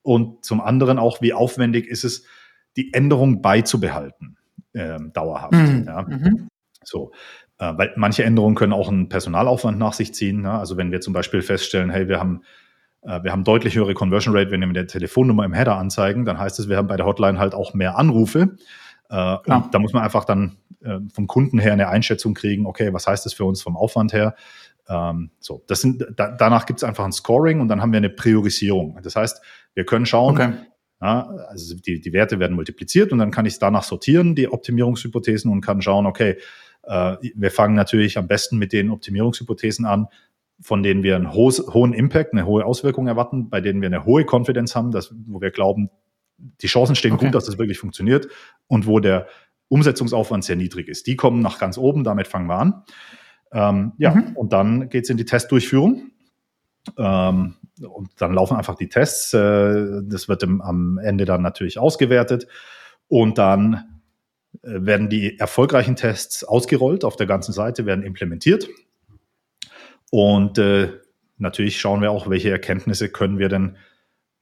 und 0.02 0.44
zum 0.44 0.60
anderen 0.60 1.00
auch, 1.00 1.22
wie 1.22 1.34
aufwendig 1.34 1.88
ist 1.88 2.04
es, 2.04 2.26
die 2.76 2.94
Änderung 2.94 3.42
beizubehalten, 3.42 4.38
äh, 4.74 4.98
dauerhaft. 5.14 5.54
Mhm. 5.54 5.84
Ja. 5.86 6.02
Mhm. 6.02 6.48
So, 6.84 7.12
äh, 7.60 7.72
weil 7.78 7.94
manche 7.96 8.24
Änderungen 8.24 8.56
können 8.56 8.74
auch 8.74 8.90
einen 8.90 9.10
Personalaufwand 9.10 9.78
nach 9.78 9.94
sich 9.94 10.14
ziehen. 10.14 10.42
Ne? 10.42 10.52
Also 10.52 10.76
wenn 10.76 10.92
wir 10.92 11.00
zum 11.00 11.14
Beispiel 11.14 11.42
feststellen, 11.42 11.92
hey, 11.92 12.08
wir 12.08 12.20
haben 12.20 12.42
wir 13.06 13.32
haben 13.32 13.44
deutlich 13.44 13.76
höhere 13.76 13.94
Conversion 13.94 14.36
Rate, 14.36 14.52
wenn 14.52 14.62
wir 14.62 14.68
mit 14.68 14.78
der 14.78 14.88
Telefonnummer 14.88 15.44
im 15.44 15.54
Header 15.54 15.78
anzeigen, 15.78 16.24
dann 16.26 16.38
heißt 16.38 16.58
es, 16.60 16.70
wir 16.70 16.78
haben 16.78 16.88
bei 16.88 16.96
der 16.96 17.06
Hotline 17.06 17.38
halt 17.38 17.54
auch 17.54 17.74
mehr 17.74 17.98
Anrufe. 17.98 18.56
Äh, 19.10 19.38
da 19.46 19.80
muss 19.80 19.94
man 19.94 20.04
einfach 20.04 20.26
dann 20.26 20.58
äh, 20.84 21.00
vom 21.14 21.28
Kunden 21.28 21.60
her 21.60 21.74
eine 21.74 21.90
Einschätzung 21.90 22.34
kriegen, 22.34 22.66
okay, 22.66 22.94
was 22.94 23.08
heißt 23.08 23.26
das 23.26 23.34
für 23.34 23.46
uns 23.46 23.62
vom 23.62 23.78
Aufwand 23.78 24.14
her? 24.14 24.36
Ähm, 24.88 25.32
so, 25.40 25.64
das 25.68 25.82
sind, 25.82 26.06
da, 26.16 26.32
danach 26.32 26.66
gibt 26.66 26.80
es 26.80 26.84
einfach 26.84 27.06
ein 27.06 27.12
Scoring 27.12 27.62
und 27.62 27.68
dann 27.68 27.82
haben 27.82 27.92
wir 27.92 27.98
eine 27.98 28.10
Priorisierung. 28.10 29.00
Das 29.02 29.16
heißt, 29.16 29.42
wir 29.76 29.86
können 29.86 30.06
schauen, 30.06 30.36
okay. 30.36 30.54
ja, 31.02 31.28
also 31.48 31.76
die, 31.76 32.02
die 32.02 32.14
Werte 32.14 32.40
werden 32.40 32.56
multipliziert 32.56 33.12
und 33.12 33.20
dann 33.20 33.32
kann 33.32 33.46
ich 33.46 33.60
danach 33.60 33.84
sortieren, 33.84 34.36
die 34.36 34.52
Optimierungshypothesen 34.52 35.52
und 35.52 35.62
kann 35.62 35.82
schauen, 35.82 36.06
okay, 36.06 36.38
äh, 36.84 37.16
wir 37.36 37.52
fangen 37.52 37.76
natürlich 37.76 38.18
am 38.18 38.28
besten 38.28 38.58
mit 38.58 38.74
den 38.74 38.90
Optimierungshypothesen 38.90 39.86
an, 39.86 40.08
von 40.64 40.82
denen 40.82 41.04
wir 41.04 41.16
einen 41.16 41.34
hohen 41.34 41.94
Impact, 41.94 42.34
eine 42.34 42.46
hohe 42.46 42.66
Auswirkung 42.66 43.08
erwarten, 43.08 43.50
bei 43.50 43.62
denen 43.62 43.82
wir 43.82 43.88
eine 43.88 44.06
hohe 44.06 44.26
Confidence 44.26 44.76
haben, 44.76 44.92
dass, 44.92 45.14
wo 45.28 45.42
wir 45.42 45.52
glauben, 45.52 45.90
die 46.38 46.68
Chancen 46.68 46.96
stehen 46.96 47.14
okay. 47.14 47.26
gut, 47.26 47.36
dass 47.36 47.46
das 47.46 47.58
wirklich 47.58 47.78
funktioniert 47.78 48.28
und 48.68 48.88
wo 48.88 49.00
der 49.00 49.28
Umsetzungsaufwand 49.68 50.44
sehr 50.44 50.56
niedrig 50.56 50.88
ist. 50.88 51.08
Die 51.08 51.16
kommen 51.16 51.42
nach 51.42 51.60
ganz 51.60 51.78
oben, 51.78 52.04
damit 52.04 52.28
fangen 52.28 52.48
wir 52.48 52.58
an. 52.58 52.84
Ähm, 53.52 53.94
ja, 53.98 54.16
mhm. 54.16 54.36
und 54.36 54.54
dann 54.54 54.90
geht 54.90 55.04
es 55.04 55.10
in 55.10 55.18
die 55.18 55.26
Testdurchführung. 55.26 56.12
Ähm, 56.98 57.56
und 57.82 58.10
dann 58.18 58.34
laufen 58.34 58.58
einfach 58.58 58.76
die 58.76 58.90
Tests. 58.90 59.34
Äh, 59.34 60.02
das 60.04 60.28
wird 60.28 60.44
im, 60.44 60.62
am 60.62 60.98
Ende 60.98 61.26
dann 61.26 61.42
natürlich 61.42 61.78
ausgewertet. 61.78 62.48
Und 63.08 63.38
dann 63.38 64.02
äh, 64.64 64.86
werden 64.86 65.10
die 65.10 65.40
erfolgreichen 65.40 65.96
Tests 65.96 66.44
ausgerollt 66.44 67.04
auf 67.04 67.16
der 67.16 67.28
ganzen 67.28 67.54
Seite, 67.54 67.86
werden 67.86 68.04
implementiert. 68.04 68.68
Und 70.14 70.60
äh, 70.60 70.90
natürlich 71.40 71.80
schauen 71.80 72.04
wir 72.04 72.12
auch, 72.12 72.30
welche 72.30 72.52
Erkenntnisse 72.52 73.10
können 73.10 73.40
wir 73.40 73.50
denn 73.50 73.78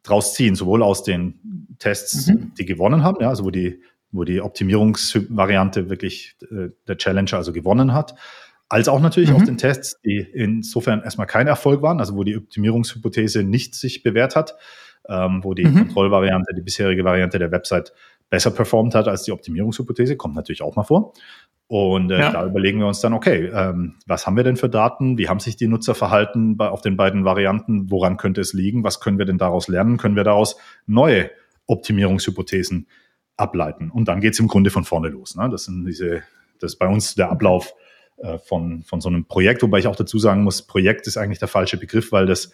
draus 0.04 0.34
ziehen, 0.34 0.54
sowohl 0.54 0.84
aus 0.84 1.06
den 1.06 1.78
Tests, 1.80 2.28
mhm. 2.28 2.52
die 2.60 2.66
gewonnen 2.66 3.06
haben, 3.06 3.22
ja, 3.22 3.30
also 3.30 3.46
wo 3.46 3.52
die, 3.52 3.82
wo 4.12 4.26
die 4.26 4.42
Optimierungsvariante 4.42 5.90
wirklich 5.90 6.36
äh, 6.42 6.72
der 6.90 6.98
Challenger 6.98 7.38
also 7.38 7.54
gewonnen 7.54 7.94
hat, 7.94 8.16
als 8.68 8.90
auch 8.90 9.00
natürlich 9.00 9.30
mhm. 9.30 9.36
aus 9.38 9.46
den 9.46 9.58
Tests, 9.58 10.02
die 10.02 10.18
insofern 10.18 11.04
erstmal 11.04 11.28
kein 11.28 11.48
Erfolg 11.48 11.82
waren, 11.82 12.02
also 12.02 12.18
wo 12.18 12.26
die 12.26 12.36
Optimierungshypothese 12.36 13.44
nicht 13.44 13.74
sich 13.74 14.04
bewährt 14.04 14.36
hat, 14.36 14.58
ähm, 15.08 15.42
wo 15.42 15.54
die 15.54 15.64
mhm. 15.64 15.78
Kontrollvariante, 15.78 16.54
die 16.54 16.64
bisherige 16.64 17.06
Variante 17.06 17.40
der 17.40 17.54
Website 17.54 17.94
besser 18.32 18.50
performt 18.50 18.96
hat 18.96 19.08
als 19.08 19.24
die 19.24 19.34
Optimierungshypothese, 19.34 20.18
kommt 20.18 20.36
natürlich 20.36 20.64
auch 20.64 20.76
mal 20.76 20.84
vor. 20.84 21.14
Und 21.68 22.12
äh, 22.12 22.20
ja. 22.20 22.32
da 22.32 22.46
überlegen 22.46 22.80
wir 22.80 22.88
uns 22.88 23.02
dann, 23.02 23.14
okay, 23.14 23.52
ähm, 23.54 23.96
was 24.08 24.26
haben 24.26 24.36
wir 24.36 24.44
denn 24.44 24.58
für 24.58 24.70
Daten? 24.70 25.18
Wie 25.18 25.30
haben 25.30 25.40
sich 25.40 25.58
die 25.58 25.68
Nutzer 25.68 25.96
verhalten 25.96 26.58
bei, 26.58 26.70
auf 26.70 26.82
den 26.82 26.98
beiden 26.98 27.24
Varianten? 27.24 27.92
Woran 27.92 28.18
könnte 28.18 28.42
es 28.42 28.54
liegen? 28.54 28.84
Was 28.84 29.00
können 29.00 29.18
wir 29.18 29.26
denn 29.26 29.38
daraus 29.38 29.68
lernen? 29.68 29.98
Können 29.98 30.16
wir 30.16 30.24
daraus 30.24 30.58
neue 30.88 31.30
Optimierungshypothesen 31.68 32.88
ableiten? 33.38 33.92
Und 33.92 34.08
dann 34.08 34.22
geht 34.22 34.34
es 34.34 34.40
im 34.40 34.48
Grunde 34.48 34.70
von 34.70 34.86
vorne 34.86 35.10
los. 35.10 35.36
Ne? 35.36 35.50
Das 35.50 35.66
sind 35.66 35.86
diese, 35.86 36.24
das 36.60 36.74
ist 36.74 36.80
bei 36.80 36.88
uns 36.88 37.16
der 37.16 37.30
Ablauf 37.30 37.74
äh, 38.18 38.38
von, 38.38 38.84
von 38.84 39.02
so 39.02 39.10
einem 39.10 39.26
Projekt, 39.26 39.62
wobei 39.62 39.80
ich 39.80 39.88
auch 39.88 39.96
dazu 39.96 40.20
sagen 40.20 40.44
muss, 40.44 40.62
Projekt 40.62 41.08
ist 41.08 41.18
eigentlich 41.18 41.40
der 41.40 41.48
falsche 41.50 41.78
Begriff, 41.78 42.12
weil 42.12 42.26
das, 42.26 42.52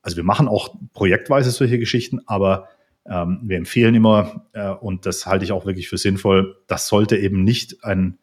also 0.00 0.16
wir 0.16 0.24
machen 0.24 0.48
auch 0.48 0.74
projektweise 0.94 1.50
solche 1.50 1.78
Geschichten, 1.78 2.20
aber 2.26 2.68
ähm, 3.06 3.40
wir 3.42 3.56
empfehlen 3.56 3.94
immer, 3.94 4.46
äh, 4.52 4.70
und 4.70 5.06
das 5.06 5.26
halte 5.26 5.44
ich 5.44 5.52
auch 5.52 5.66
wirklich 5.66 5.88
für 5.88 5.98
sinnvoll, 5.98 6.56
das 6.66 6.88
sollte 6.88 7.16
eben 7.16 7.42
nicht 7.44 7.84
ein 7.84 8.18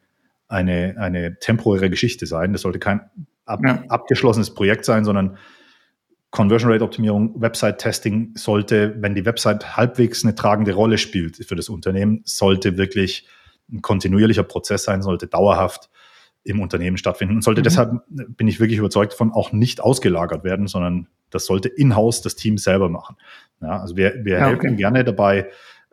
eine, 0.49 0.95
eine 0.97 1.39
temporäre 1.39 1.89
Geschichte 1.89 2.25
sein. 2.25 2.51
Das 2.51 2.63
sollte 2.63 2.79
kein 2.79 3.01
ab, 3.45 3.61
ja. 3.63 3.83
abgeschlossenes 3.87 4.53
Projekt 4.53 4.83
sein, 4.83 5.05
sondern 5.05 5.37
Conversion 6.31 6.71
Rate 6.71 6.83
Optimierung, 6.83 7.39
Website 7.41 7.79
Testing 7.79 8.31
sollte, 8.35 8.95
wenn 8.99 9.15
die 9.15 9.25
Website 9.25 9.77
halbwegs 9.77 10.23
eine 10.23 10.35
tragende 10.35 10.73
Rolle 10.73 10.97
spielt 10.97 11.37
für 11.37 11.55
das 11.55 11.69
Unternehmen, 11.69 12.21
sollte 12.25 12.77
wirklich 12.77 13.27
ein 13.71 13.81
kontinuierlicher 13.81 14.43
Prozess 14.43 14.83
sein, 14.83 15.01
sollte 15.01 15.27
dauerhaft 15.27 15.89
im 16.43 16.61
Unternehmen 16.61 16.97
stattfinden 16.97 17.35
und 17.35 17.43
sollte 17.43 17.61
mhm. 17.61 17.63
deshalb, 17.63 17.91
bin 18.07 18.47
ich 18.47 18.59
wirklich 18.59 18.79
überzeugt 18.79 19.13
davon, 19.13 19.31
auch 19.31 19.51
nicht 19.51 19.81
ausgelagert 19.81 20.43
werden, 20.43 20.67
sondern 20.67 21.07
das 21.29 21.45
sollte 21.45 21.69
in-house 21.69 22.21
das 22.21 22.35
Team 22.35 22.57
selber 22.57 22.89
machen. 22.89 23.17
Ja, 23.61 23.79
also 23.79 23.95
wir, 23.95 24.23
wir 24.23 24.39
ja, 24.39 24.47
helfen 24.47 24.67
okay. 24.67 24.75
gerne 24.75 25.03
dabei, 25.03 25.49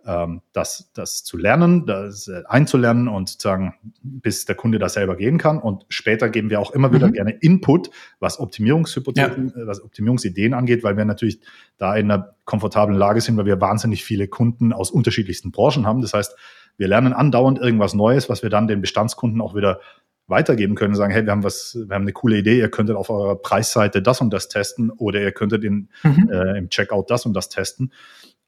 ähm, 0.07 0.41
das, 0.53 0.91
das 0.95 1.25
zu 1.25 1.37
lernen, 1.37 1.85
das 1.85 2.29
äh, 2.29 2.43
einzulernen 2.47 3.09
und 3.09 3.29
sozusagen, 3.29 3.75
bis 4.03 4.45
der 4.45 4.55
Kunde 4.55 4.79
da 4.79 4.89
selber 4.89 5.17
gehen 5.17 5.37
kann. 5.37 5.59
Und 5.59 5.85
später 5.89 6.29
geben 6.29 6.49
wir 6.49 6.61
auch 6.61 6.71
immer 6.71 6.93
wieder 6.93 7.09
mhm. 7.09 7.13
gerne 7.13 7.31
Input, 7.33 7.91
was 8.21 8.39
Optimierungshypothesen, 8.39 9.53
ja. 9.55 9.63
Äh, 9.63 9.67
was 9.67 9.83
Optimierungsideen 9.83 10.55
angeht, 10.55 10.85
weil 10.85 10.97
wir 10.97 11.05
natürlich 11.05 11.41
da 11.77 11.97
in 11.97 12.11
einer 12.11 12.37
komfortablen 12.45 12.97
Lage 12.97 13.21
sind, 13.21 13.37
weil 13.37 13.47
wir 13.47 13.61
wahnsinnig 13.61 14.05
viele 14.05 14.29
Kunden 14.29 14.73
aus 14.73 14.93
unterschiedlichsten 14.93 15.51
Branchen 15.51 15.87
haben. 15.87 16.03
Das 16.03 16.15
heißt, 16.15 16.37
wir 16.77 16.89
lernen 16.89 17.13
andauernd 17.13 17.59
irgendwas 17.59 17.95
Neues, 17.95 18.29
was 18.29 18.43
wir 18.43 18.51
dann 18.51 18.69
den 18.69 18.81
Bestandskunden 18.81 19.41
auch 19.41 19.57
wieder 19.57 19.81
weitergeben 20.29 20.75
können, 20.75 20.95
sagen, 20.95 21.13
hey, 21.13 21.25
wir 21.25 21.33
haben 21.33 21.45
was, 21.45 21.77
wir 21.87 21.95
haben 21.95 22.03
eine 22.03 22.13
coole 22.13 22.39
Idee, 22.39 22.59
ihr 22.59 22.71
könntet 22.71 22.97
auf 22.97 23.11
eurer 23.11 23.37
Preisseite 23.37 24.03
das 24.03 24.21
und 24.21 24.33
das 24.33 24.49
testen 24.49 24.91
oder 24.91 25.21
ihr 25.21 25.33
könntet 25.33 25.65
in, 25.65 25.89
mhm. 26.03 26.29
äh, 26.31 26.59
im 26.59 26.69
Checkout 26.69 27.11
das 27.11 27.27
und 27.27 27.35
das 27.35 27.49
testen. 27.49 27.93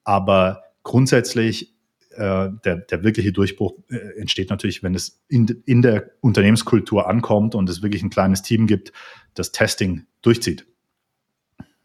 Aber 0.05 0.65
grundsätzlich 0.83 1.75
äh, 2.11 2.51
der, 2.65 2.77
der 2.77 3.05
wirkliche 3.05 3.33
Durchbruch 3.33 3.75
äh, 3.91 4.19
entsteht 4.19 4.51
natürlich, 4.51 4.83
wenn 4.83 4.95
es 4.95 5.23
in, 5.29 5.47
in 5.67 5.83
der 5.83 6.11
Unternehmenskultur 6.21 7.09
ankommt 7.09 7.55
und 7.55 7.69
es 7.69 7.83
wirklich 7.83 8.03
ein 8.03 8.11
kleines 8.11 8.43
Team 8.43 8.67
gibt, 8.67 8.93
das 9.35 9.53
Testing 9.53 10.07
durchzieht. 10.23 10.67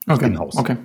Okay. 0.07 0.35
okay. 0.37 0.77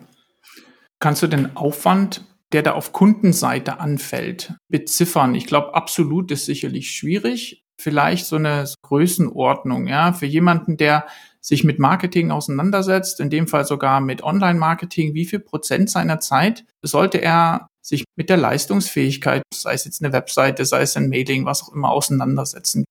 Kannst 0.99 1.23
du 1.23 1.27
den 1.29 1.57
Aufwand, 1.57 2.25
der 2.53 2.63
da 2.63 2.73
auf 2.73 2.93
Kundenseite 2.93 3.81
anfällt, 3.81 4.55
beziffern? 4.69 5.35
Ich 5.35 5.47
glaube, 5.47 5.75
absolut 5.75 6.31
ist 6.31 6.45
sicherlich 6.45 6.91
schwierig. 6.91 7.65
Vielleicht 7.81 8.27
so 8.27 8.37
eine 8.37 8.65
Größenordnung, 8.83 9.87
ja, 9.87 10.13
für 10.13 10.27
jemanden, 10.27 10.77
der 10.77 11.07
sich 11.41 11.65
mit 11.65 11.79
Marketing 11.79 12.31
auseinandersetzt, 12.31 13.21
in 13.21 13.31
dem 13.31 13.47
Fall 13.47 13.65
sogar 13.65 14.01
mit 14.01 14.23
Online-Marketing, 14.23 15.15
wie 15.15 15.25
viel 15.25 15.39
Prozent 15.39 15.89
seiner 15.89 16.21
Zeit 16.21 16.65
sollte 16.83 17.19
er 17.19 17.69
sich 17.81 18.05
mit 18.17 18.29
der 18.29 18.37
Leistungsfähigkeit, 18.37 19.43
sei 19.55 19.73
es 19.73 19.85
jetzt 19.85 20.03
eine 20.03 20.13
Webseite, 20.13 20.65
sei 20.65 20.83
es 20.83 20.97
ein 20.97 21.09
Mailing, 21.09 21.47
was 21.47 21.63
auch 21.63 21.73
immer, 21.73 21.91
auseinandersetzen. 21.91 22.85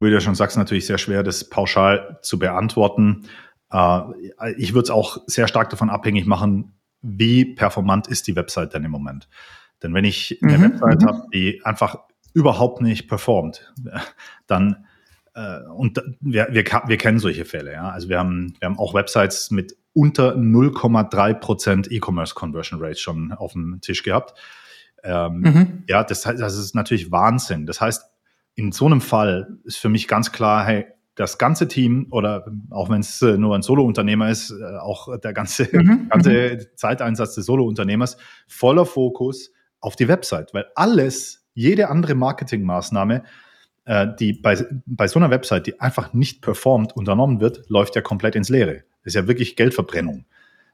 Wie 0.00 0.08
du 0.08 0.14
ja 0.14 0.20
schon 0.20 0.34
sagst, 0.34 0.56
natürlich 0.56 0.86
sehr 0.86 0.98
schwer, 0.98 1.22
das 1.22 1.48
pauschal 1.48 2.18
zu 2.22 2.38
beantworten. 2.38 3.28
Äh, 3.72 4.00
ich 4.56 4.74
würde 4.74 4.84
es 4.84 4.90
auch 4.90 5.18
sehr 5.26 5.48
stark 5.48 5.70
davon 5.70 5.90
abhängig 5.90 6.26
machen, 6.26 6.78
wie 7.02 7.44
performant 7.44 8.06
ist 8.06 8.26
die 8.26 8.36
Website 8.36 8.74
denn 8.74 8.84
im 8.84 8.90
Moment. 8.90 9.28
Denn 9.82 9.94
wenn 9.94 10.04
ich 10.04 10.38
eine 10.42 10.58
mhm. 10.58 10.62
Website 10.62 11.02
mhm. 11.02 11.06
habe, 11.06 11.22
die 11.32 11.64
einfach 11.64 11.98
überhaupt 12.36 12.82
nicht 12.82 13.08
performt, 13.08 13.72
dann 14.46 14.84
äh, 15.34 15.60
und 15.74 16.02
wir, 16.20 16.48
wir, 16.50 16.64
wir 16.64 16.96
kennen 16.98 17.18
solche 17.18 17.46
Fälle, 17.46 17.72
ja. 17.72 17.88
Also 17.88 18.10
wir 18.10 18.18
haben, 18.18 18.54
wir 18.60 18.66
haben 18.68 18.78
auch 18.78 18.92
Websites 18.92 19.50
mit 19.50 19.74
unter 19.94 20.34
0,3 20.34 21.34
Prozent 21.34 21.90
E-Commerce 21.90 22.34
Conversion 22.34 22.82
Rate 22.82 23.00
schon 23.00 23.32
auf 23.32 23.54
dem 23.54 23.80
Tisch 23.80 24.02
gehabt. 24.02 24.38
Ähm, 25.02 25.40
mhm. 25.40 25.84
Ja, 25.88 26.04
das, 26.04 26.22
das 26.22 26.58
ist 26.58 26.74
natürlich 26.74 27.10
Wahnsinn. 27.10 27.64
Das 27.64 27.80
heißt, 27.80 28.04
in 28.54 28.72
so 28.72 28.84
einem 28.84 29.00
Fall 29.00 29.58
ist 29.64 29.78
für 29.78 29.88
mich 29.88 30.08
ganz 30.08 30.30
klar, 30.30 30.66
hey, 30.66 30.86
das 31.14 31.38
ganze 31.38 31.66
Team 31.66 32.08
oder 32.10 32.46
auch 32.68 32.90
wenn 32.90 33.00
es 33.00 33.22
äh, 33.22 33.38
nur 33.38 33.54
ein 33.54 33.62
Solo-Unternehmer 33.62 34.28
ist, 34.28 34.50
äh, 34.50 34.76
auch 34.76 35.18
der 35.18 35.32
ganze, 35.32 35.66
mhm. 35.72 36.08
ganze 36.10 36.30
mhm. 36.30 36.66
Zeiteinsatz 36.74 37.34
des 37.34 37.46
Solo-Unternehmers, 37.46 38.18
voller 38.46 38.84
Fokus 38.84 39.50
auf 39.80 39.96
die 39.96 40.08
Website, 40.08 40.52
weil 40.52 40.66
alles, 40.74 41.45
jede 41.56 41.88
andere 41.88 42.14
Marketingmaßnahme 42.14 43.24
äh, 43.86 44.08
die 44.18 44.32
bei, 44.32 44.64
bei 44.84 45.08
so 45.08 45.18
einer 45.18 45.30
Website, 45.30 45.66
die 45.66 45.80
einfach 45.80 46.12
nicht 46.12 46.42
performt, 46.42 46.94
unternommen 46.96 47.40
wird, 47.40 47.68
läuft 47.68 47.94
ja 47.94 48.02
komplett 48.02 48.34
ins 48.34 48.48
Leere. 48.48 48.82
Das 49.04 49.12
ist 49.12 49.14
ja 49.14 49.28
wirklich 49.28 49.56
Geldverbrennung. 49.56 50.26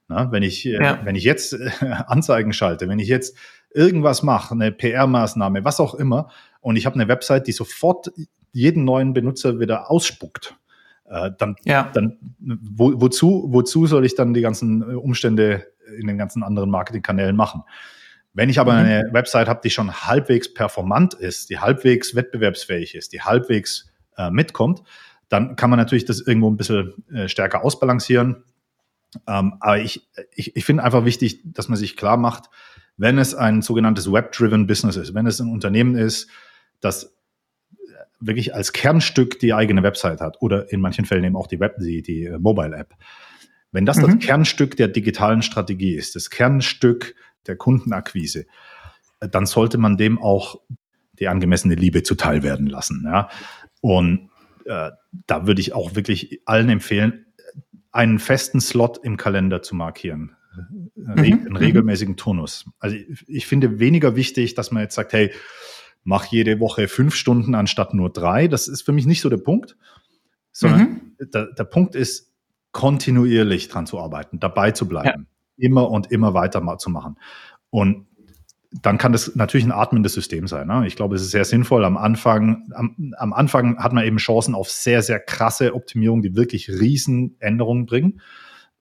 Na, 0.08 0.32
wenn 0.32 0.42
ich, 0.42 0.66
äh, 0.66 0.82
ja. 0.82 0.98
wenn 1.04 1.14
ich 1.14 1.24
jetzt 1.24 1.52
äh, 1.52 1.70
Anzeigen 2.06 2.52
schalte, 2.52 2.88
wenn 2.88 2.98
ich 2.98 3.08
jetzt 3.08 3.36
irgendwas 3.70 4.22
mache, 4.22 4.54
eine 4.54 4.72
PR-Maßnahme, 4.72 5.64
was 5.64 5.78
auch 5.78 5.94
immer, 5.94 6.30
und 6.60 6.76
ich 6.76 6.86
habe 6.86 6.94
eine 6.94 7.08
Website, 7.08 7.46
die 7.46 7.52
sofort 7.52 8.10
jeden 8.52 8.84
neuen 8.84 9.12
Benutzer 9.12 9.60
wieder 9.60 9.90
ausspuckt, 9.90 10.56
äh, 11.04 11.30
dann, 11.38 11.56
ja. 11.64 11.90
dann 11.92 12.18
wo, 12.38 12.98
wozu, 12.98 13.46
wozu 13.48 13.86
soll 13.86 14.06
ich 14.06 14.14
dann 14.14 14.32
die 14.32 14.40
ganzen 14.40 14.82
Umstände 14.82 15.66
in 15.98 16.06
den 16.06 16.16
ganzen 16.16 16.42
anderen 16.42 16.70
Marketingkanälen 16.70 17.36
machen? 17.36 17.62
Wenn 18.34 18.48
ich 18.48 18.58
aber 18.58 18.72
mhm. 18.72 18.78
eine 18.78 19.08
Website 19.12 19.48
habe, 19.48 19.60
die 19.62 19.70
schon 19.70 19.92
halbwegs 19.92 20.52
performant 20.52 21.14
ist, 21.14 21.50
die 21.50 21.58
halbwegs 21.58 22.14
wettbewerbsfähig 22.14 22.94
ist, 22.94 23.12
die 23.12 23.22
halbwegs 23.22 23.92
äh, 24.16 24.30
mitkommt, 24.30 24.82
dann 25.28 25.56
kann 25.56 25.70
man 25.70 25.78
natürlich 25.78 26.04
das 26.04 26.20
irgendwo 26.20 26.50
ein 26.50 26.56
bisschen 26.56 26.94
äh, 27.12 27.28
stärker 27.28 27.64
ausbalancieren. 27.64 28.44
Ähm, 29.26 29.54
aber 29.60 29.78
ich, 29.78 30.08
ich, 30.34 30.56
ich 30.56 30.64
finde 30.64 30.84
einfach 30.84 31.04
wichtig, 31.04 31.40
dass 31.44 31.68
man 31.68 31.76
sich 31.76 31.96
klar 31.96 32.16
macht, 32.16 32.50
wenn 32.96 33.18
es 33.18 33.34
ein 33.34 33.62
sogenanntes 33.62 34.10
Web-Driven 34.10 34.66
Business 34.66 34.96
ist, 34.96 35.14
wenn 35.14 35.26
es 35.26 35.40
ein 35.40 35.50
Unternehmen 35.50 35.96
ist, 35.96 36.28
das 36.80 37.14
wirklich 38.20 38.54
als 38.54 38.72
Kernstück 38.72 39.38
die 39.40 39.52
eigene 39.52 39.82
Website 39.82 40.20
hat 40.20 40.40
oder 40.40 40.72
in 40.72 40.80
manchen 40.80 41.04
Fällen 41.04 41.24
eben 41.24 41.36
auch 41.36 41.46
die 41.46 41.60
Web, 41.60 41.76
die, 41.78 42.02
die 42.02 42.24
äh, 42.24 42.38
Mobile 42.38 42.76
App. 42.76 42.94
Wenn 43.72 43.86
das 43.86 43.96
mhm. 43.96 44.02
das 44.02 44.18
Kernstück 44.26 44.76
der 44.76 44.88
digitalen 44.88 45.42
Strategie 45.42 45.94
ist, 45.94 46.14
das 46.14 46.30
Kernstück 46.30 47.14
der 47.46 47.56
Kundenakquise, 47.56 48.46
äh, 49.20 49.28
dann 49.28 49.46
sollte 49.46 49.78
man 49.78 49.96
dem 49.96 50.20
auch 50.20 50.60
die 51.18 51.28
angemessene 51.28 51.74
Liebe 51.74 52.02
zuteil 52.02 52.42
werden 52.42 52.66
lassen. 52.66 53.02
Ja? 53.04 53.28
Und 53.80 54.30
äh, 54.64 54.90
da 55.26 55.46
würde 55.46 55.60
ich 55.60 55.74
auch 55.74 55.94
wirklich 55.94 56.40
allen 56.46 56.68
empfehlen, 56.68 57.26
einen 57.90 58.18
festen 58.18 58.60
Slot 58.60 58.98
im 59.02 59.16
Kalender 59.16 59.62
zu 59.62 59.74
markieren. 59.74 60.34
Äh, 60.56 60.60
mhm. 60.96 61.18
Einen 61.18 61.44
mhm. 61.44 61.56
regelmäßigen 61.56 62.16
Turnus. 62.16 62.66
Also 62.78 62.96
ich, 62.96 63.28
ich 63.28 63.46
finde 63.46 63.78
weniger 63.78 64.16
wichtig, 64.16 64.54
dass 64.54 64.70
man 64.70 64.82
jetzt 64.82 64.94
sagt, 64.94 65.12
hey, 65.12 65.32
mach 66.04 66.24
jede 66.26 66.60
Woche 66.60 66.88
fünf 66.88 67.14
Stunden 67.14 67.54
anstatt 67.54 67.94
nur 67.94 68.10
drei. 68.10 68.48
Das 68.48 68.68
ist 68.68 68.82
für 68.82 68.92
mich 68.92 69.06
nicht 69.06 69.20
so 69.20 69.28
der 69.28 69.36
Punkt, 69.36 69.76
sondern 70.50 70.80
mhm. 70.80 71.30
der, 71.32 71.46
der, 71.52 71.64
Punkt 71.64 71.94
ist, 71.94 72.32
kontinuierlich 72.72 73.68
dran 73.68 73.86
zu 73.86 74.00
arbeiten, 74.00 74.40
dabei 74.40 74.70
zu 74.70 74.88
bleiben. 74.88 75.26
Immer 75.56 75.90
und 75.90 76.10
immer 76.10 76.34
weiter 76.34 76.62
zu 76.78 76.90
machen. 76.90 77.16
Und 77.70 78.06
dann 78.70 78.96
kann 78.96 79.12
das 79.12 79.36
natürlich 79.36 79.66
ein 79.66 79.72
atmendes 79.72 80.14
System 80.14 80.46
sein. 80.46 80.66
Ne? 80.66 80.86
Ich 80.86 80.96
glaube, 80.96 81.14
es 81.14 81.22
ist 81.22 81.30
sehr 81.30 81.44
sinnvoll. 81.44 81.84
Am 81.84 81.98
Anfang, 81.98 82.70
am, 82.74 83.12
am, 83.18 83.32
Anfang 83.34 83.78
hat 83.78 83.92
man 83.92 84.04
eben 84.04 84.16
Chancen 84.16 84.54
auf 84.54 84.70
sehr, 84.70 85.02
sehr 85.02 85.20
krasse 85.20 85.74
Optimierungen, 85.74 86.22
die 86.22 86.36
wirklich 86.36 86.70
riesen 86.70 87.36
Änderungen 87.38 87.84
bringen. 87.84 88.20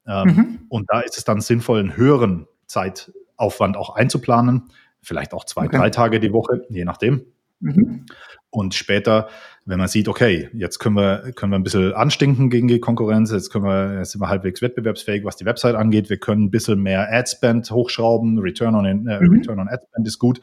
Ähm, 0.08 0.28
mhm. 0.28 0.60
Und 0.70 0.90
da 0.90 1.02
ist 1.02 1.18
es 1.18 1.26
dann 1.26 1.42
sinnvoll, 1.42 1.80
einen 1.80 1.98
höheren 1.98 2.48
Zeitaufwand 2.68 3.76
auch 3.76 3.96
einzuplanen 3.96 4.70
vielleicht 5.02 5.34
auch 5.34 5.46
zwei, 5.46 5.66
okay. 5.66 5.78
drei 5.78 5.90
Tage 5.90 6.20
die 6.20 6.34
Woche, 6.34 6.66
je 6.70 6.86
nachdem. 6.86 7.26
Mhm. 7.60 8.06
Und 8.50 8.74
später, 8.74 9.30
wenn 9.66 9.78
man 9.78 9.88
sieht, 9.88 10.08
okay, 10.08 10.50
jetzt 10.54 10.80
können 10.80 10.96
wir, 10.96 11.32
können 11.36 11.52
wir 11.52 11.60
ein 11.60 11.64
bisschen 11.64 11.94
anstinken 11.94 12.50
gegen 12.50 12.68
die 12.68 12.80
Konkurrenz, 12.80 13.32
jetzt 13.32 13.52
können 13.52 13.66
wir, 13.66 14.00
jetzt 14.00 14.12
sind 14.12 14.22
wir 14.22 14.30
halbwegs 14.30 14.62
wettbewerbsfähig, 14.62 15.24
was 15.24 15.36
die 15.36 15.46
Website 15.46 15.76
angeht, 15.76 16.10
wir 16.10 16.18
können 16.18 16.46
ein 16.46 16.52
bisschen 16.52 16.82
mehr 16.82 17.12
Adspend 17.12 17.70
hochschrauben, 17.70 18.40
Return 18.40 18.76
on, 18.76 18.86
äh, 18.86 19.22
mhm. 19.22 19.32
Return 19.32 19.60
on 19.60 19.70
Adspend 19.70 20.08
ist 20.08 20.20
gut. 20.20 20.42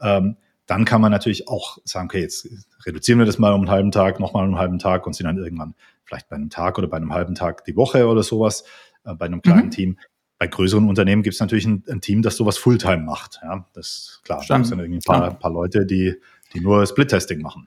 Ähm, 0.00 0.36
dann 0.66 0.84
kann 0.84 1.00
man 1.00 1.12
natürlich 1.12 1.48
auch 1.48 1.78
sagen, 1.84 2.08
okay, 2.08 2.20
jetzt 2.20 2.48
reduzieren 2.84 3.18
wir 3.18 3.26
das 3.26 3.38
mal 3.38 3.52
um 3.52 3.62
einen 3.62 3.70
halben 3.70 3.90
Tag, 3.90 4.20
nochmal 4.20 4.42
um 4.42 4.50
einen 4.50 4.58
halben 4.58 4.78
Tag 4.78 5.06
und 5.06 5.14
sind 5.14 5.26
dann 5.26 5.38
irgendwann 5.38 5.74
vielleicht 6.04 6.28
bei 6.28 6.36
einem 6.36 6.50
Tag 6.50 6.78
oder 6.78 6.88
bei 6.88 6.98
einem 6.98 7.14
halben 7.14 7.34
Tag 7.34 7.64
die 7.64 7.76
Woche 7.76 8.06
oder 8.06 8.22
sowas, 8.22 8.64
äh, 9.04 9.14
bei 9.14 9.26
einem 9.26 9.40
kleinen 9.40 9.66
mhm. 9.66 9.70
Team 9.70 9.98
bei 10.38 10.46
größeren 10.46 10.88
Unternehmen 10.88 11.22
gibt 11.22 11.34
es 11.34 11.40
natürlich 11.40 11.66
ein, 11.66 11.82
ein, 11.88 12.00
Team, 12.00 12.22
das 12.22 12.36
sowas 12.36 12.58
Fulltime 12.58 13.02
macht. 13.02 13.40
Ja, 13.42 13.66
das 13.74 13.86
ist 13.86 14.20
klar. 14.24 14.44
Da 14.46 14.62
sind 14.62 14.78
irgendwie 14.78 14.98
ein 14.98 15.02
paar, 15.02 15.34
paar 15.34 15.50
Leute, 15.50 15.84
die, 15.84 16.14
die 16.54 16.60
nur 16.60 16.86
Split-Testing 16.86 17.40
machen. 17.40 17.66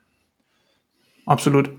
Absolut. 1.32 1.72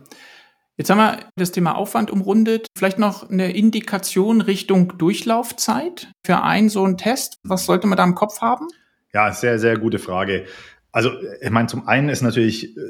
Jetzt 0.78 0.88
haben 0.88 0.98
wir 0.98 1.18
das 1.36 1.53
Thema 1.53 1.76
Aufwand 1.76 2.11
umrundet. 2.11 2.66
Vielleicht 2.76 2.98
noch 2.98 3.28
eine 3.28 3.55
Indikation 3.55 4.40
Richtung 4.40 4.96
Durchlaufzeit 4.96 6.11
für 6.24 6.42
einen 6.42 6.70
so 6.70 6.82
einen 6.84 6.96
Test. 6.96 7.38
Was 7.44 7.66
sollte 7.66 7.86
man 7.86 7.98
da 7.98 8.05
im 8.05 8.14
Kopf 8.14 8.40
haben? 8.40 8.66
Ja, 9.12 9.32
sehr, 9.32 9.59
sehr 9.59 9.76
gute 9.76 9.98
Frage. 9.98 10.46
Also, 10.90 11.11
ich 11.40 11.50
meine, 11.50 11.68
zum 11.68 11.86
einen 11.86 12.09
ist 12.09 12.22
natürlich 12.22 12.76
äh, 12.76 12.80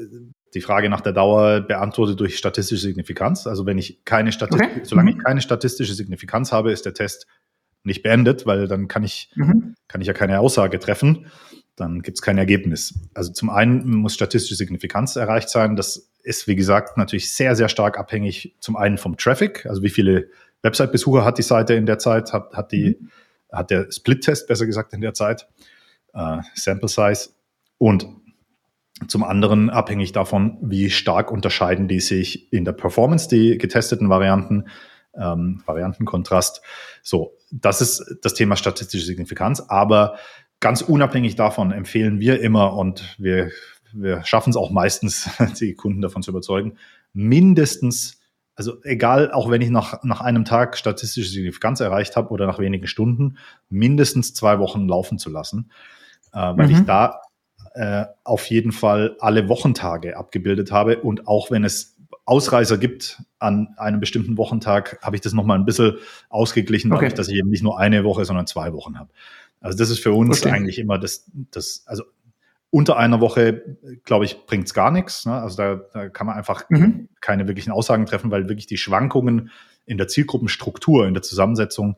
die 0.53 0.61
Frage 0.61 0.89
nach 0.89 1.01
der 1.01 1.11
Dauer 1.11 1.59
beantwortet 1.59 2.19
durch 2.19 2.37
statistische 2.37 2.81
Signifikanz. 2.81 3.45
Also, 3.47 3.65
wenn 3.65 3.77
ich 3.77 4.05
keine 4.05 4.31
Statistik, 4.31 4.71
okay. 4.71 4.81
solange 4.83 5.11
ich 5.11 5.17
mhm. 5.17 5.23
keine 5.23 5.41
statistische 5.41 5.93
Signifikanz 5.93 6.53
habe, 6.53 6.71
ist 6.71 6.85
der 6.85 6.93
Test 6.93 7.27
nicht 7.83 8.01
beendet, 8.01 8.45
weil 8.45 8.69
dann 8.69 8.87
kann 8.87 9.03
ich, 9.03 9.29
mhm. 9.35 9.75
kann 9.89 9.99
ich 9.99 10.07
ja 10.07 10.13
keine 10.13 10.39
Aussage 10.39 10.79
treffen. 10.79 11.27
Dann 11.75 12.01
gibt 12.01 12.17
es 12.17 12.21
kein 12.21 12.37
Ergebnis. 12.37 12.97
Also 13.13 13.33
zum 13.33 13.49
einen 13.49 13.89
muss 13.89 14.13
statistische 14.13 14.55
Signifikanz 14.55 15.17
erreicht 15.17 15.49
sein. 15.49 15.75
Das 15.75 16.12
ist, 16.23 16.47
wie 16.47 16.55
gesagt, 16.55 16.97
natürlich 16.97 17.33
sehr, 17.33 17.55
sehr 17.55 17.69
stark 17.69 17.99
abhängig 17.99 18.55
zum 18.59 18.75
einen 18.75 18.97
vom 18.97 19.17
Traffic, 19.17 19.65
also 19.65 19.83
wie 19.83 19.89
viele 19.89 20.29
Website-Besucher 20.63 21.23
hat 21.23 21.37
die 21.37 21.43
Seite 21.43 21.73
in 21.73 21.85
der 21.85 21.99
Zeit, 21.99 22.33
hat, 22.33 22.53
hat, 22.53 22.71
die, 22.71 22.97
mhm. 22.99 23.09
hat 23.51 23.69
der 23.69 23.91
Split-Test 23.91 24.47
besser 24.47 24.65
gesagt 24.65 24.93
in 24.93 25.01
der 25.01 25.13
Zeit, 25.13 25.47
äh, 26.13 26.37
Sample 26.55 26.87
Size. 26.87 27.29
Und 27.77 28.07
zum 29.07 29.23
anderen 29.23 29.69
abhängig 29.69 30.13
davon, 30.13 30.57
wie 30.61 30.89
stark 30.89 31.31
unterscheiden 31.31 31.87
die 31.87 31.99
sich 31.99 32.51
in 32.53 32.63
der 32.63 32.71
Performance, 32.71 33.27
die 33.27 33.57
getesteten 33.57 34.09
Varianten, 34.09 34.67
ähm, 35.15 35.61
Variantenkontrast. 35.65 36.61
So, 37.01 37.37
das 37.51 37.81
ist 37.81 38.17
das 38.21 38.33
Thema 38.33 38.55
statistische 38.55 39.05
Signifikanz. 39.05 39.59
Aber 39.67 40.17
ganz 40.59 40.81
unabhängig 40.81 41.35
davon 41.35 41.71
empfehlen 41.71 42.19
wir 42.19 42.39
immer 42.41 42.73
und 42.73 43.15
wir, 43.17 43.51
wir 43.93 44.23
schaffen 44.25 44.49
es 44.49 44.55
auch 44.55 44.71
meistens, 44.71 45.29
die 45.59 45.75
Kunden 45.75 46.01
davon 46.01 46.23
zu 46.23 46.31
überzeugen, 46.31 46.77
mindestens, 47.13 48.19
also 48.55 48.83
egal, 48.83 49.31
auch 49.31 49.49
wenn 49.49 49.61
ich 49.61 49.69
nach, 49.69 50.03
nach 50.03 50.21
einem 50.21 50.45
Tag 50.45 50.77
statistische 50.77 51.29
Signifikanz 51.29 51.79
erreicht 51.79 52.15
habe 52.15 52.29
oder 52.29 52.45
nach 52.45 52.59
wenigen 52.59 52.87
Stunden, 52.87 53.37
mindestens 53.69 54.33
zwei 54.33 54.59
Wochen 54.59 54.87
laufen 54.87 55.19
zu 55.19 55.29
lassen, 55.29 55.71
äh, 56.33 56.37
weil 56.37 56.67
mhm. 56.67 56.73
ich 56.73 56.81
da 56.81 57.21
äh, 57.75 58.05
auf 58.23 58.45
jeden 58.47 58.71
Fall 58.71 59.15
alle 59.19 59.49
Wochentage 59.49 60.17
abgebildet 60.17 60.71
habe 60.71 60.99
und 60.99 61.27
auch 61.27 61.51
wenn 61.51 61.63
es 61.63 61.93
Ausreißer 62.25 62.77
gibt 62.77 63.21
an 63.39 63.73
einem 63.77 63.99
bestimmten 63.99 64.37
Wochentag, 64.37 64.97
habe 65.01 65.15
ich 65.17 65.21
das 65.21 65.33
nochmal 65.33 65.59
ein 65.59 65.65
bisschen 65.65 65.97
ausgeglichen, 66.29 66.91
okay. 66.91 67.01
dadurch, 67.01 67.15
dass 67.15 67.27
ich 67.27 67.35
eben 67.35 67.49
nicht 67.49 67.63
nur 67.63 67.79
eine 67.79 68.03
Woche, 68.05 68.23
sondern 68.23 68.47
zwei 68.47 68.71
Wochen 68.71 68.97
habe. 68.97 69.09
Also 69.59 69.77
das 69.77 69.89
ist 69.89 69.99
für 69.99 70.13
uns 70.13 70.39
Verstehen. 70.39 70.53
eigentlich 70.53 70.79
immer 70.79 70.97
das, 70.97 71.25
das, 71.51 71.83
also 71.85 72.03
unter 72.73 72.97
einer 72.97 73.21
Woche, 73.21 73.77
glaube 74.03 74.25
ich, 74.25 74.47
bringt 74.47 74.65
es 74.65 74.73
gar 74.73 74.89
nichts. 74.89 75.27
Ne? 75.27 75.33
Also 75.33 75.57
da, 75.57 75.75
da 75.93 76.09
kann 76.09 76.25
man 76.25 76.35
einfach 76.35 76.67
mhm. 76.71 77.07
keine 77.21 77.47
wirklichen 77.47 77.71
Aussagen 77.71 78.07
treffen, 78.07 78.31
weil 78.31 78.49
wirklich 78.49 78.65
die 78.65 78.77
Schwankungen 78.77 79.51
in 79.85 79.99
der 79.99 80.07
Zielgruppenstruktur, 80.07 81.05
in 81.05 81.13
der 81.13 81.21
Zusammensetzung 81.21 81.97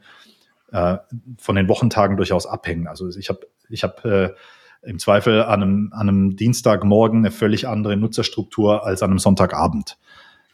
äh, 0.73 0.97
von 1.37 1.55
den 1.55 1.69
Wochentagen 1.69 2.17
durchaus 2.17 2.45
abhängen. 2.45 2.87
Also 2.87 3.07
ich 3.07 3.29
habe 3.29 3.47
ich 3.69 3.83
hab, 3.83 4.03
äh, 4.03 4.33
im 4.81 4.99
Zweifel 4.99 5.43
an 5.43 5.63
einem, 5.63 5.93
an 5.93 6.09
einem 6.09 6.35
Dienstagmorgen 6.35 7.19
eine 7.19 7.31
völlig 7.31 7.69
andere 7.69 7.95
Nutzerstruktur 7.95 8.85
als 8.85 9.01
an 9.01 9.11
einem 9.11 9.19
Sonntagabend. 9.19 9.97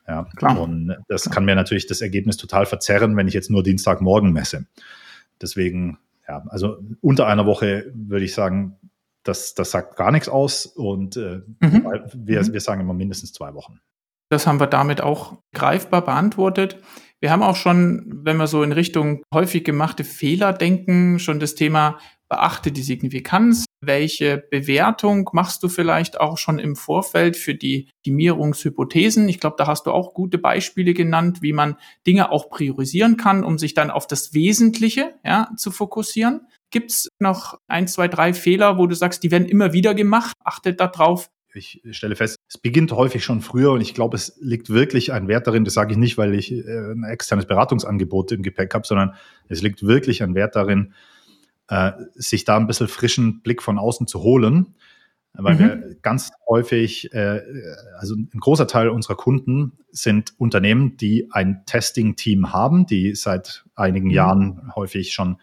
Ja, 0.07 0.27
Klar. 0.35 0.61
Und 0.61 0.95
das 1.07 1.23
Klar. 1.23 1.33
kann 1.33 1.45
mir 1.45 1.55
natürlich 1.55 1.87
das 1.87 1.99
Ergebnis 1.99 2.37
total 2.37 2.67
verzerren, 2.67 3.17
wenn 3.17 3.27
ich 3.27 3.33
jetzt 3.33 3.49
nur 3.49 3.63
Dienstagmorgen 3.63 4.31
messe. 4.31 4.67
Deswegen, 5.41 5.97
ja, 6.27 6.43
also 6.49 6.77
unter 7.01 7.25
einer 7.25 7.47
Woche 7.47 7.91
würde 7.95 8.23
ich 8.23 8.35
sagen, 8.35 8.77
das, 9.23 9.53
das 9.53 9.71
sagt 9.71 9.95
gar 9.95 10.11
nichts 10.11 10.29
aus 10.29 10.65
und 10.65 11.17
äh, 11.17 11.41
mhm. 11.59 11.85
wir, 12.13 12.41
mhm. 12.41 12.53
wir 12.53 12.61
sagen 12.61 12.81
immer 12.81 12.93
mindestens 12.93 13.33
zwei 13.33 13.53
Wochen. 13.53 13.79
Das 14.29 14.47
haben 14.47 14.59
wir 14.59 14.67
damit 14.67 15.01
auch 15.01 15.37
greifbar 15.53 16.05
beantwortet. 16.05 16.77
Wir 17.19 17.31
haben 17.31 17.43
auch 17.43 17.55
schon, 17.55 18.21
wenn 18.23 18.37
wir 18.37 18.47
so 18.47 18.63
in 18.63 18.71
Richtung 18.71 19.21
häufig 19.33 19.63
gemachte 19.63 20.03
Fehler 20.03 20.53
denken, 20.53 21.19
schon 21.19 21.39
das 21.39 21.53
Thema 21.53 21.99
beachte 22.31 22.71
die 22.71 22.81
Signifikanz. 22.81 23.65
Welche 23.81 24.37
Bewertung 24.37 25.29
machst 25.33 25.61
du 25.63 25.67
vielleicht 25.67 26.19
auch 26.21 26.37
schon 26.37 26.59
im 26.59 26.77
Vorfeld 26.77 27.35
für 27.35 27.55
die 27.55 27.89
Optimierungshypothesen? 27.97 29.27
Ich 29.27 29.41
glaube, 29.41 29.57
da 29.57 29.67
hast 29.67 29.85
du 29.85 29.91
auch 29.91 30.13
gute 30.13 30.37
Beispiele 30.37 30.93
genannt, 30.93 31.41
wie 31.41 31.51
man 31.51 31.75
Dinge 32.07 32.31
auch 32.31 32.49
priorisieren 32.49 33.17
kann, 33.17 33.43
um 33.43 33.57
sich 33.57 33.73
dann 33.73 33.91
auf 33.91 34.07
das 34.07 34.33
Wesentliche 34.33 35.15
ja, 35.25 35.49
zu 35.57 35.71
fokussieren. 35.71 36.47
Gibt 36.71 36.91
es 36.91 37.09
noch 37.19 37.59
ein, 37.67 37.87
zwei, 37.87 38.07
drei 38.07 38.33
Fehler, 38.33 38.77
wo 38.77 38.87
du 38.87 38.95
sagst, 38.95 39.23
die 39.23 39.31
werden 39.31 39.47
immer 39.47 39.73
wieder 39.73 39.93
gemacht? 39.93 40.33
Achtet 40.43 40.79
da 40.79 40.87
drauf. 40.87 41.29
Ich 41.53 41.81
stelle 41.91 42.15
fest, 42.15 42.37
es 42.47 42.57
beginnt 42.57 42.93
häufig 42.93 43.25
schon 43.25 43.41
früher 43.41 43.71
und 43.71 43.81
ich 43.81 43.93
glaube, 43.93 44.15
es 44.15 44.37
liegt 44.39 44.69
wirklich 44.69 45.11
ein 45.11 45.27
Wert 45.27 45.47
darin, 45.47 45.65
das 45.65 45.73
sage 45.73 45.91
ich 45.91 45.97
nicht, 45.97 46.17
weil 46.17 46.33
ich 46.33 46.53
äh, 46.53 46.91
ein 46.91 47.03
externes 47.03 47.45
Beratungsangebot 47.45 48.31
im 48.31 48.41
Gepäck 48.41 48.73
habe, 48.73 48.87
sondern 48.87 49.15
es 49.49 49.61
liegt 49.61 49.85
wirklich 49.85 50.23
ein 50.23 50.33
Wert 50.33 50.55
darin, 50.55 50.93
äh, 51.67 51.91
sich 52.15 52.45
da 52.45 52.55
ein 52.55 52.67
bisschen 52.67 52.87
frischen 52.87 53.41
Blick 53.41 53.61
von 53.61 53.77
außen 53.77 54.07
zu 54.07 54.23
holen. 54.23 54.75
weil 55.33 55.55
mhm. 55.55 55.59
wir 55.59 55.95
ganz 56.01 56.31
häufig, 56.47 57.13
äh, 57.13 57.41
also 57.97 58.15
ein 58.15 58.39
großer 58.39 58.67
Teil 58.67 58.87
unserer 58.87 59.15
Kunden 59.15 59.73
sind 59.89 60.33
Unternehmen, 60.37 60.95
die 60.95 61.27
ein 61.31 61.63
Testing-Team 61.65 62.53
haben, 62.53 62.85
die 62.85 63.13
seit 63.15 63.65
einigen 63.75 64.07
mhm. 64.07 64.13
Jahren 64.13 64.71
häufig 64.75 65.11
schon 65.13 65.37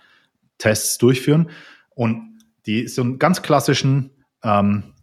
Tests 0.58 0.98
durchführen 0.98 1.50
und 1.94 2.38
die 2.66 2.86
so 2.88 3.02
einen 3.02 3.18
ganz 3.18 3.42
klassischen 3.42 4.10
ähm, 4.42 4.94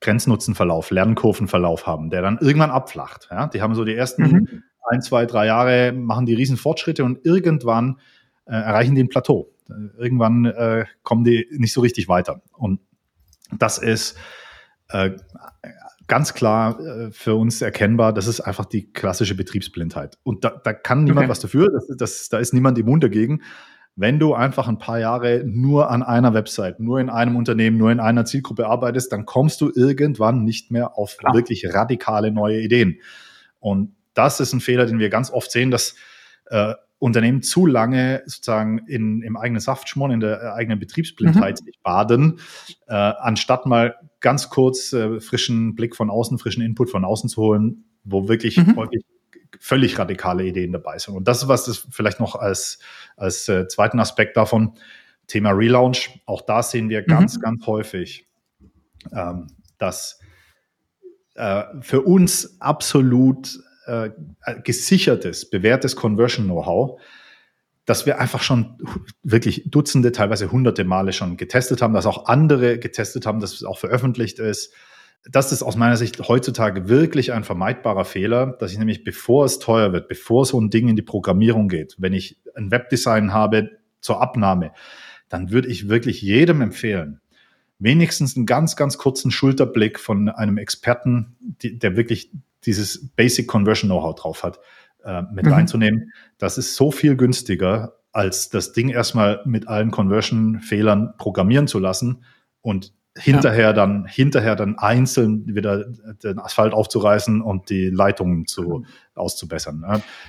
Grenznutzenverlauf, 0.00 0.90
Lernkurvenverlauf 0.90 1.86
haben, 1.86 2.10
der 2.10 2.22
dann 2.22 2.38
irgendwann 2.38 2.70
abflacht. 2.70 3.28
Ja? 3.30 3.48
Die 3.48 3.60
haben 3.60 3.74
so 3.74 3.84
die 3.84 3.94
ersten 3.94 4.22
mhm. 4.22 4.62
ein, 4.88 5.02
zwei, 5.02 5.26
drei 5.26 5.46
Jahre, 5.46 5.92
machen 5.92 6.26
die 6.26 6.34
riesen 6.34 6.56
Fortschritte 6.56 7.04
und 7.04 7.24
irgendwann 7.24 7.98
äh, 8.46 8.52
erreichen 8.52 8.94
die 8.94 9.02
ein 9.02 9.08
Plateau. 9.08 9.52
Irgendwann 9.98 10.46
äh, 10.46 10.86
kommen 11.02 11.22
die 11.22 11.46
nicht 11.52 11.72
so 11.72 11.80
richtig 11.80 12.08
weiter. 12.08 12.42
Und 12.52 12.80
das 13.56 13.78
ist 13.78 14.16
äh, 14.88 15.12
ganz 16.08 16.34
klar 16.34 16.80
äh, 16.80 17.10
für 17.12 17.36
uns 17.36 17.62
erkennbar, 17.62 18.12
das 18.12 18.26
ist 18.26 18.40
einfach 18.40 18.64
die 18.64 18.92
klassische 18.92 19.36
Betriebsblindheit. 19.36 20.18
Und 20.24 20.44
da, 20.44 20.60
da 20.64 20.72
kann 20.72 21.04
niemand 21.04 21.24
okay. 21.24 21.30
was 21.30 21.40
dafür, 21.40 21.68
das, 21.72 21.96
das, 21.96 22.28
da 22.28 22.38
ist 22.38 22.52
niemand 22.52 22.78
immun 22.78 22.98
dagegen. 22.98 23.42
Wenn 24.00 24.18
du 24.18 24.32
einfach 24.32 24.66
ein 24.66 24.78
paar 24.78 24.98
Jahre 24.98 25.44
nur 25.44 25.90
an 25.90 26.02
einer 26.02 26.32
Website, 26.32 26.80
nur 26.80 27.00
in 27.00 27.10
einem 27.10 27.36
Unternehmen, 27.36 27.76
nur 27.76 27.92
in 27.92 28.00
einer 28.00 28.24
Zielgruppe 28.24 28.66
arbeitest, 28.66 29.12
dann 29.12 29.26
kommst 29.26 29.60
du 29.60 29.70
irgendwann 29.74 30.42
nicht 30.42 30.70
mehr 30.70 30.96
auf 30.96 31.18
Klar. 31.18 31.34
wirklich 31.34 31.66
radikale 31.74 32.30
neue 32.30 32.62
Ideen. 32.62 32.98
Und 33.58 33.94
das 34.14 34.40
ist 34.40 34.54
ein 34.54 34.60
Fehler, 34.60 34.86
den 34.86 35.00
wir 35.00 35.10
ganz 35.10 35.30
oft 35.30 35.52
sehen, 35.52 35.70
dass 35.70 35.96
äh, 36.46 36.72
Unternehmen 36.98 37.42
zu 37.42 37.66
lange 37.66 38.22
sozusagen 38.24 38.78
in, 38.86 39.20
im 39.20 39.36
eigenen 39.36 39.60
Saft 39.60 39.86
schmoren, 39.90 40.12
in 40.12 40.20
der 40.20 40.54
eigenen 40.54 40.78
Betriebsblindheit 40.78 41.60
mhm. 41.60 41.70
baden, 41.82 42.40
äh, 42.88 42.94
anstatt 42.94 43.66
mal 43.66 43.96
ganz 44.20 44.48
kurz 44.48 44.94
äh, 44.94 45.20
frischen 45.20 45.74
Blick 45.74 45.94
von 45.94 46.08
außen, 46.08 46.38
frischen 46.38 46.62
Input 46.62 46.88
von 46.88 47.04
außen 47.04 47.28
zu 47.28 47.42
holen, 47.42 47.84
wo 48.04 48.28
wirklich 48.28 48.56
mhm. 48.56 48.76
häufig 48.76 49.04
völlig 49.60 49.98
radikale 49.98 50.44
Ideen 50.44 50.72
dabei 50.72 50.98
sind. 50.98 51.14
Und 51.14 51.28
das 51.28 51.42
ist 51.42 51.48
was, 51.48 51.66
das 51.66 51.86
vielleicht 51.90 52.18
noch 52.18 52.34
als, 52.34 52.78
als 53.16 53.48
äh, 53.48 53.68
zweiten 53.68 54.00
Aspekt 54.00 54.36
davon, 54.36 54.72
Thema 55.26 55.50
Relaunch. 55.50 56.20
Auch 56.26 56.40
da 56.40 56.62
sehen 56.62 56.88
wir 56.88 57.02
ganz, 57.02 57.36
mhm. 57.36 57.40
ganz 57.42 57.66
häufig, 57.66 58.26
ähm, 59.14 59.48
dass 59.78 60.18
äh, 61.34 61.64
für 61.82 62.00
uns 62.00 62.60
absolut 62.60 63.60
äh, 63.86 64.10
gesichertes, 64.64 65.48
bewährtes 65.50 65.94
Conversion-Know-how, 65.94 67.00
dass 67.84 68.06
wir 68.06 68.18
einfach 68.18 68.42
schon 68.42 68.78
wirklich 69.22 69.64
Dutzende, 69.70 70.12
teilweise 70.12 70.50
hunderte 70.50 70.84
Male 70.84 71.12
schon 71.12 71.36
getestet 71.36 71.82
haben, 71.82 71.92
dass 71.92 72.06
auch 72.06 72.26
andere 72.26 72.78
getestet 72.78 73.26
haben, 73.26 73.40
dass 73.40 73.52
es 73.52 73.64
auch 73.64 73.78
veröffentlicht 73.78 74.38
ist. 74.38 74.72
Das 75.24 75.52
ist 75.52 75.62
aus 75.62 75.76
meiner 75.76 75.96
Sicht 75.96 76.28
heutzutage 76.28 76.88
wirklich 76.88 77.32
ein 77.32 77.44
vermeidbarer 77.44 78.04
Fehler, 78.04 78.56
dass 78.58 78.72
ich 78.72 78.78
nämlich, 78.78 79.04
bevor 79.04 79.44
es 79.44 79.58
teuer 79.58 79.92
wird, 79.92 80.08
bevor 80.08 80.46
so 80.46 80.58
ein 80.60 80.70
Ding 80.70 80.88
in 80.88 80.96
die 80.96 81.02
Programmierung 81.02 81.68
geht, 81.68 81.96
wenn 81.98 82.14
ich 82.14 82.38
ein 82.54 82.70
Webdesign 82.70 83.32
habe 83.32 83.70
zur 84.00 84.22
Abnahme, 84.22 84.72
dann 85.28 85.50
würde 85.50 85.68
ich 85.68 85.88
wirklich 85.88 86.22
jedem 86.22 86.62
empfehlen, 86.62 87.20
wenigstens 87.78 88.36
einen 88.36 88.46
ganz, 88.46 88.76
ganz 88.76 88.98
kurzen 88.98 89.30
Schulterblick 89.30 90.00
von 90.00 90.28
einem 90.28 90.58
Experten, 90.58 91.36
die, 91.62 91.78
der 91.78 91.96
wirklich 91.96 92.30
dieses 92.64 93.08
Basic 93.10 93.46
Conversion 93.46 93.88
Know-how 93.88 94.14
drauf 94.14 94.42
hat, 94.42 94.60
äh, 95.04 95.22
mit 95.32 95.46
mhm. 95.46 95.52
reinzunehmen. 95.52 96.12
Das 96.38 96.58
ist 96.58 96.76
so 96.76 96.90
viel 96.90 97.16
günstiger, 97.16 97.96
als 98.12 98.48
das 98.48 98.72
Ding 98.72 98.88
erstmal 98.88 99.40
mit 99.44 99.68
allen 99.68 99.90
Conversion-Fehlern 99.90 101.14
programmieren 101.16 101.68
zu 101.68 101.78
lassen 101.78 102.24
und 102.60 102.92
hinterher 103.20 103.66
ja. 103.68 103.72
dann 103.72 104.06
hinterher 104.06 104.56
dann 104.56 104.78
einzeln 104.78 105.54
wieder 105.54 105.84
den 106.22 106.38
Asphalt 106.38 106.72
aufzureißen 106.72 107.40
und 107.40 107.70
die 107.70 107.90
Leitungen 107.90 108.46
zu 108.46 108.84
auszubessern. 109.14 109.84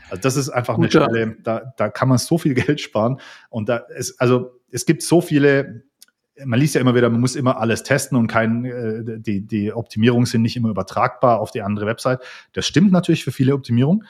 Also 0.09 0.21
das 0.21 0.35
ist 0.35 0.49
einfach 0.49 0.75
Gut, 0.75 0.95
eine 0.95 1.05
Stelle, 1.05 1.37
da, 1.43 1.73
da 1.77 1.89
kann 1.89 2.09
man 2.09 2.17
so 2.17 2.37
viel 2.37 2.53
Geld 2.55 2.81
sparen 2.81 3.19
und 3.49 3.69
da 3.69 3.77
ist 3.77 4.19
also 4.19 4.59
es 4.71 4.85
gibt 4.85 5.03
so 5.03 5.21
viele 5.21 5.83
man 6.45 6.59
liest 6.59 6.75
ja 6.75 6.81
immer 6.81 6.95
wieder, 6.95 7.09
man 7.09 7.21
muss 7.21 7.35
immer 7.35 7.59
alles 7.59 7.83
testen 7.83 8.17
und 8.17 8.27
kein, 8.27 8.65
äh, 8.65 9.19
die, 9.19 9.45
die 9.45 9.71
Optimierungen 9.73 10.25
sind 10.25 10.41
nicht 10.41 10.55
immer 10.55 10.69
übertragbar 10.69 11.39
auf 11.39 11.51
die 11.51 11.61
andere 11.61 11.85
Website. 11.85 12.19
Das 12.53 12.65
stimmt 12.65 12.91
natürlich 12.91 13.23
für 13.23 13.31
viele 13.31 13.53
Optimierungen. 13.53 14.07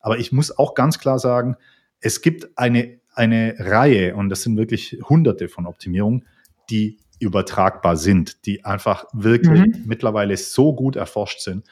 Aber 0.00 0.18
ich 0.18 0.32
muss 0.32 0.56
auch 0.58 0.74
ganz 0.74 0.98
klar 0.98 1.18
sagen, 1.18 1.56
es 2.00 2.20
gibt 2.20 2.58
eine, 2.58 2.98
eine 3.14 3.54
Reihe, 3.58 4.16
und 4.16 4.28
das 4.28 4.42
sind 4.42 4.56
wirklich 4.56 4.98
hunderte 5.08 5.48
von 5.48 5.66
Optimierungen, 5.66 6.26
die 6.70 6.98
übertragbar 7.22 7.96
sind, 7.96 8.44
die 8.46 8.64
einfach 8.64 9.04
wirklich 9.12 9.66
mhm. 9.66 9.84
mittlerweile 9.86 10.36
so 10.36 10.74
gut 10.74 10.96
erforscht 10.96 11.40
sind. 11.40 11.66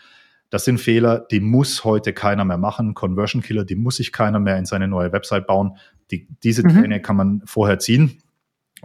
Das 0.49 0.65
sind 0.65 0.79
Fehler, 0.79 1.21
die 1.31 1.41
muss 1.41 1.85
heute 1.85 2.13
keiner 2.13 2.45
mehr 2.45 2.59
machen. 2.59 2.95
Conversion 2.95 3.43
Killer, 3.43 3.65
die 3.65 3.77
muss 3.77 3.97
sich 3.97 4.13
keiner 4.13 4.41
mehr 4.41 4.57
in 4.59 4.65
seine 4.65 4.89
neue 4.89 5.13
Website 5.13 5.47
bauen. 5.47 5.77
Die, 6.11 6.27
diese 6.43 6.63
mhm. 6.65 6.73
Pläne 6.73 7.01
kann 7.01 7.17
man 7.17 7.43
vorher 7.45 7.79
ziehen. 7.79 8.21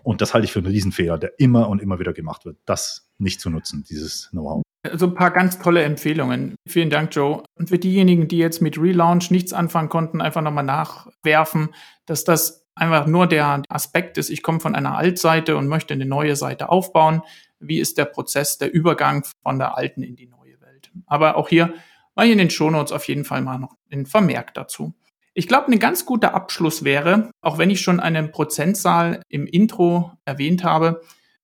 Und 0.03 0.21
das 0.21 0.33
halte 0.33 0.45
ich 0.45 0.51
für 0.51 0.59
einen 0.59 0.67
Riesenfehler, 0.67 1.17
der 1.17 1.39
immer 1.39 1.69
und 1.69 1.81
immer 1.81 1.99
wieder 1.99 2.13
gemacht 2.13 2.45
wird, 2.45 2.57
das 2.65 3.09
nicht 3.17 3.39
zu 3.39 3.49
nutzen, 3.49 3.83
dieses 3.89 4.29
Know-how. 4.31 4.61
Also 4.83 5.07
ein 5.07 5.15
paar 5.15 5.31
ganz 5.31 5.57
tolle 5.57 5.81
Empfehlungen. 5.81 6.55
Vielen 6.67 6.89
Dank, 6.91 7.15
Joe. 7.15 7.43
Und 7.57 7.69
für 7.69 7.79
diejenigen, 7.79 8.27
die 8.27 8.37
jetzt 8.37 8.61
mit 8.61 8.77
Relaunch 8.77 9.31
nichts 9.31 9.53
anfangen 9.53 9.89
konnten, 9.89 10.21
einfach 10.21 10.41
nochmal 10.41 10.63
nachwerfen, 10.63 11.69
dass 12.05 12.23
das 12.23 12.64
einfach 12.75 13.07
nur 13.07 13.27
der 13.27 13.63
Aspekt 13.69 14.17
ist, 14.17 14.29
ich 14.29 14.43
komme 14.43 14.59
von 14.59 14.75
einer 14.75 14.97
Altseite 14.97 15.57
und 15.57 15.67
möchte 15.67 15.93
eine 15.93 16.05
neue 16.05 16.35
Seite 16.35 16.69
aufbauen. 16.69 17.21
Wie 17.59 17.79
ist 17.79 17.97
der 17.97 18.05
Prozess, 18.05 18.57
der 18.57 18.73
Übergang 18.73 19.25
von 19.43 19.57
der 19.57 19.77
alten 19.77 20.03
in 20.03 20.15
die 20.15 20.27
neue 20.27 20.59
Welt? 20.61 20.91
Aber 21.07 21.37
auch 21.37 21.49
hier 21.49 21.73
mal 22.15 22.29
in 22.29 22.37
den 22.37 22.49
Shownotes 22.49 22.91
auf 22.91 23.07
jeden 23.07 23.25
Fall 23.25 23.41
mal 23.41 23.57
noch 23.57 23.75
ein 23.91 24.05
Vermerk 24.05 24.53
dazu. 24.53 24.93
Ich 25.33 25.47
glaube, 25.47 25.71
ein 25.71 25.79
ganz 25.79 26.05
guter 26.05 26.33
Abschluss 26.33 26.83
wäre, 26.85 27.29
auch 27.41 27.57
wenn 27.57 27.69
ich 27.69 27.81
schon 27.81 27.99
eine 27.99 28.25
Prozentzahl 28.27 29.21
im 29.27 29.47
Intro 29.47 30.11
erwähnt 30.23 30.63
habe, 30.63 31.01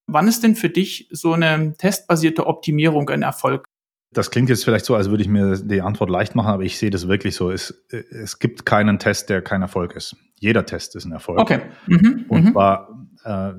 wann 0.08 0.30
ist 0.30 0.44
denn 0.44 0.56
für 0.56 0.70
dich 0.70 1.10
so 1.12 1.34
eine 1.34 1.74
testbasierte 1.78 2.48
Optimierung 2.48 3.10
ein 3.10 3.22
Erfolg? 3.22 3.66
Das 4.14 4.32
klingt 4.32 4.50
jetzt 4.50 4.66
vielleicht 4.66 4.86
so, 4.86 4.96
als 4.96 5.10
würde 5.10 5.24
ich 5.24 5.30
mir 5.30 5.58
die 5.58 5.82
Antwort 5.82 6.10
leicht 6.10 6.36
machen, 6.36 6.50
aber 6.50 6.64
ich 6.64 6.78
sehe 6.78 6.90
das 6.90 7.08
wirklich 7.08 7.36
so. 7.36 7.50
Es, 7.50 7.86
es 7.90 8.40
gibt 8.40 8.66
keinen 8.66 9.00
Test, 9.00 9.30
der 9.30 9.42
kein 9.42 9.62
Erfolg 9.62 9.94
ist. 9.96 10.16
Jeder 10.42 10.66
Test 10.66 10.96
ist 10.96 11.06
ein 11.06 11.12
Erfolg. 11.12 11.40
Okay. 11.40 11.62
Mhm, 11.88 12.26
und 12.28 12.46
mhm. 12.46 12.52
zwar 12.52 12.90
äh, 13.24 13.54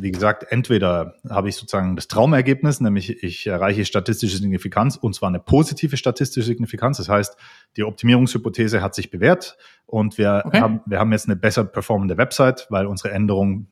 wie 0.00 0.12
gesagt, 0.12 0.46
entweder 0.50 1.14
habe 1.28 1.48
ich 1.48 1.56
sozusagen 1.56 1.96
das 1.96 2.06
Traumergebnis, 2.06 2.80
nämlich 2.80 3.22
ich 3.22 3.46
erreiche 3.46 3.84
statistische 3.84 4.36
Signifikanz 4.36 4.96
und 4.96 5.14
zwar 5.14 5.28
eine 5.28 5.40
positive 5.40 5.96
statistische 5.96 6.46
Signifikanz. 6.46 6.98
Das 6.98 7.08
heißt, 7.08 7.36
die 7.76 7.82
Optimierungshypothese 7.82 8.80
hat 8.80 8.94
sich 8.94 9.10
bewährt 9.10 9.56
und 9.86 10.16
wir, 10.16 10.44
okay. 10.46 10.60
haben, 10.60 10.80
wir 10.86 11.00
haben 11.00 11.10
jetzt 11.10 11.26
eine 11.26 11.34
besser 11.34 11.64
performende 11.64 12.16
Website, 12.16 12.68
weil 12.70 12.86
unsere 12.86 13.10
Änderung 13.10 13.66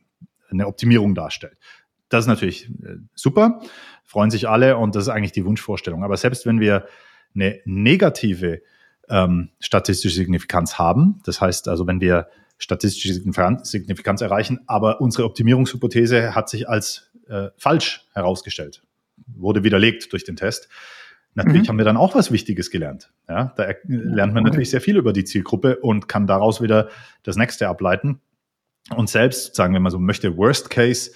eine 0.51 0.67
Optimierung 0.67 1.15
darstellt. 1.15 1.57
Das 2.09 2.25
ist 2.25 2.29
natürlich 2.29 2.69
äh, 2.69 2.97
super, 3.15 3.61
freuen 4.05 4.31
sich 4.31 4.49
alle 4.49 4.77
und 4.79 4.97
das 4.97 5.05
ist 5.05 5.09
eigentlich 5.09 5.33
die 5.33 5.45
Wunschvorstellung. 5.45 6.03
Aber 6.03 6.17
selbst 6.17 6.45
wenn 6.45 6.59
wir 6.59 6.87
eine 7.35 7.61
negative 7.65 8.63
ähm, 9.09 9.51
statistische 9.61 10.17
Signifikanz 10.17 10.79
haben, 10.79 11.21
das 11.25 11.41
heißt 11.41 11.69
also, 11.69 11.87
wenn 11.87 12.01
wir 12.01 12.29
statistische 12.59 13.13
Signifikanz 13.13 14.21
erreichen, 14.21 14.61
aber 14.67 15.01
unsere 15.01 15.25
Optimierungshypothese 15.25 16.35
hat 16.35 16.49
sich 16.49 16.69
als 16.69 17.11
äh, 17.29 17.49
falsch 17.57 18.07
herausgestellt, 18.13 18.83
wurde 19.27 19.65
widerlegt 19.65 20.13
durch 20.13 20.25
den 20.25 20.37
Test. 20.37 20.69
Natürlich 21.35 21.65
mhm. 21.65 21.69
haben 21.69 21.79
wir 21.79 21.85
dann 21.85 21.99
auch 21.99 22.15
was 22.15 22.33
Wichtiges 22.33 22.71
gelernt. 22.71 23.13
Ja, 23.29 23.53
da 23.57 23.69
lernt 23.87 24.33
man 24.33 24.43
natürlich 24.43 24.71
sehr 24.71 24.81
viel 24.81 24.97
über 24.97 25.13
die 25.13 25.25
Zielgruppe 25.25 25.77
und 25.77 26.09
kann 26.09 26.27
daraus 26.27 26.63
wieder 26.63 26.89
das 27.25 27.37
nächste 27.37 27.69
ableiten. 27.69 28.21
Und 28.95 29.11
selbst, 29.11 29.55
sagen 29.55 29.75
wir 29.75 29.81
mal 29.81 29.91
so 29.91 29.99
möchte, 29.99 30.37
Worst 30.39 30.71
Case, 30.71 31.11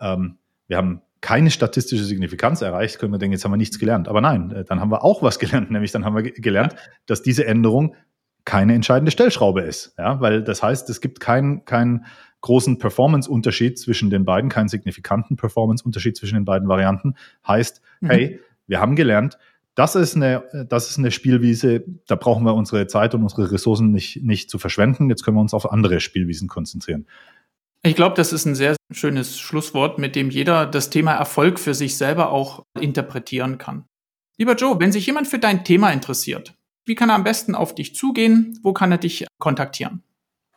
ähm, 0.00 0.38
wir 0.66 0.78
haben 0.78 1.02
keine 1.20 1.50
statistische 1.50 2.04
Signifikanz 2.04 2.62
erreicht, 2.62 2.98
können 2.98 3.12
wir 3.12 3.18
denken, 3.18 3.32
jetzt 3.32 3.44
haben 3.44 3.52
wir 3.52 3.56
nichts 3.56 3.78
gelernt. 3.78 4.08
Aber 4.08 4.20
nein, 4.20 4.50
äh, 4.52 4.64
dann 4.64 4.80
haben 4.80 4.90
wir 4.90 5.04
auch 5.04 5.22
was 5.22 5.38
gelernt, 5.38 5.70
nämlich 5.72 5.92
dann 5.92 6.04
haben 6.04 6.16
wir 6.16 6.22
gelernt, 6.22 6.76
dass 7.06 7.22
diese 7.22 7.46
Änderung 7.46 7.94
keine 8.46 8.74
entscheidende 8.74 9.10
Stellschraube 9.10 9.60
ist. 9.60 9.92
Ja, 9.98 10.20
weil 10.20 10.42
das 10.42 10.62
heißt, 10.62 10.88
es 10.88 11.02
gibt 11.02 11.20
keinen, 11.20 11.66
keinen 11.66 12.06
großen 12.40 12.78
Performance-Unterschied 12.78 13.78
zwischen 13.78 14.08
den 14.08 14.24
beiden, 14.24 14.48
keinen 14.48 14.68
signifikanten 14.68 15.36
Performance-Unterschied 15.36 16.16
zwischen 16.16 16.36
den 16.36 16.44
beiden 16.46 16.68
Varianten. 16.68 17.16
Heißt, 17.46 17.82
mhm. 18.00 18.06
hey, 18.08 18.40
wir 18.66 18.80
haben 18.80 18.96
gelernt, 18.96 19.36
das 19.74 19.94
ist 19.94 20.16
eine, 20.16 20.44
das 20.70 20.88
ist 20.88 20.98
eine 20.98 21.10
Spielwiese, 21.10 21.84
da 22.06 22.14
brauchen 22.14 22.44
wir 22.44 22.54
unsere 22.54 22.86
Zeit 22.86 23.14
und 23.14 23.22
unsere 23.22 23.52
Ressourcen 23.52 23.90
nicht, 23.90 24.22
nicht 24.22 24.48
zu 24.48 24.58
verschwenden. 24.58 25.10
Jetzt 25.10 25.24
können 25.24 25.36
wir 25.36 25.42
uns 25.42 25.52
auf 25.52 25.70
andere 25.70 26.00
Spielwiesen 26.00 26.48
konzentrieren. 26.48 27.06
Ich 27.82 27.94
glaube, 27.94 28.14
das 28.16 28.32
ist 28.32 28.46
ein 28.46 28.54
sehr 28.54 28.74
schönes 28.90 29.38
Schlusswort, 29.38 29.98
mit 29.98 30.16
dem 30.16 30.30
jeder 30.30 30.66
das 30.66 30.88
Thema 30.88 31.12
Erfolg 31.12 31.58
für 31.58 31.74
sich 31.74 31.96
selber 31.96 32.30
auch 32.30 32.64
interpretieren 32.80 33.58
kann. 33.58 33.84
Lieber 34.38 34.54
Joe, 34.54 34.78
wenn 34.80 34.92
sich 34.92 35.06
jemand 35.06 35.28
für 35.28 35.38
dein 35.38 35.64
Thema 35.64 35.90
interessiert, 35.90 36.55
wie 36.86 36.94
kann 36.94 37.10
er 37.10 37.16
am 37.16 37.24
besten 37.24 37.54
auf 37.54 37.74
dich 37.74 37.94
zugehen? 37.94 38.58
Wo 38.62 38.72
kann 38.72 38.92
er 38.92 38.98
dich 38.98 39.26
kontaktieren? 39.38 40.02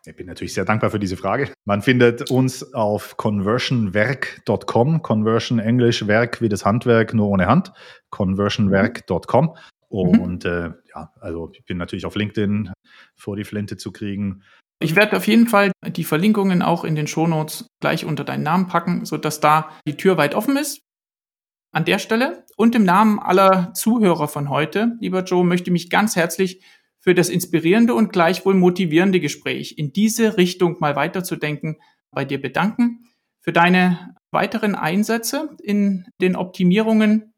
Ich 0.05 0.15
bin 0.15 0.27
natürlich 0.27 0.53
sehr 0.53 0.65
dankbar 0.65 0.91
für 0.91 0.99
diese 0.99 1.17
Frage. 1.17 1.51
Man 1.65 1.82
findet 1.82 2.32
uns 2.32 2.73
auf 2.73 3.17
conversionwerk.com, 3.17 5.01
Conversion 5.01 5.59
Englisch, 5.59 6.07
Werk 6.07 6.41
wie 6.41 6.49
das 6.49 6.65
Handwerk, 6.65 7.13
nur 7.13 7.27
ohne 7.27 7.47
Hand, 7.47 7.73
conversionwerk.com. 8.09 9.55
Mhm. 9.91 9.99
Und 10.19 10.45
mhm. 10.45 10.49
äh, 10.49 10.71
ja, 10.95 11.11
also 11.19 11.51
ich 11.53 11.65
bin 11.65 11.77
natürlich 11.77 12.05
auf 12.05 12.15
LinkedIn 12.15 12.71
vor 13.15 13.36
die 13.36 13.43
Flinte 13.43 13.75
zu 13.77 13.91
kriegen. 13.91 14.43
Ich 14.82 14.95
werde 14.95 15.17
auf 15.17 15.27
jeden 15.27 15.47
Fall 15.47 15.71
die 15.86 16.05
Verlinkungen 16.05 16.61
auch 16.61 16.86
in 16.86 16.95
den 16.95 17.07
Shownotes 17.07 17.67
gleich 17.82 18.05
unter 18.05 18.23
deinen 18.23 18.43
Namen 18.43 18.67
packen, 18.67 19.03
sodass 19.05 19.41
da 19.41 19.69
die 19.86 19.97
Tür 19.97 20.17
weit 20.17 20.36
offen 20.36 20.55
ist. 20.55 20.80
An 21.72 21.86
der 21.86 21.99
Stelle 21.99 22.45
und 22.57 22.74
im 22.74 22.84
Namen 22.84 23.20
aller 23.20 23.74
Zuhörer 23.76 24.28
von 24.28 24.49
heute, 24.49 24.97
lieber 24.99 25.24
Joe, 25.24 25.45
möchte 25.45 25.70
ich 25.70 25.74
mich 25.74 25.89
ganz 25.89 26.15
herzlich 26.15 26.63
für 26.99 27.13
das 27.13 27.30
inspirierende 27.30 27.93
und 27.93 28.11
gleichwohl 28.11 28.55
motivierende 28.55 29.20
Gespräch 29.20 29.78
in 29.78 29.93
diese 29.93 30.38
Richtung 30.38 30.78
mal 30.80 30.95
weiterzudenken 30.95 31.78
bei 32.11 32.26
dir 32.26 32.41
bedanken. 32.41 33.05
Für 33.39 33.53
deine 33.53 34.15
weiteren 34.32 34.76
Einsätze 34.76 35.55
in 35.61 36.05
den 36.22 36.36
Optimierungen 36.36 37.34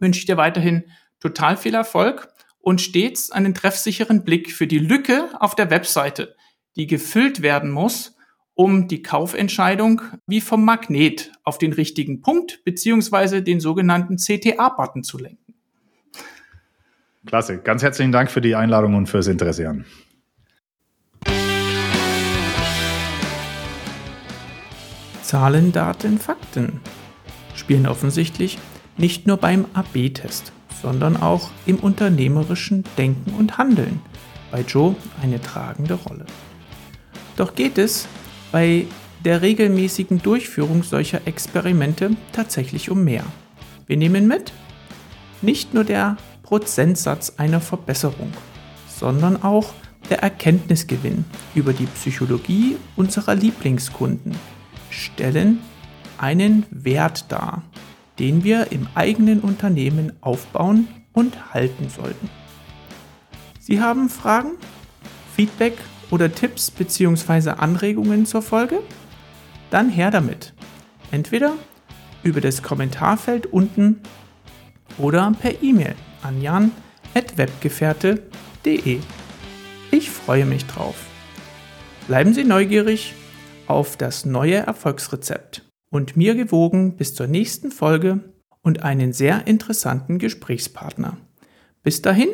wünsche 0.00 0.20
ich 0.20 0.26
dir 0.26 0.38
weiterhin 0.38 0.84
total 1.20 1.56
viel 1.56 1.74
Erfolg 1.74 2.28
und 2.58 2.80
stets 2.80 3.30
einen 3.30 3.54
treffsicheren 3.54 4.24
Blick 4.24 4.50
für 4.50 4.66
die 4.66 4.78
Lücke 4.78 5.28
auf 5.40 5.54
der 5.54 5.70
Webseite, 5.70 6.34
die 6.76 6.86
gefüllt 6.86 7.42
werden 7.42 7.70
muss, 7.70 8.16
um 8.58 8.88
die 8.88 9.02
Kaufentscheidung 9.02 10.02
wie 10.26 10.40
vom 10.40 10.64
Magnet 10.64 11.30
auf 11.44 11.58
den 11.58 11.72
richtigen 11.72 12.22
Punkt 12.22 12.64
beziehungsweise 12.64 13.40
den 13.40 13.60
sogenannten 13.60 14.16
CTA-Button 14.16 15.04
zu 15.04 15.16
lenken. 15.16 15.54
Klasse. 17.24 17.58
Ganz 17.58 17.84
herzlichen 17.84 18.10
Dank 18.10 18.32
für 18.32 18.40
die 18.40 18.56
Einladung 18.56 18.96
und 18.96 19.06
fürs 19.06 19.28
Interessieren. 19.28 19.84
Zahlen, 25.22 25.70
Daten, 25.70 26.18
Fakten 26.18 26.80
spielen 27.54 27.86
offensichtlich 27.86 28.58
nicht 28.96 29.28
nur 29.28 29.36
beim 29.36 29.66
AB-Test, 29.74 30.50
sondern 30.82 31.16
auch 31.16 31.50
im 31.66 31.76
unternehmerischen 31.76 32.82
Denken 32.96 33.34
und 33.38 33.56
Handeln 33.56 34.00
bei 34.50 34.62
Joe 34.62 34.96
eine 35.22 35.40
tragende 35.40 35.94
Rolle. 35.94 36.26
Doch 37.36 37.54
geht 37.54 37.78
es 37.78 38.08
bei 38.52 38.86
der 39.24 39.42
regelmäßigen 39.42 40.22
Durchführung 40.22 40.82
solcher 40.82 41.26
Experimente 41.26 42.10
tatsächlich 42.32 42.90
um 42.90 43.04
mehr. 43.04 43.24
Wir 43.86 43.96
nehmen 43.96 44.26
mit, 44.26 44.52
nicht 45.42 45.74
nur 45.74 45.84
der 45.84 46.16
Prozentsatz 46.42 47.34
einer 47.36 47.60
Verbesserung, 47.60 48.32
sondern 48.88 49.42
auch 49.42 49.72
der 50.10 50.22
Erkenntnisgewinn 50.22 51.24
über 51.54 51.72
die 51.72 51.86
Psychologie 51.86 52.76
unserer 52.96 53.34
Lieblingskunden 53.34 54.34
stellen 54.90 55.58
einen 56.16 56.66
Wert 56.70 57.26
dar, 57.28 57.62
den 58.18 58.44
wir 58.44 58.72
im 58.72 58.88
eigenen 58.94 59.40
Unternehmen 59.40 60.12
aufbauen 60.20 60.88
und 61.12 61.52
halten 61.52 61.88
sollten. 61.88 62.28
Sie 63.60 63.80
haben 63.80 64.08
Fragen, 64.08 64.52
Feedback 65.36 65.74
oder 66.10 66.32
Tipps 66.32 66.70
bzw. 66.70 67.50
Anregungen 67.50 68.24
zur 68.26 68.42
Folge? 68.42 68.80
Dann 69.70 69.90
her 69.90 70.10
damit. 70.10 70.54
Entweder 71.10 71.54
über 72.22 72.40
das 72.40 72.62
Kommentarfeld 72.62 73.46
unten 73.46 74.00
oder 74.98 75.32
per 75.40 75.62
E-Mail 75.62 75.94
an 76.22 76.40
jan.webgefährte.de. 76.40 78.98
Ich 79.90 80.10
freue 80.10 80.44
mich 80.44 80.66
drauf. 80.66 80.96
Bleiben 82.06 82.34
Sie 82.34 82.44
neugierig 82.44 83.14
auf 83.66 83.96
das 83.96 84.24
neue 84.24 84.56
Erfolgsrezept 84.56 85.64
und 85.90 86.16
mir 86.16 86.34
gewogen 86.34 86.96
bis 86.96 87.14
zur 87.14 87.26
nächsten 87.26 87.70
Folge 87.70 88.20
und 88.62 88.82
einen 88.82 89.12
sehr 89.12 89.46
interessanten 89.46 90.18
Gesprächspartner. 90.18 91.18
Bis 91.82 92.02
dahin 92.02 92.28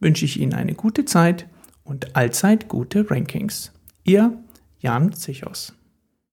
wünsche 0.00 0.24
ich 0.24 0.40
Ihnen 0.40 0.54
eine 0.54 0.74
gute 0.74 1.04
Zeit 1.04 1.46
und 1.88 2.14
allzeit 2.16 2.68
gute 2.68 3.10
Rankings. 3.10 3.72
Ihr 4.04 4.38
Jan 4.80 5.12
Zichos. 5.12 5.77